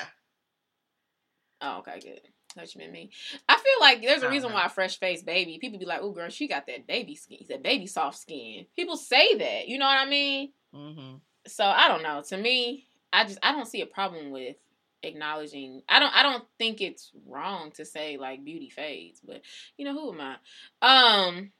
[1.61, 2.21] Oh, okay, good.
[2.57, 3.11] That's what you mean me.
[3.49, 6.29] I feel like there's a reason why fresh faced baby, people be like, oh, girl,
[6.31, 8.67] she got that baby skin, that baby soft skin.
[8.75, 9.69] People say that.
[9.69, 10.53] You know what I mean?
[10.75, 11.15] hmm
[11.47, 12.23] So I don't know.
[12.29, 14.57] To me, I just I don't see a problem with
[15.03, 15.83] acknowledging.
[15.89, 19.43] I don't I don't think it's wrong to say like beauty fades, but
[19.77, 20.37] you know who am
[20.83, 21.27] I?
[21.29, 21.53] Um.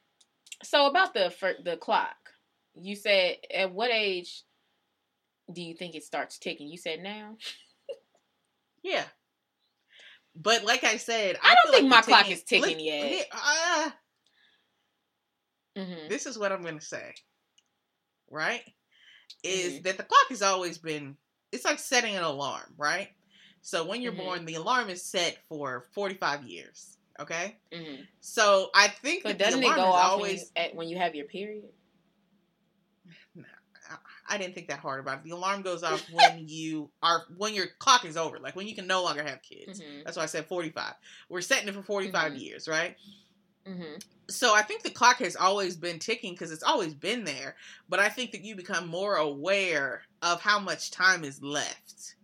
[0.63, 2.17] So about the fir- the clock,
[2.75, 4.43] you said at what age
[5.51, 6.67] do you think it starts ticking?
[6.67, 7.37] You said now.
[8.83, 9.03] Yeah.
[10.41, 13.27] But like I said, I don't think like my clock is ticking yet.
[13.31, 13.91] uh,
[15.77, 16.09] Mm-hmm.
[16.09, 17.13] this is what I'm gonna say.
[18.29, 18.63] Right?
[19.43, 19.83] Is Mhm.
[19.83, 21.17] that the clock has always been
[21.51, 23.09] it's like setting an alarm, right?
[23.61, 24.17] So when you're Mhm.
[24.17, 26.97] born, the alarm is set for 45 years.
[27.19, 27.57] Okay?
[27.71, 28.03] Mm-hmm.
[28.21, 30.75] So I think But that doesn't the it go is off always when, you, at,
[30.75, 31.71] when you have your period?
[34.31, 35.23] I didn't think that hard about it.
[35.25, 38.73] The alarm goes off when you are when your clock is over, like when you
[38.73, 39.81] can no longer have kids.
[39.81, 40.03] Mm-hmm.
[40.05, 40.93] That's why I said 45.
[41.29, 42.41] We're setting it for 45 Mhm.
[42.41, 42.95] years, right?
[43.67, 43.95] Mm-hmm.
[44.29, 47.55] So I think the clock has always been ticking because it's always been there.
[47.89, 52.15] But I think that you become more aware of how much time is left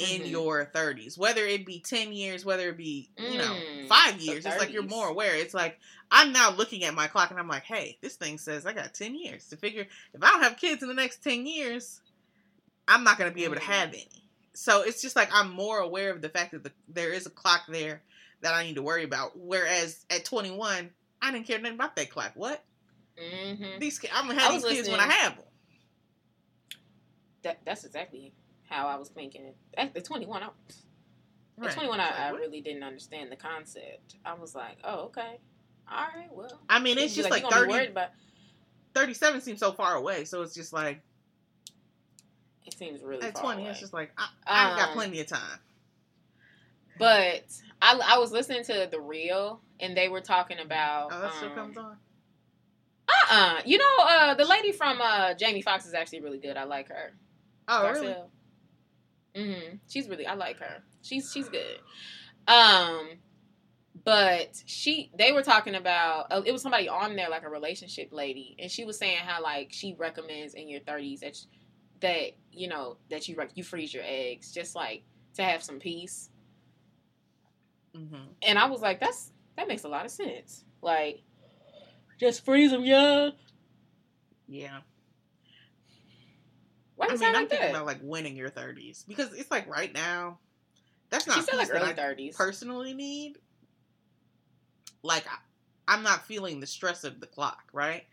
[0.00, 0.30] in Mhm.
[0.30, 4.46] your 30s, whether it be 10 years, whether it be, you know, Mm, five years.
[4.46, 5.34] It's like you're more aware.
[5.36, 5.78] It's like
[6.10, 8.94] I'm now looking at my clock and I'm like, hey, this thing says I got
[8.94, 9.86] 10 years to figure.
[10.12, 12.00] If I don't have kids in the next 10 years,
[12.88, 13.64] I'm not going to be able to Mm.
[13.64, 14.24] have any.
[14.54, 17.30] So it's just like I'm more aware of the fact that the, there is a
[17.30, 18.02] clock there
[18.40, 19.38] that I need to worry about.
[19.38, 20.90] Whereas at 21,
[21.22, 22.32] I didn't care nothing about that clock.
[22.34, 22.64] What?
[23.18, 23.78] Mm-hmm.
[23.78, 25.44] These I'm gonna have these kids when I have them.
[27.42, 28.32] That that's exactly
[28.70, 29.52] how I was thinking.
[29.76, 30.52] At the 21, I, at
[31.58, 31.72] Right.
[31.74, 34.16] 21, It's I, I really didn't understand the concept.
[34.24, 35.38] I was like, oh, okay,
[35.90, 36.58] all right, well.
[36.68, 38.08] I mean, it's just like, you 30, worried about.
[38.94, 40.24] 37 seems so far away.
[40.24, 41.00] So it's just like
[42.66, 43.70] It seems really at far 20, away.
[43.70, 45.58] it's just like I, I've got Um, plenty of time.
[46.98, 47.44] But
[47.80, 51.08] I, I was listening to the real, and they were talking about.
[51.12, 51.96] Oh, that still um, comes on.
[53.08, 53.60] Uh-uh.
[53.64, 56.56] You know, uh, the lady from uh, Jamie Foxx is actually really good.
[56.56, 57.12] I like her.
[57.68, 58.14] Oh, really?
[59.34, 59.76] Mm-hmm.
[59.88, 60.26] She's really.
[60.26, 60.82] I like her.
[61.02, 61.78] She's she's good.
[62.48, 63.10] Um,
[64.04, 68.08] but she they were talking about uh, it was somebody on there like a relationship
[68.12, 71.36] lady, and she was saying how like she recommends in your thirties that
[72.00, 75.04] that you know that you you freeze your eggs just like
[75.34, 76.30] to have some peace.
[77.94, 80.64] hmm And I was like, that's that makes a lot of sense.
[80.82, 81.22] Like,
[82.18, 83.32] just freeze them young.
[84.48, 84.80] Yeah.
[87.00, 87.76] Why I mean, sound I'm like thinking that?
[87.76, 90.38] about like winning your 30s because it's like right now,
[91.08, 92.36] that's not she said like early thirties.
[92.36, 93.38] personally need.
[95.02, 95.38] Like, I,
[95.94, 98.04] I'm not feeling the stress of the clock, right?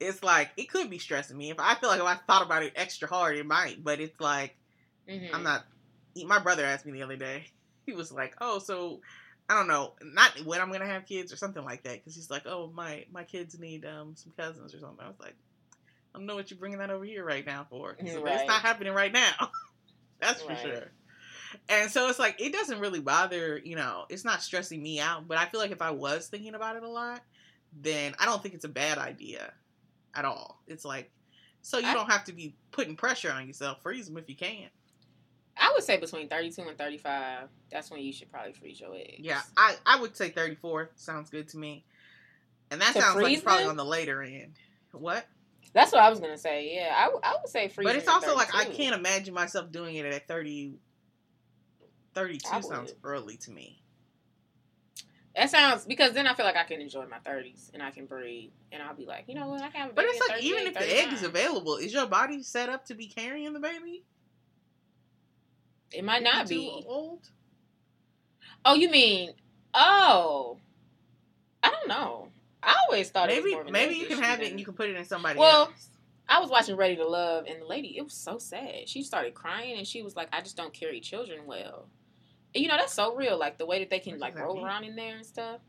[0.00, 2.62] It's like it could be stressing me if I feel like if I thought about
[2.62, 3.84] it extra hard, it might.
[3.84, 4.56] But it's like
[5.06, 5.34] mm-hmm.
[5.34, 5.66] I'm not.
[6.24, 7.44] My brother asked me the other day.
[7.84, 9.00] He was like, "Oh, so
[9.50, 12.30] I don't know, not when I'm gonna have kids or something like that." Because he's
[12.30, 15.34] like, "Oh, my my kids need um some cousins or something." I was like,
[16.14, 17.96] "I don't know what you're bringing that over here right now for.
[18.00, 18.34] Right.
[18.40, 19.50] It's not happening right now.
[20.20, 20.92] That's for sure."
[21.68, 25.28] And so it's like it doesn't really bother, you know, it's not stressing me out.
[25.28, 27.20] But I feel like if I was thinking about it a lot,
[27.72, 29.52] then I don't think it's a bad idea
[30.14, 30.62] at all.
[30.66, 31.10] It's like
[31.62, 33.82] so you I- don't have to be putting pressure on yourself.
[33.82, 34.68] Freeze them if you can.
[35.56, 37.48] I would say between 32 and 35.
[37.70, 39.18] That's when you should probably freeze your eggs.
[39.18, 41.84] Yeah, I, I would say 34 sounds good to me.
[42.70, 44.54] And that To sounds like probably on the later end.
[44.92, 45.26] What?
[45.74, 46.74] That's what I was gonna say.
[46.74, 47.86] Yeah, I, w- I would say freeze.
[47.88, 50.74] but it's also like I can't imagine myself doing it at 30.
[52.14, 53.82] 32 sounds early to me.
[55.34, 58.04] That sounds because then I feel like I can enjoy my 30s and I can
[58.04, 60.42] breathe and I'll be like, you know what, I can have a But it's like
[60.42, 63.52] even 38, if the egg is available, is your body set up to be carrying
[63.54, 64.04] the baby?
[65.90, 66.84] it might not too be.
[66.86, 67.28] old.
[68.64, 69.32] Oh, you mean?
[69.74, 70.58] Oh,
[71.62, 72.28] I don't know.
[72.62, 74.58] I always thought it was Maybe more of an maybe you can have it and
[74.60, 75.46] you can put it in somebody else.
[75.52, 75.88] Well, else.
[76.28, 78.88] I was watching Ready to Love, and the lady, it was so sad.
[78.88, 81.88] She started crying, and she was like, "I just don't carry children well."
[82.54, 83.38] And you know, that's so real.
[83.38, 84.64] Like the way that they can What like roll mean?
[84.64, 85.60] around in there and stuff.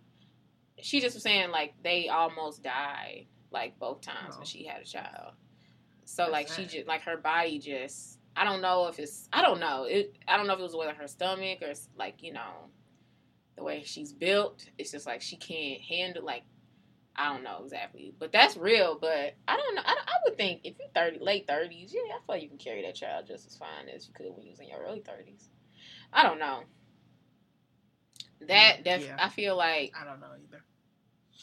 [0.82, 4.38] She just was saying like they almost died like both times Oh.
[4.38, 5.34] when she had a child.
[6.06, 9.42] So That's like she just like her body just I don't know if it's I
[9.42, 12.22] don't know it I don't know if it was whether her stomach or it's, like
[12.24, 12.70] you know
[13.56, 14.66] the way she's built.
[14.78, 16.44] It's just like she can't handle like
[17.16, 18.98] I don't know exactly, but that's real.
[19.00, 19.84] But I don't know.
[19.86, 22.58] I, I would think if you're thirty, late thirties, yeah, I feel like you can
[22.58, 25.02] carry that child just as fine as you could when you was in your early
[25.02, 25.50] thirties.
[26.12, 26.64] I don't know.
[28.48, 29.16] That def- Yeah.
[29.20, 30.64] I feel like I don't know either.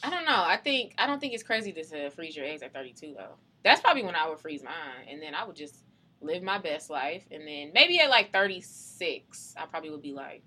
[0.03, 0.43] I don't know.
[0.45, 3.35] I think I don't think it's crazy to, freeze your eggs at 32 though.
[3.63, 5.75] That's probably when I would freeze mine, and then I would just
[6.21, 10.43] live my best life, and then maybe at like 36, I probably would be like,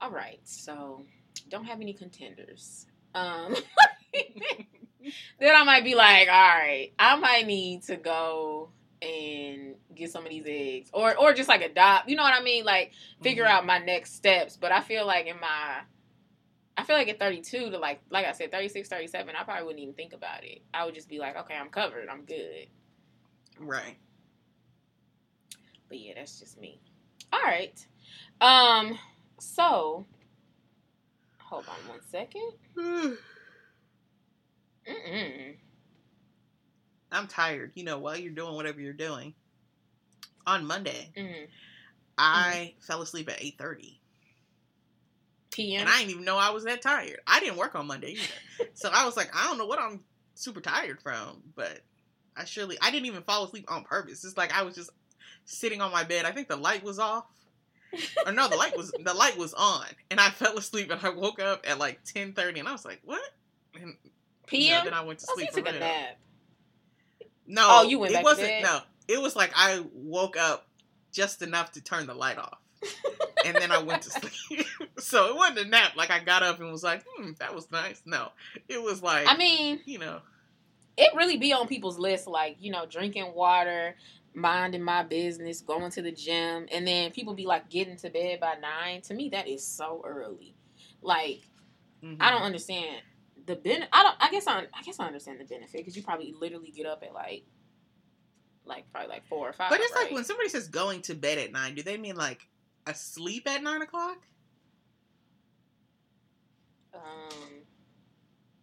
[0.00, 1.04] all right, so
[1.50, 2.86] don't have any contenders.
[3.14, 3.54] Um,
[5.40, 8.70] then I might be like, all right, I might need to go
[9.02, 12.08] and get some of these eggs, or or just like adopt.
[12.08, 12.64] You know what I mean?
[12.64, 12.92] Like
[13.22, 13.48] figure Mhm.
[13.50, 14.56] out my next steps.
[14.56, 15.80] But I feel like in my
[16.76, 19.82] I feel like at 32 to like like I said 36 37 I probably wouldn't
[19.82, 20.62] even think about it.
[20.72, 22.08] I would just be like, "Okay, I'm covered.
[22.08, 22.68] I'm good."
[23.58, 23.96] Right.
[25.88, 26.80] But yeah, that's just me.
[27.32, 27.86] All right.
[28.40, 28.98] Um
[29.38, 30.06] so
[31.38, 32.52] hold on one second.
[34.88, 35.56] Mm-mm.
[37.12, 37.72] I'm tired.
[37.74, 39.34] You know, while you're doing whatever you're doing.
[40.46, 41.46] On Monday, Mm.
[42.18, 43.98] I fell asleep at 8:30.
[45.50, 45.80] PM.
[45.82, 47.20] And I didn't even know I was that tired.
[47.26, 48.68] I didn't work on Monday either.
[48.74, 50.00] so I was like, I don't know what I'm
[50.34, 51.80] super tired from, but
[52.36, 54.24] I surely I didn't even fall asleep on purpose.
[54.24, 54.90] It's like I was just
[55.44, 56.24] sitting on my bed.
[56.26, 57.24] I think the light was off.
[58.26, 59.86] or no, the light was the light was on.
[60.10, 62.84] And I fell asleep and I woke up at like ten thirty and I was
[62.84, 63.22] like, What?
[63.80, 63.96] And
[64.52, 64.84] you know, PM.
[64.84, 66.18] then I went to oh, so you sleep for took a nap.
[67.46, 68.62] No, Oh, you went it back wasn't bed?
[68.62, 68.80] no.
[69.08, 70.66] It was like I woke up
[71.12, 72.58] just enough to turn the light off.
[73.44, 74.10] and then I went to
[74.48, 74.66] sleep.
[74.98, 75.92] so it wasn't a nap.
[75.96, 78.02] Like I got up and was like, hmm, that was nice.
[78.04, 78.28] No,
[78.68, 80.20] it was like, I mean, you know,
[80.96, 83.94] it really be on people's list like, you know, drinking water,
[84.34, 88.40] minding my business, going to the gym, and then people be like getting to bed
[88.40, 89.02] by 9.
[89.02, 90.54] To me that is so early.
[91.02, 91.40] Like
[92.02, 92.16] mhm.
[92.20, 93.02] I don't understand
[93.46, 93.86] the ben.
[93.92, 94.16] I don't.
[94.20, 94.66] I guess I.
[94.74, 97.44] I guess I understand the benefit because you probably literally get up at like,
[98.64, 99.70] like probably like four or five.
[99.70, 102.46] But it's like when somebody says going to bed at nine, do they mean like
[102.86, 104.18] asleep at nine o'clock?
[106.94, 107.62] Um,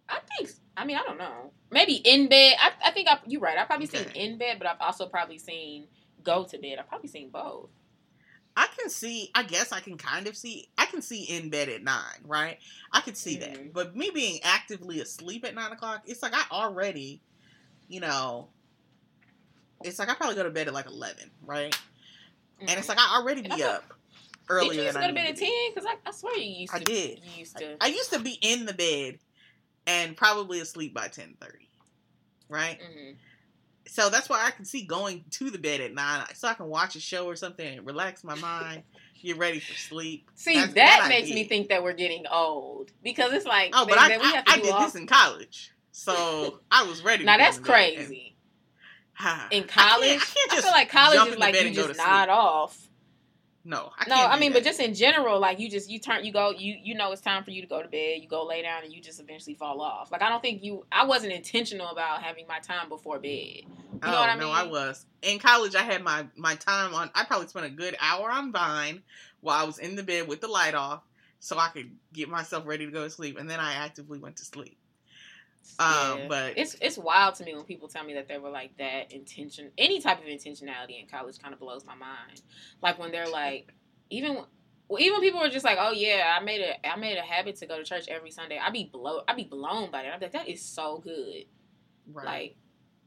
[0.10, 0.52] I think.
[0.78, 1.52] I mean, I don't know.
[1.70, 2.56] Maybe in bed.
[2.60, 3.58] I, I think I, you're right.
[3.58, 5.88] I've probably seen in bed, but I've also probably seen
[6.24, 6.78] go to bed.
[6.80, 7.70] I've probably seen both.
[8.82, 9.30] I can see.
[9.36, 10.70] I guess I can kind of see.
[10.78, 12.58] I can see in bed at nine, right?
[12.91, 13.40] I could see Mhm.
[13.41, 13.74] that.
[13.74, 17.22] But me being actively asleep at nine o'clock, it's like I already,
[17.88, 18.49] you know,
[19.84, 21.78] it's like I probably go to bed at like eleven, right?
[22.60, 23.94] And it's like I already be up
[24.49, 25.72] earlier Did you used to than go to bed at ten?
[25.74, 26.80] Because I, I swear you used to.
[26.80, 27.20] I did.
[27.24, 27.78] You used to.
[27.82, 29.20] I used to be in the bed
[29.88, 31.70] and probably asleep by ten thirty,
[32.49, 32.80] right?
[32.80, 33.16] Mhm.
[33.88, 36.68] So that's why I can see going to the bed at nine, so I can
[36.68, 38.84] watch a show or something and relax my mind,
[39.22, 40.30] get ready for sleep.
[40.36, 43.98] See, That's- that makes me think that we're getting old because it's like, Oh, but
[43.98, 47.24] I, I, have to I did all- this in college, so I was ready.
[47.26, 48.36] Now that's in the bed and- crazy.
[49.20, 51.68] Ah, In I can't- college, I, can't I, just feel like college is like you
[51.68, 52.30] and just nod sleep.
[52.30, 52.88] off.
[53.63, 54.59] No, I No, I mean, that.
[54.59, 57.21] but just in general, like you just you turn you go you you know it's
[57.21, 58.21] time for you to go to bed.
[58.21, 60.11] You go lay down and you just eventually fall off.
[60.11, 60.85] Like I don't think you.
[60.91, 63.29] I wasn't intentional about having my time before bed.
[63.31, 64.55] You oh, know what I No, mean?
[64.55, 65.75] I was in college.
[65.75, 67.11] I had my my time on.
[67.13, 69.03] I probably spent a good hour on Vine
[69.41, 71.03] while I was in the bed with the light off,
[71.39, 74.38] so I could get myself ready to go to sleep, and then I actively went
[74.38, 74.77] to sleep.
[75.79, 76.25] Um, Yeah.
[76.27, 79.11] but it's it's wild to me when people tell me that they were like that
[79.11, 79.71] intention.
[79.77, 82.41] Any type of intentionality in college kind of blows my mind.
[82.81, 83.73] Like when they're like,
[84.09, 84.43] even
[84.88, 87.55] well, even people were just like, oh yeah, I made a I made a habit
[87.57, 88.59] to go to church every Sunday.
[88.61, 90.13] I'd be blow I'd be blown by that.
[90.13, 91.45] I'd be like, that is so good.
[92.11, 92.25] right.
[92.25, 92.55] Like,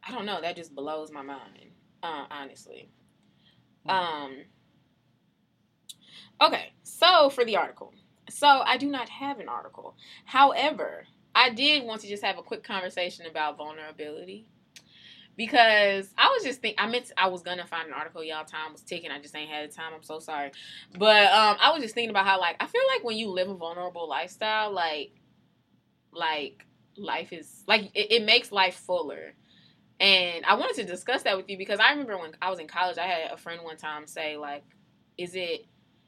[0.07, 1.73] I don't know, that just blows my mind.
[2.03, 2.91] Uh, honestly.
[3.85, 3.91] Hmm.
[3.91, 4.37] Um,
[6.41, 7.95] Okay, so for the article.
[8.29, 9.97] So I do not have an article.
[10.25, 14.47] However, I did want to just have a quick conversation about vulnerability.
[15.37, 18.71] Because I was just think I meant I was gonna find an article, y'all time
[18.73, 19.11] was ticking.
[19.11, 19.93] I just ain't had the time.
[19.93, 20.53] I'm so sorry.
[20.97, 23.49] But um I was just thinking about how like I feel like when you live
[23.49, 25.11] a vulnerable lifestyle, like
[26.13, 26.65] like
[26.97, 29.35] life is like it, it makes life fuller.
[29.99, 32.69] And I wanted to discuss that with you because I remember when I was in
[32.69, 34.65] college, I had a friend one time say like,
[35.19, 35.67] "Is it?"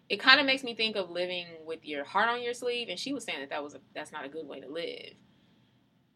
[0.09, 2.99] It kind of makes me think of living with your heart on your sleeve, and
[2.99, 5.15] she was saying that that was a, that's not a good way to live.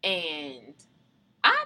[0.03, 0.73] And
[1.43, 1.65] I,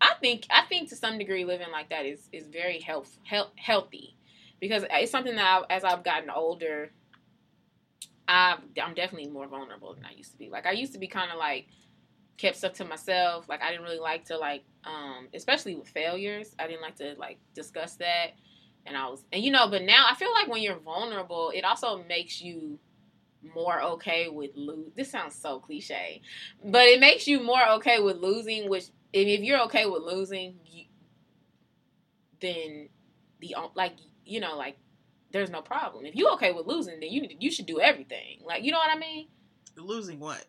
[0.00, 3.52] I think I think to some degree living like that is is very health, health
[3.56, 4.16] healthy
[4.60, 6.92] because it's something that I, as I've gotten older,
[8.28, 10.48] i I'm definitely more vulnerable than I used to be.
[10.50, 11.66] Like I used to be kind of like
[12.36, 13.48] kept stuff to myself.
[13.48, 16.54] Like I didn't really like to like, um, especially with failures.
[16.58, 18.32] I didn't like to like discuss that.
[18.86, 21.64] And I was, and you know, but now I feel like when you're vulnerable, it
[21.64, 22.78] also makes you
[23.54, 24.92] more okay with lose.
[24.94, 26.22] This sounds so cliche,
[26.64, 28.68] but it makes you more okay with losing.
[28.68, 30.84] Which, if, you're okay with losing, you,
[32.40, 32.88] then
[33.40, 33.94] the like
[34.24, 34.76] you know like
[35.32, 36.06] there's no problem.
[36.06, 38.40] If you're okay with losing, then you you should do everything.
[38.44, 39.28] Like you know what I mean?
[39.76, 40.44] Losing what?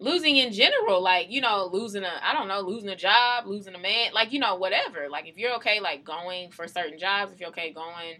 [0.00, 3.74] Losing in general, like, you know, losing a, I don't know, losing a job, losing
[3.74, 5.08] a man, like, you know, whatever.
[5.10, 8.16] Like, if you're okay, like, going for certain jobs, if you're okay going,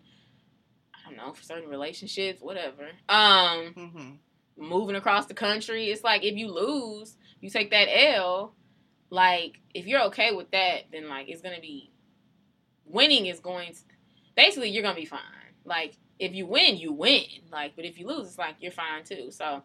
[0.94, 2.90] I don't know, for certain relationships, whatever.
[3.08, 4.10] Um, mm-hmm.
[4.58, 8.54] moving across the country, it's like if you lose, you take that L.
[9.08, 11.90] Like, if you're okay with that, then, like, it's going to be,
[12.84, 13.80] winning is going to,
[14.36, 15.18] basically, you're going to be fine.
[15.64, 17.24] Like, if you win, you win.
[17.50, 19.30] Like, but if you lose, it's like you're fine too.
[19.30, 19.62] So,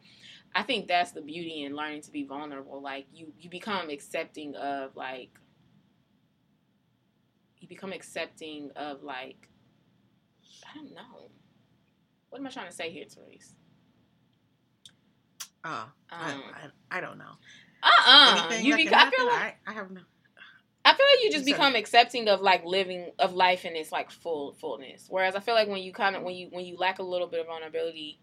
[0.56, 2.82] I think that's the beauty in learning to be vulnerable.
[2.82, 5.38] Like you, you become accepting of like
[7.60, 9.50] you become accepting of like
[10.66, 11.30] I don't know.
[12.30, 13.56] What am I trying to say here, Therese?
[15.64, 17.24] Oh, um, I, I, I, don't know.
[17.82, 18.50] Uh uh-uh.
[18.52, 19.08] uh You become.
[19.08, 20.02] I feel like I, I have no.
[20.86, 24.12] I feel like you just become accepting of like living of life in its like
[24.12, 25.08] full fullness.
[25.10, 27.28] Whereas I feel like when you kind of when you when you lack a little
[27.28, 28.20] bit of vulnerability,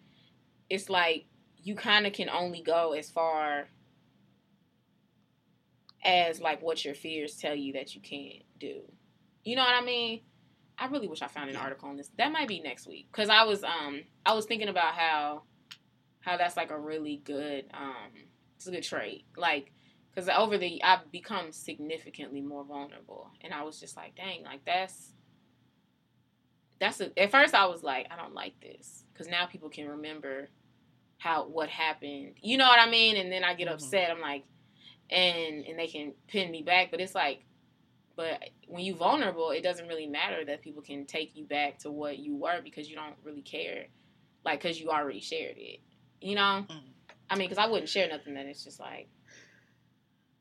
[0.70, 1.26] it's like
[1.62, 3.68] you kind of can only go as far
[6.04, 8.82] as like what your fears tell you that you can't do.
[9.44, 10.20] You know what I mean?
[10.78, 12.10] I really wish I found an article on this.
[12.18, 15.42] That might be next week cuz I was um I was thinking about how
[16.20, 18.12] how that's like a really good um
[18.56, 19.24] it's a good trait.
[19.36, 19.72] Like
[20.16, 24.64] cuz over the I've become significantly more vulnerable and I was just like, "Dang, like
[24.64, 25.12] that's
[26.80, 29.88] that's a, at first I was like, I don't like this cuz now people can
[29.88, 30.50] remember
[31.22, 32.34] how what happened.
[32.42, 33.16] You know what I mean?
[33.16, 33.74] And then I get mm-hmm.
[33.74, 34.10] upset.
[34.10, 34.44] I'm like,
[35.08, 36.90] and and they can pin me back.
[36.90, 37.44] But it's like,
[38.16, 41.90] but when you vulnerable, it doesn't really matter that people can take you back to
[41.90, 43.86] what you were because you don't really care,
[44.44, 45.80] like because you already shared it.
[46.20, 46.66] You know?
[46.68, 46.80] Mm.
[47.30, 49.08] I mean, because I wouldn't share nothing that it's just like,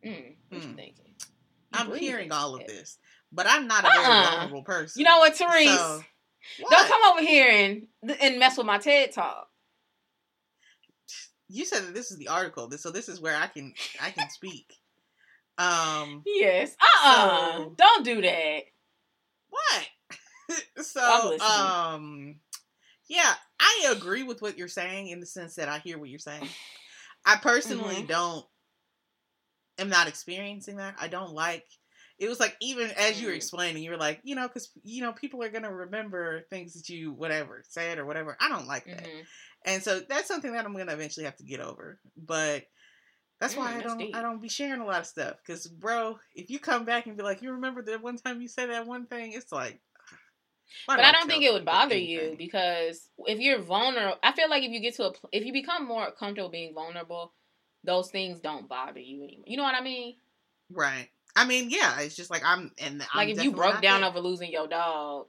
[0.05, 0.67] mm, what mm.
[0.67, 1.05] you thinking?
[1.07, 1.27] You
[1.73, 2.97] I'm hearing all of this,
[3.31, 3.93] but I'm not a uh-uh.
[3.93, 4.99] very vulnerable person.
[4.99, 5.69] You know what, Therese?
[5.69, 6.03] So,
[6.59, 6.71] what?
[6.71, 7.87] Don't come over here and
[8.19, 9.50] and mess with my TED talk
[11.51, 14.29] you said that this is the article, so this is where I can I can
[14.29, 14.73] speak.
[15.57, 16.23] Um.
[16.25, 16.75] Yes.
[16.81, 17.07] Uh.
[17.07, 18.61] uh so, Don't do that.
[19.49, 20.57] What?
[20.85, 22.35] so um.
[23.09, 26.19] Yeah, I agree with what you're saying in the sense that I hear what you're
[26.19, 26.47] saying.
[27.25, 28.05] I personally mm-hmm.
[28.05, 28.45] don't
[29.77, 30.95] am not experiencing that.
[30.99, 31.65] I don't like
[32.21, 33.37] it was like even as you were mm.
[33.37, 36.87] explaining, you were like, you know, because you know people are gonna remember things that
[36.87, 38.37] you whatever said or whatever.
[38.39, 39.03] I don't like that.
[39.03, 39.21] Mm-hmm.
[39.65, 41.99] And so that's something that I'm gonna eventually have to get over.
[42.17, 42.63] But
[43.39, 44.15] that's why mm, I don't deep.
[44.15, 45.35] I don't be sharing a lot of stuff.
[45.45, 48.47] Cause bro, if you come back and be like, you remember that one time you
[48.47, 49.81] said that one thing, it's like
[50.88, 54.63] but I don't think it would bother you because if you're vulnerable, I feel like
[54.63, 57.33] if you get to a, if you become more comfortable being vulnerable,
[57.83, 59.45] those things don't bother you anymore.
[59.47, 60.15] You know what I mean?
[60.69, 61.09] Right.
[61.35, 61.99] I mean, yeah.
[62.01, 64.09] It's just like I'm, and like I'm if you broke down there.
[64.09, 65.27] over losing your dog,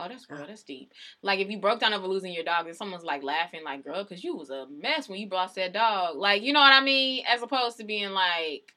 [0.00, 0.46] Oh, that's real.
[0.46, 0.92] That's deep.
[1.22, 4.04] Like if you broke down over losing your dog and someone's like laughing, like, girl,
[4.04, 6.16] because you was a mess when you lost that dog.
[6.16, 7.24] Like, you know what I mean?
[7.26, 8.72] As opposed to being like,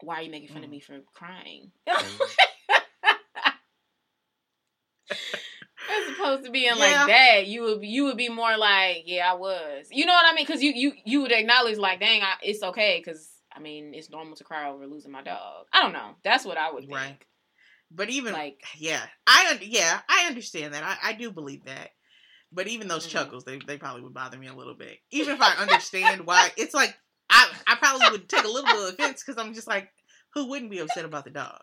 [0.00, 0.66] why are you making fun mm.
[0.66, 1.72] of me for crying?
[5.90, 6.74] As opposed to being yeah.
[6.74, 9.88] like that, you would you would be more like, yeah, I was.
[9.90, 10.46] You know what I mean?
[10.46, 13.02] Because you you you would acknowledge like, dang, I, it's okay.
[13.04, 15.66] Because I mean, it's normal to cry over losing my dog.
[15.72, 16.14] I don't know.
[16.22, 16.94] That's what I would think.
[16.94, 17.18] Right.
[17.90, 20.84] But even like, yeah, I yeah, I understand that.
[20.84, 21.90] I, I do believe that.
[22.52, 23.18] But even those mm-hmm.
[23.18, 24.98] chuckles, they they probably would bother me a little bit.
[25.10, 26.96] Even if I understand why, it's like
[27.28, 29.88] I I probably would take a little bit of offense because I'm just like,
[30.34, 31.60] who wouldn't be upset about the dog?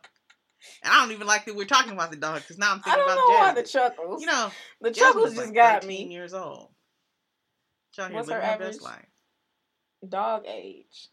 [0.83, 2.81] And I don't even like that we're talking about the dog because now I'm I
[2.81, 4.21] thinking don't about know why the chuckles.
[4.21, 4.51] You know,
[4.81, 6.13] the Jasmine's chuckles just like got 13 me.
[6.13, 6.69] years old.
[7.95, 8.77] Here What's her average?
[10.07, 11.09] Dog age.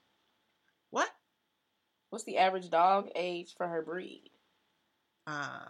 [0.91, 1.09] What?
[2.11, 4.31] What's the average dog age for her breed?
[5.27, 5.61] Uh,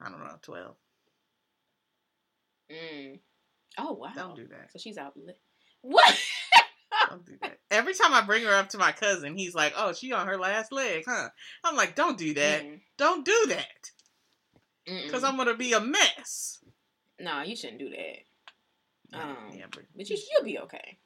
[0.00, 0.76] I don't know, 12.
[2.70, 3.20] Mm.
[3.78, 4.12] Oh wow.
[4.14, 4.72] Don't do that.
[4.72, 5.16] So she's out.
[5.16, 5.34] Li-
[5.82, 6.18] what?
[7.10, 7.58] Don't do that.
[7.70, 10.38] Every time I bring her up to my cousin, he's like, "Oh, she on her
[10.38, 11.28] last leg, huh?"
[11.62, 12.64] I'm like, "Don't do that.
[12.64, 12.80] Mm-mm.
[12.96, 13.90] Don't do that,
[15.04, 16.58] because I'm gonna be a mess."
[17.20, 19.18] No, you shouldn't do that.
[19.18, 20.98] Um, yeah, but, But you, you'll be okay.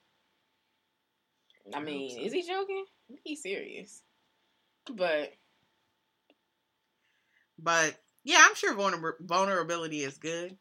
[1.73, 2.23] I hope mean, so.
[2.23, 2.85] is he joking?
[3.25, 4.03] He's serious.
[4.87, 5.33] But
[7.63, 10.57] but yeah, I'm sure vulner- vulnerability is good.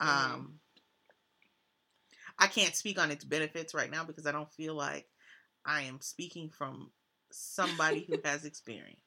[0.00, 0.58] Um, Mhm.
[2.38, 5.08] I can't speak on its benefits right now because I don't feel like
[5.64, 6.90] I am speaking from
[7.30, 8.98] somebody who has experience.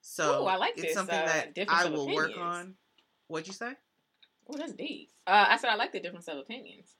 [0.00, 2.74] So Ooh, I like it's this, something uh, that I will work on.
[3.26, 3.74] What'd you say?
[4.48, 5.10] oh, that's deep.
[5.26, 6.96] Uh, I said I like the difference of opinions.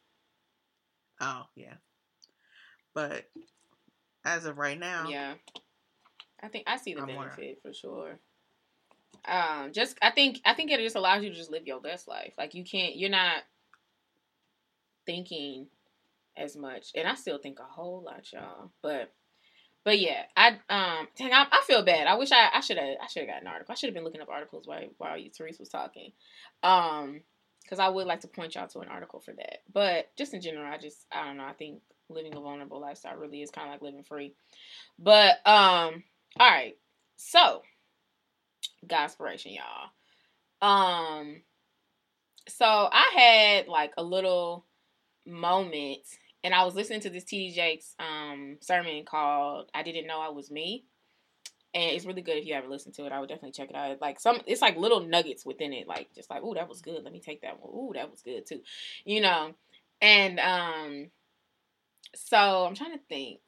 [1.21, 1.75] Oh, yeah.
[2.95, 3.25] But
[4.25, 5.35] as of right now, Yeah,
[6.43, 8.19] I think I see the I'm benefit for sure.
[9.25, 12.09] Um, just I think I think it just allows you to just live your best
[12.09, 12.35] life.
[12.39, 13.43] Like you can't, you're not
[15.07, 15.67] thinking
[16.37, 18.71] as much, and I still think a whole lot, y'all.
[18.83, 19.13] But
[19.85, 22.07] but yeah, I um, dang, I, I feel bad.
[22.07, 23.73] I wish I I should have I should have got an article.
[23.73, 26.13] I should have been looking up articles while while you Therese was talking.
[26.63, 27.23] Um,
[27.69, 29.59] because I would like to point y'all to an article for that.
[29.71, 31.45] But just in general, I just I don't know.
[31.45, 34.33] I think living a vulnerable lifestyle really is kind of like living free.
[34.99, 36.03] But um,
[36.39, 36.77] all right.
[37.17, 37.63] So,
[38.87, 39.91] Godspiration, y'all.
[40.61, 41.43] Um,
[42.49, 44.65] so I had like a little
[45.27, 46.01] moment,
[46.43, 47.55] and I was listening to this T.D.
[47.55, 50.85] Jakes um sermon called "I Didn't Know I Was Me."
[51.75, 53.13] And it's really good if you haven't listened to it.
[53.13, 54.01] I would definitely check it out.
[54.01, 55.87] Like some, it's like little nuggets within it.
[55.87, 57.05] Like just like, oh, that was good.
[57.05, 57.71] Let me take that one.
[57.71, 58.61] Ooh, that was good too.
[59.05, 59.53] You know,
[60.01, 61.11] and um,
[62.15, 63.41] so I'm trying to think.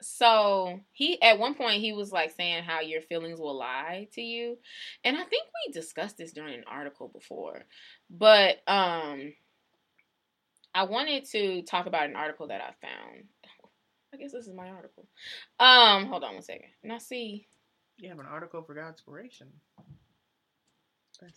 [0.00, 4.22] So he at one point he was like saying how your feelings will lie to
[4.22, 4.58] you.
[5.04, 7.62] And I think we discussed this during an article before.
[8.10, 9.32] But um
[10.74, 13.24] I wanted to talk about an article that I found.
[14.14, 15.06] I guess this is my article.
[15.58, 16.68] Um, hold on one second.
[16.82, 17.48] Now see,
[17.98, 19.48] you have an article for Godspiration.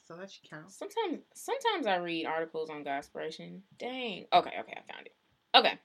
[0.06, 0.72] So that should count.
[0.72, 3.62] sometimes sometimes I read articles on Godspiration.
[3.80, 4.26] Dang.
[4.32, 5.16] Okay, okay, I found it.
[5.56, 5.80] Okay.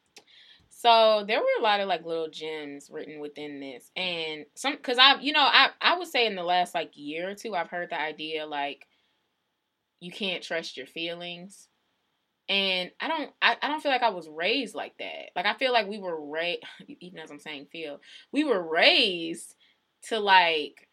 [0.68, 4.98] So there were a lot of like little gems written within this, and some because
[4.98, 7.70] I, you know, I I would say in the last like year or two, I've
[7.70, 8.86] heard the idea like
[10.00, 11.68] you can't trust your feelings,
[12.48, 15.30] and I don't I, I don't feel like I was raised like that.
[15.34, 16.62] Like I feel like we were raised,
[17.00, 18.00] even as I'm saying feel,
[18.32, 19.54] we were raised
[20.04, 20.85] to like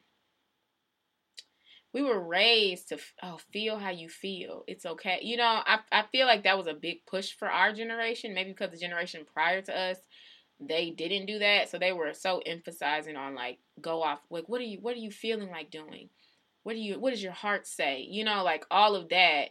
[1.94, 6.04] we were raised to oh feel how you feel it's okay you know I, I
[6.12, 9.62] feel like that was a big push for our generation maybe because the generation prior
[9.62, 9.98] to us
[10.60, 14.62] they didn't do that so they were so emphasizing on like go off like what
[14.62, 16.10] are you what are you feeling like doing?
[16.64, 18.06] What do you what does your heart say?
[18.10, 19.50] You know like all of that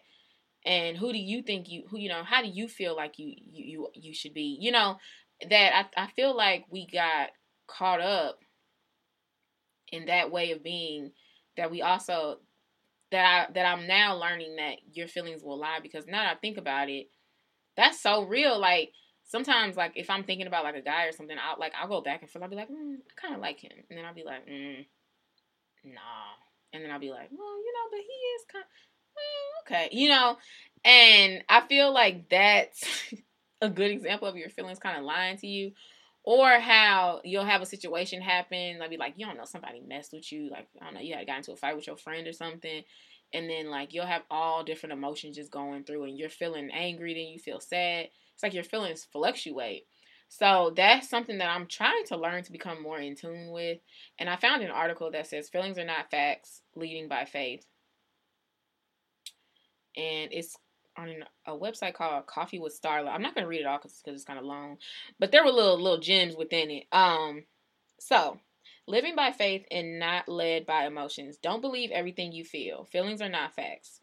[0.64, 3.35] and who do you think you who you know how do you feel like you
[3.36, 4.56] you you, you should be?
[4.60, 4.97] You know
[5.48, 7.31] that I, I feel like we got
[7.66, 8.39] caught up
[9.90, 11.12] in that way of being
[11.57, 12.39] that we also
[13.11, 16.41] that I that I'm now learning that your feelings will lie because now that I
[16.41, 17.09] think about it,
[17.77, 18.59] that's so real.
[18.59, 18.93] Like
[19.24, 22.01] sometimes, like if I'm thinking about like a guy or something, I'll like I'll go
[22.01, 22.43] back and forth.
[22.43, 24.85] I'll be like, mm, I kind of like him, and then I'll be like, mm,
[25.85, 26.01] nah,
[26.73, 28.65] and then I'll be like, well, you know, but he is kind.
[29.15, 30.39] Well, okay, you know,
[30.85, 32.85] and I feel like that's
[33.61, 35.73] a good example of your feelings kind of lying to you
[36.24, 40.12] or how you'll have a situation happen, like be like, you don't know, somebody messed
[40.12, 42.27] with you, like I don't know, you had got into a fight with your friend
[42.27, 42.82] or something,
[43.32, 47.15] and then like you'll have all different emotions just going through, and you're feeling angry,
[47.15, 48.09] then you feel sad.
[48.35, 49.86] It's like your feelings fluctuate.
[50.28, 53.81] So that's something that I'm trying to learn to become more in tune with.
[54.19, 57.66] And I found an article that says feelings are not facts, leading by faith.
[59.94, 60.57] And it's
[60.97, 63.10] on a website called Coffee with Starla.
[63.10, 64.78] I'm not gonna read it all because it's kind of long,
[65.19, 66.86] but there were little little gems within it.
[66.93, 67.44] Um,
[67.98, 68.39] so
[68.86, 71.36] living by faith and not led by emotions.
[71.36, 72.85] Don't believe everything you feel.
[72.85, 74.01] Feelings are not facts.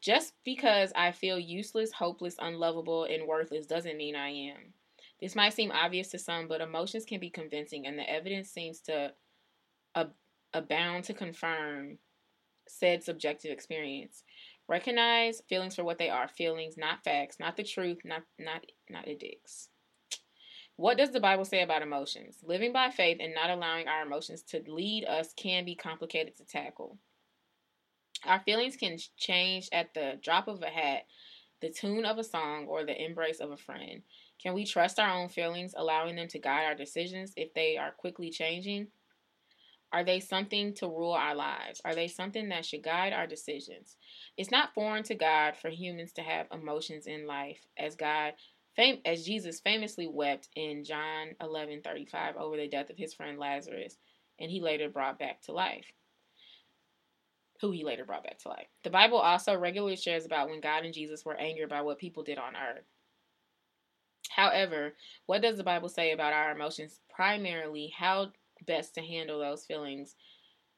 [0.00, 4.74] Just because I feel useless, hopeless, unlovable, and worthless doesn't mean I am.
[5.20, 8.80] This might seem obvious to some, but emotions can be convincing, and the evidence seems
[8.82, 9.14] to
[9.94, 10.12] ab-
[10.52, 11.98] abound to confirm
[12.68, 14.24] said subjective experience.
[14.68, 19.06] Recognize feelings for what they are feelings, not facts, not the truth, not not not
[19.06, 19.68] addicts.
[20.76, 22.38] What does the Bible say about emotions?
[22.42, 26.44] Living by faith and not allowing our emotions to lead us can be complicated to
[26.44, 26.98] tackle.
[28.24, 31.06] Our feelings can change at the drop of a hat,
[31.60, 34.02] the tune of a song, or the embrace of a friend.
[34.42, 37.92] Can we trust our own feelings, allowing them to guide our decisions if they are
[37.92, 38.88] quickly changing?
[39.92, 41.80] Are they something to rule our lives?
[41.84, 43.96] Are they something that should guide our decisions?
[44.36, 48.34] It's not foreign to God for humans to have emotions in life, as God
[48.74, 53.96] fam- as Jesus famously wept in John 11:35 over the death of his friend Lazarus,
[54.38, 55.92] and he later brought back to life.
[57.60, 58.68] Who he later brought back to life.
[58.82, 62.22] The Bible also regularly shares about when God and Jesus were angered by what people
[62.22, 62.84] did on earth.
[64.28, 64.94] However,
[65.24, 67.00] what does the Bible say about our emotions?
[67.08, 68.32] Primarily, how
[68.64, 70.16] best to handle those feelings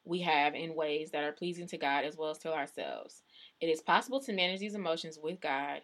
[0.04, 3.22] we have in ways that are pleasing to God as well as to ourselves.
[3.60, 5.80] It is possible to manage these emotions with God.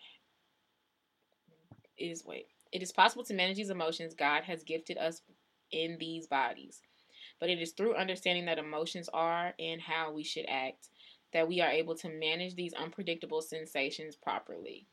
[1.96, 2.46] It is wait.
[2.72, 5.22] It is possible to manage these emotions God has gifted us
[5.70, 6.80] in these bodies.
[7.38, 10.88] But it is through understanding that emotions are and how we should act
[11.32, 14.86] that we are able to manage these unpredictable sensations properly.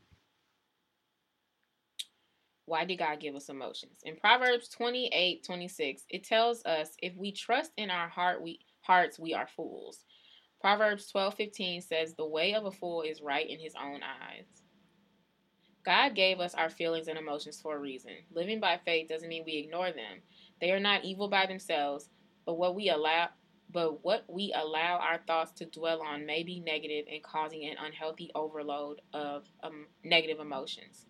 [2.66, 4.00] Why did God give us emotions?
[4.04, 9.20] In Proverbs 28 26, it tells us if we trust in our heart, we, hearts,
[9.20, 10.06] we are fools.
[10.62, 14.46] Proverbs 12 15 says, The way of a fool is right in his own eyes.
[15.84, 18.12] God gave us our feelings and emotions for a reason.
[18.32, 20.22] Living by faith doesn't mean we ignore them.
[20.60, 22.10] They are not evil by themselves,
[22.46, 23.30] but what we allow
[23.74, 27.78] but what we allow our thoughts to dwell on may be negative and causing an
[27.84, 31.06] unhealthy overload of um, negative emotions.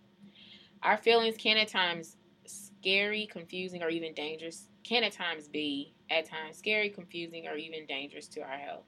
[0.84, 4.68] Our feelings can at times scary, confusing, or even dangerous.
[4.84, 8.86] Can at times be at times scary, confusing, or even dangerous to our health.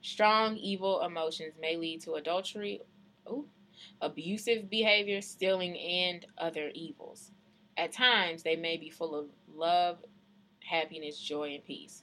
[0.00, 2.80] Strong, evil emotions may lead to adultery,
[3.28, 3.48] ooh,
[4.00, 7.32] abusive behavior, stealing, and other evils.
[7.76, 9.98] At times, they may be full of love,
[10.64, 12.02] happiness, joy, and peace.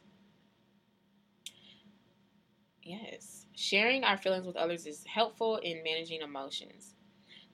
[2.84, 6.93] Yes, sharing our feelings with others is helpful in managing emotions.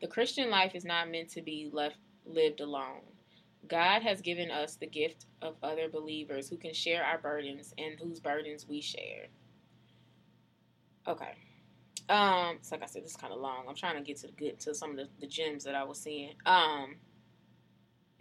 [0.01, 3.01] The Christian life is not meant to be left lived alone.
[3.67, 7.99] God has given us the gift of other believers who can share our burdens and
[7.99, 9.27] whose burdens we share.
[11.07, 11.33] Okay.
[12.07, 13.65] Um, so like I said, this is kind of long.
[13.67, 15.83] I'm trying to get to the good to some of the, the gems that I
[15.83, 16.33] was seeing.
[16.45, 16.95] Um,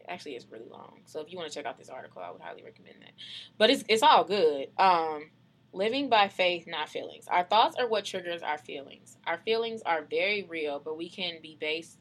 [0.09, 1.01] actually, it's really long.
[1.07, 3.13] So if you want to check out this article, I would highly recommend that.
[3.57, 4.69] But it's it's all good.
[4.77, 5.31] Um,
[5.73, 7.27] living by faith, not feelings.
[7.29, 9.17] Our thoughts are what triggers our feelings.
[9.27, 11.99] Our feelings are very real, but we can be based,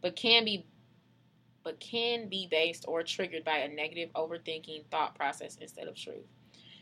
[0.00, 0.66] but can be,
[1.64, 6.26] but can be based or triggered by a negative overthinking thought process instead of truth.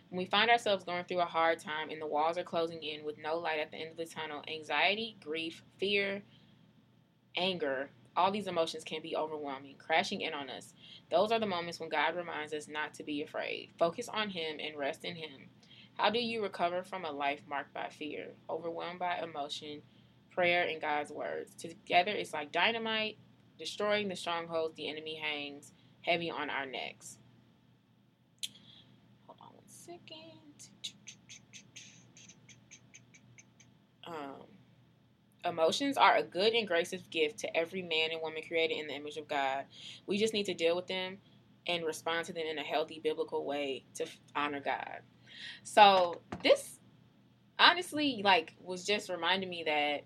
[0.08, 3.04] When we find ourselves going through a hard time and the walls are closing in
[3.04, 6.22] with no light at the end of the tunnel, anxiety, grief, fear,
[7.36, 10.72] anger, all these emotions can be overwhelming, crashing in on us.
[11.10, 13.70] Those are the moments when God reminds us not to be afraid.
[13.78, 15.50] Focus on Him and rest in Him.
[15.98, 19.82] How do you recover from a life marked by fear, overwhelmed by emotion,
[20.30, 21.54] prayer, and God's words?
[21.54, 23.18] Together, it's like dynamite,
[23.58, 25.72] destroying the strongholds the enemy hangs
[26.02, 27.18] heavy on our necks
[29.88, 30.70] second.
[34.06, 34.46] Um,
[35.44, 38.94] emotions are a good and gracious gift to every man and woman created in the
[38.94, 39.64] image of God.
[40.06, 41.18] We just need to deal with them
[41.66, 45.00] and respond to them in a healthy biblical way to honor God.
[45.62, 46.78] So this
[47.58, 50.04] honestly like was just reminding me that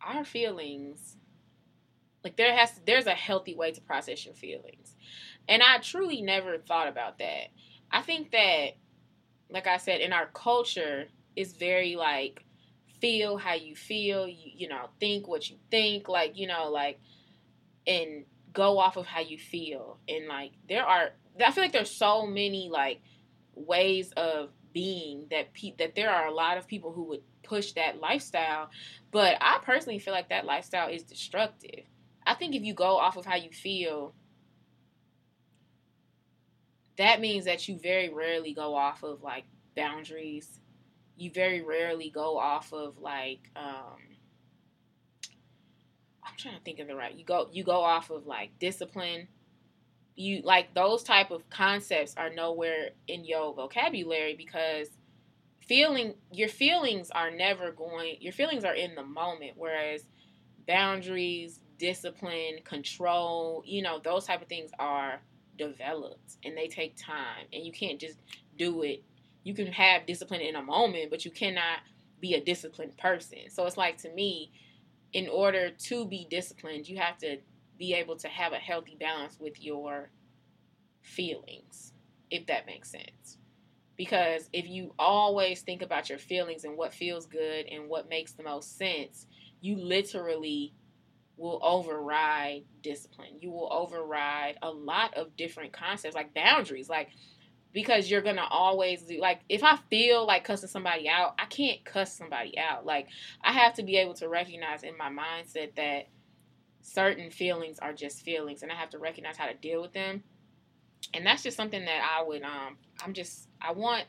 [0.00, 1.16] our feelings
[2.24, 4.96] like there has there's a healthy way to process your feelings.
[5.48, 7.48] And I truly never thought about that.
[7.90, 8.70] I think that,
[9.48, 11.06] like I said, in our culture,
[11.36, 12.44] it's very like
[13.00, 16.98] feel how you feel, you, you know, think what you think, like, you know, like,
[17.86, 19.98] and go off of how you feel.
[20.08, 21.10] And like, there are,
[21.44, 23.00] I feel like there's so many like
[23.56, 27.72] ways of being that pe- that there are a lot of people who would push
[27.72, 28.70] that lifestyle,
[29.10, 31.84] but I personally feel like that lifestyle is destructive.
[32.26, 34.14] I think if you go off of how you feel,
[36.98, 39.44] that means that you very rarely go off of like
[39.76, 40.60] boundaries.
[41.16, 43.96] You very rarely go off of like um
[46.22, 47.14] I'm trying to think of the right.
[47.14, 49.28] You go you go off of like discipline.
[50.16, 54.88] You like those type of concepts are nowhere in your vocabulary because
[55.66, 60.04] feeling your feelings are never going your feelings are in the moment whereas
[60.66, 65.20] boundaries, discipline, control, you know, those type of things are
[65.58, 68.18] developed and they take time and you can't just
[68.58, 69.02] do it.
[69.44, 71.80] You can have discipline in a moment but you cannot
[72.20, 73.50] be a disciplined person.
[73.50, 74.50] So it's like to me
[75.12, 77.38] in order to be disciplined you have to
[77.78, 80.10] be able to have a healthy balance with your
[81.02, 81.92] feelings,
[82.30, 83.38] if that makes sense.
[83.96, 88.32] Because if you always think about your feelings and what feels good and what makes
[88.32, 89.26] the most sense,
[89.60, 90.74] you literally
[91.36, 93.38] will override discipline.
[93.40, 96.88] You will override a lot of different concepts like boundaries.
[96.88, 97.10] Like,
[97.72, 101.84] because you're gonna always do like if I feel like cussing somebody out, I can't
[101.84, 102.86] cuss somebody out.
[102.86, 103.08] Like
[103.42, 106.08] I have to be able to recognize in my mindset that
[106.86, 110.22] certain feelings are just feelings and I have to recognize how to deal with them.
[111.12, 114.04] And that's just something that I would um I'm just I want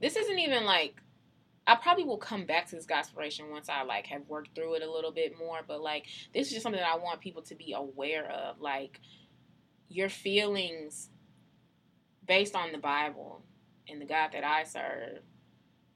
[0.00, 1.00] this isn't even like
[1.66, 4.82] I probably will come back to this Godspiration once I like have worked through it
[4.82, 7.54] a little bit more, but like this is just something that I want people to
[7.54, 8.60] be aware of.
[8.60, 9.00] Like
[9.88, 11.08] your feelings
[12.26, 13.42] based on the Bible
[13.88, 15.20] and the God that I serve,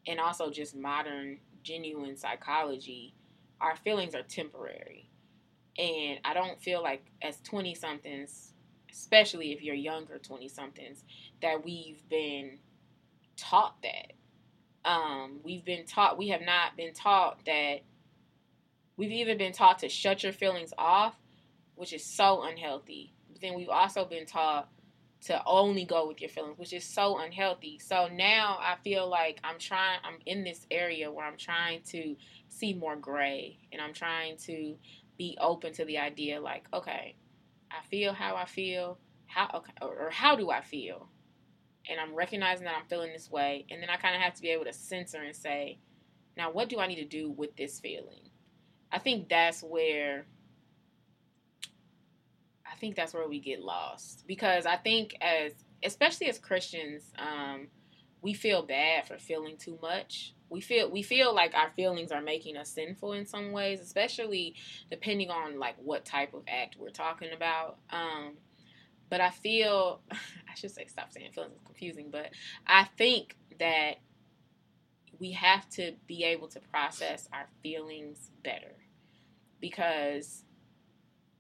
[0.07, 3.15] and also just modern, genuine psychology,
[3.61, 5.06] our feelings are temporary.
[5.79, 8.53] And I don't feel like as 20 somethings,
[8.91, 11.05] especially if you're younger 20 somethings,
[11.43, 12.59] that we've been
[13.37, 14.13] taught that.
[14.89, 17.81] Um, we've been taught, we have not been taught that
[18.97, 21.15] we've either been taught to shut your feelings off,
[21.75, 23.13] which is so unhealthy.
[23.31, 24.69] But then we've also been taught
[25.23, 27.79] to only go with your feelings, which is so unhealthy.
[27.79, 32.17] So now I feel like I'm trying, I'm in this area where I'm trying to
[32.49, 34.77] see more gray and I'm trying to
[35.17, 37.17] be open to the idea like, okay,
[37.71, 41.09] I feel how I feel, how, okay, or, or how do I feel?
[41.89, 43.67] And I'm recognizing that I'm feeling this way.
[43.71, 45.79] And then I kind of have to be able to censor and say,
[46.37, 48.31] now what do I need to do with this feeling?
[48.93, 50.27] I think that's where
[52.71, 55.53] I think that's where we get lost because I think as
[55.83, 57.69] especially as Christians, um,
[58.23, 60.35] we feel bad for feeling too much.
[60.49, 64.55] We feel we feel like our feelings are making us sinful in some ways, especially
[64.91, 67.79] depending on like what type of act we're talking about.
[67.91, 68.35] Um,
[69.11, 72.31] but I feel I should say stop saying feelings is confusing, but
[72.67, 73.97] I think that
[75.19, 78.75] we have to be able to process our feelings better
[79.61, 80.45] because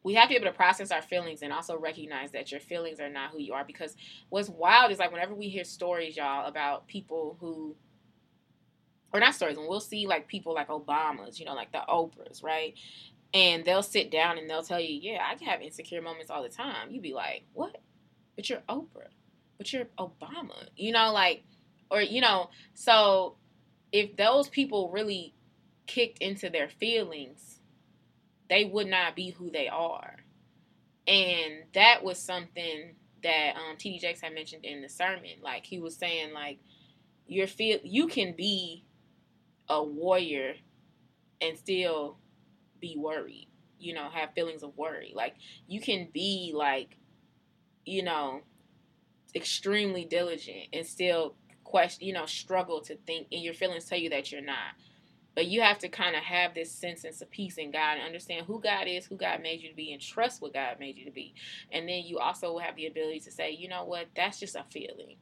[0.06, 3.00] we have to be able to process our feelings and also recognize that your feelings
[3.00, 3.64] are not who you are.
[3.64, 3.96] Because
[4.28, 7.74] what's wild is like whenever we hear stories, y'all, about people who,
[9.12, 12.40] or not stories, when we'll see like people like Obama's, you know, like the Oprahs,
[12.44, 12.74] right?
[13.34, 16.44] And they'll sit down and they'll tell you, yeah, I can have insecure moments all
[16.44, 16.92] the time.
[16.92, 17.76] You'd be like, what?
[18.36, 19.10] But you're Oprah.
[19.58, 20.68] But you're Obama.
[20.76, 21.42] You know, like,
[21.90, 23.38] or, you know, so
[23.90, 25.34] if those people really
[25.88, 27.55] kicked into their feelings,
[28.48, 30.16] they would not be who they are.
[31.06, 33.98] And that was something that um, T.D.
[33.98, 35.40] Jakes had mentioned in the sermon.
[35.42, 36.58] Like he was saying, like
[37.26, 38.84] your feel you can be
[39.68, 40.54] a warrior
[41.40, 42.18] and still
[42.80, 43.48] be worried.
[43.78, 45.12] You know, have feelings of worry.
[45.14, 45.34] Like
[45.66, 46.96] you can be like,
[47.84, 48.42] you know,
[49.34, 54.10] extremely diligent and still question, you know, struggle to think, and your feelings tell you
[54.10, 54.74] that you're not.
[55.36, 58.46] But you have to kind of have this sense of peace in God and understand
[58.46, 61.04] who God is, who God made you to be, and trust what God made you
[61.04, 61.34] to be.
[61.70, 64.64] And then you also have the ability to say, you know what, that's just a
[64.72, 65.16] feeling.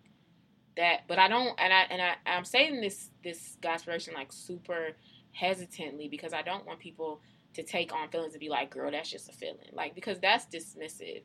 [0.76, 4.92] That, but I don't, and I and I, I'm saying this this Godspiration like super
[5.32, 7.20] hesitantly because I don't want people
[7.54, 10.46] to take on feelings and be like, girl, that's just a feeling, like because that's
[10.46, 11.22] dismissive.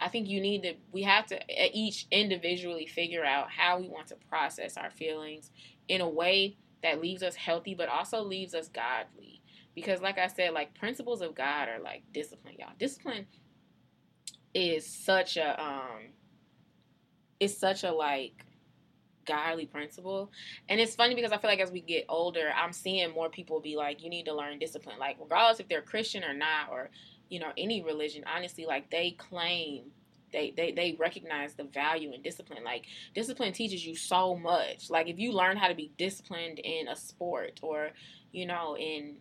[0.00, 1.38] I think you need to, we have to
[1.72, 5.50] each individually figure out how we want to process our feelings
[5.88, 9.40] in a way that leaves us healthy, but also leaves us godly.
[9.74, 12.70] Because, like I said, like principles of God are like discipline, y'all.
[12.78, 13.26] Discipline
[14.54, 16.10] is such a um,
[17.40, 18.44] it's such a like
[19.24, 20.30] godly principle.
[20.68, 23.60] And it's funny because I feel like as we get older, I'm seeing more people
[23.60, 24.98] be like, you need to learn discipline.
[24.98, 26.90] Like, regardless if they're Christian or not, or,
[27.28, 29.84] you know, any religion, honestly, like they claim
[30.32, 32.64] they, they they recognize the value in discipline.
[32.64, 34.90] Like discipline teaches you so much.
[34.90, 37.90] Like if you learn how to be disciplined in a sport or
[38.32, 39.18] you know in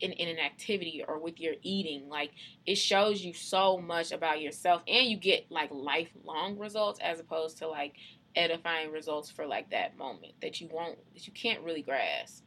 [0.00, 2.32] in, in an activity or with your eating, like
[2.66, 7.58] it shows you so much about yourself and you get like lifelong results as opposed
[7.58, 7.94] to like
[8.34, 12.44] edifying results for like that moment that you won't that you can't really grasp.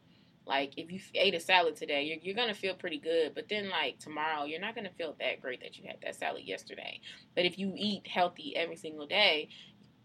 [0.47, 3.69] Like if you ate a salad today, you're, you're gonna feel pretty good, but then
[3.69, 7.01] like tomorrow, you're not gonna feel that great that you had that salad yesterday.
[7.35, 9.49] But if you eat healthy every single day,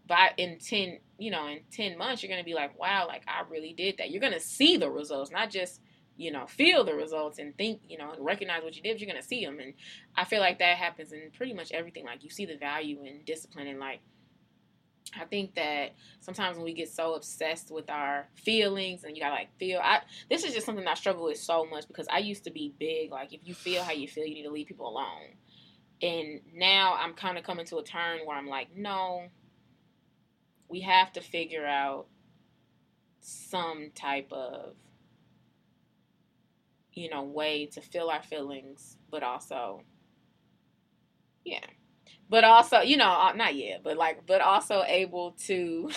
[0.07, 3.43] by in ten, you know, in ten months, you're gonna be like, wow, like I
[3.49, 4.09] really did that.
[4.09, 5.81] You're gonna see the results, not just
[6.17, 8.99] you know feel the results and think you know and recognize what you did.
[8.99, 9.73] You're gonna see them, and
[10.15, 12.05] I feel like that happens in pretty much everything.
[12.05, 14.01] Like you see the value in discipline and like
[15.19, 19.35] I think that sometimes when we get so obsessed with our feelings and you gotta
[19.35, 22.45] like feel I this is just something I struggle with so much because I used
[22.45, 24.87] to be big like if you feel how you feel you need to leave people
[24.87, 25.35] alone.
[26.01, 29.27] And now I'm kind of coming to a turn where I'm like, no,
[30.67, 32.07] we have to figure out
[33.19, 34.73] some type of
[36.93, 39.83] you know way to feel our feelings but also
[41.45, 41.59] yeah
[42.31, 45.91] but also you know uh, not yet but like but also able to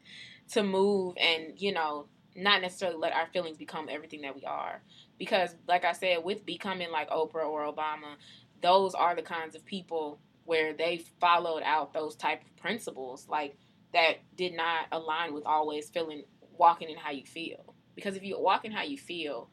[0.48, 2.06] to move and you know
[2.36, 4.80] not necessarily let our feelings become everything that we are.
[5.18, 8.14] Because like i said with becoming like oprah or obama
[8.62, 13.56] those are the kinds of people where they followed out those type of principles like
[13.92, 16.22] that did not align with always feeling
[16.56, 17.74] walking in how you feel.
[17.94, 19.50] Because if you walk in how you feel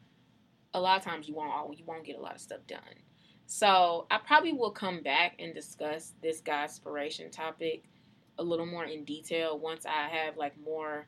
[0.74, 2.80] a lot of times you won't you won't get a lot of stuff done
[3.50, 7.84] so i probably will come back and discuss this Godspiration topic
[8.38, 11.06] a little more in detail once i have like more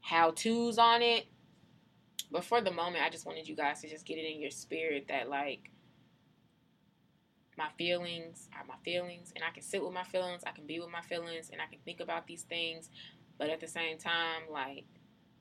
[0.00, 1.26] how to's on it
[2.30, 4.52] but for the moment i just wanted you guys to just get it in your
[4.52, 5.70] spirit that like
[7.58, 10.78] my feelings are my feelings and I can sit with my feelings, I can be
[10.78, 12.88] with my feelings and I can think about these things,
[13.36, 14.84] but at the same time like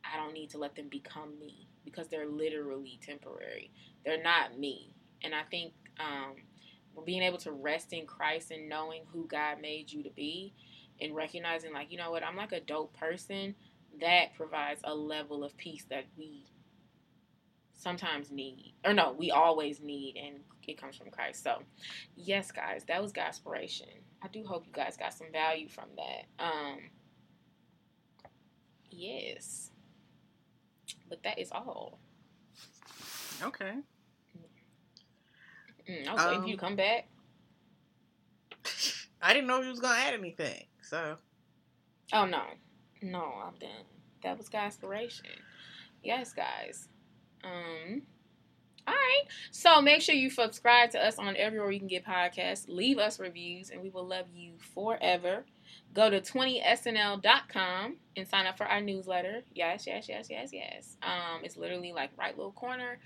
[0.03, 3.71] I don't need to let them become me because they're literally temporary.
[4.03, 4.93] They're not me.
[5.23, 6.35] And I think um,
[7.05, 10.53] being able to rest in Christ and knowing who God made you to be
[10.99, 13.55] and recognizing like, you know what, I'm like a dope person,
[13.99, 16.45] that provides a level of peace that we
[17.73, 21.43] sometimes need or no we always need and it comes from christ.
[21.43, 21.59] So
[22.15, 23.87] yes guys that was Godspiration
[24.21, 26.43] i do hope you guys got some value from that.
[26.43, 26.79] Um
[28.89, 29.71] yes.
[31.09, 31.99] But that is all.
[33.41, 33.73] Okay
[35.89, 37.07] mm, i was um, waiting for you to um, come back
[39.21, 41.17] i didn't know you was gonna add anything so
[42.13, 42.43] oh no
[43.01, 43.69] no i'm done
[44.23, 45.25] that was Godspiration
[46.03, 46.87] yes guys
[47.43, 48.01] um,
[48.87, 49.23] all right.
[49.51, 52.65] So make sure you subscribe to us on everywhere you can get podcasts.
[52.69, 55.45] Leave us reviews, and we will love you forever.
[55.93, 59.43] Go to 20snl.com and sign up for our newsletter.
[59.53, 60.95] Yes, yes, yes, yes, yes.
[61.03, 62.99] Um, it's literally like right little corner.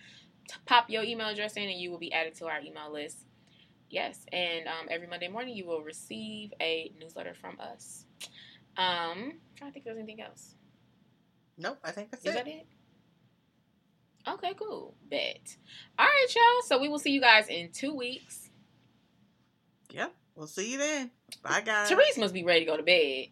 [0.66, 3.18] Pop your email address in, and you will be added to our email list.
[3.90, 8.06] Yes, and um, every Monday morning you will receive a newsletter from us.
[8.78, 10.56] Um, I think there's anything else.
[11.58, 12.36] Nope, I think that's Is it.
[12.36, 12.66] that it?
[14.28, 14.96] Okay, cool.
[15.10, 15.58] Bet.
[16.00, 16.62] All right, y'all.
[16.68, 18.50] So we will see you guys in two weeks.
[19.92, 20.14] Yep.
[20.36, 21.12] We'll see you then.
[21.44, 21.90] Bye, guys.
[21.90, 23.28] Therese must be ready to go to bed.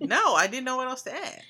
[0.00, 1.42] no, I didn't know what else to add.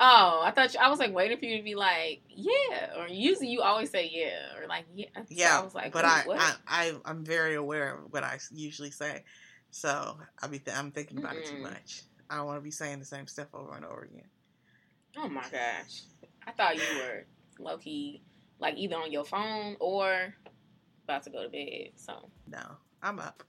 [0.00, 3.06] Oh, I thought you, I was like waiting for you to be like, yeah, or
[3.08, 5.06] usually you always say yeah, or like yeah.
[5.28, 8.38] Yeah, so I was like, but I, I, I, I'm very aware of what I
[8.52, 9.22] usually say,
[9.70, 12.02] so I be, th- I'm thinking about mm it too much.
[12.28, 14.26] I don't want to be saying the same stuff over and over again.
[15.16, 16.02] Oh my gosh,
[16.46, 17.24] I thought you were
[17.60, 18.22] low key,
[18.58, 20.34] like either on your phone or
[21.04, 21.90] about to go to bed.
[21.94, 22.62] So no,
[23.02, 23.44] I'm up.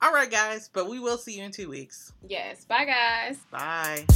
[0.00, 2.12] All right, guys, but we will see you in two weeks.
[2.26, 2.64] Yes.
[2.64, 3.38] Bye, guys.
[3.52, 4.06] Bye.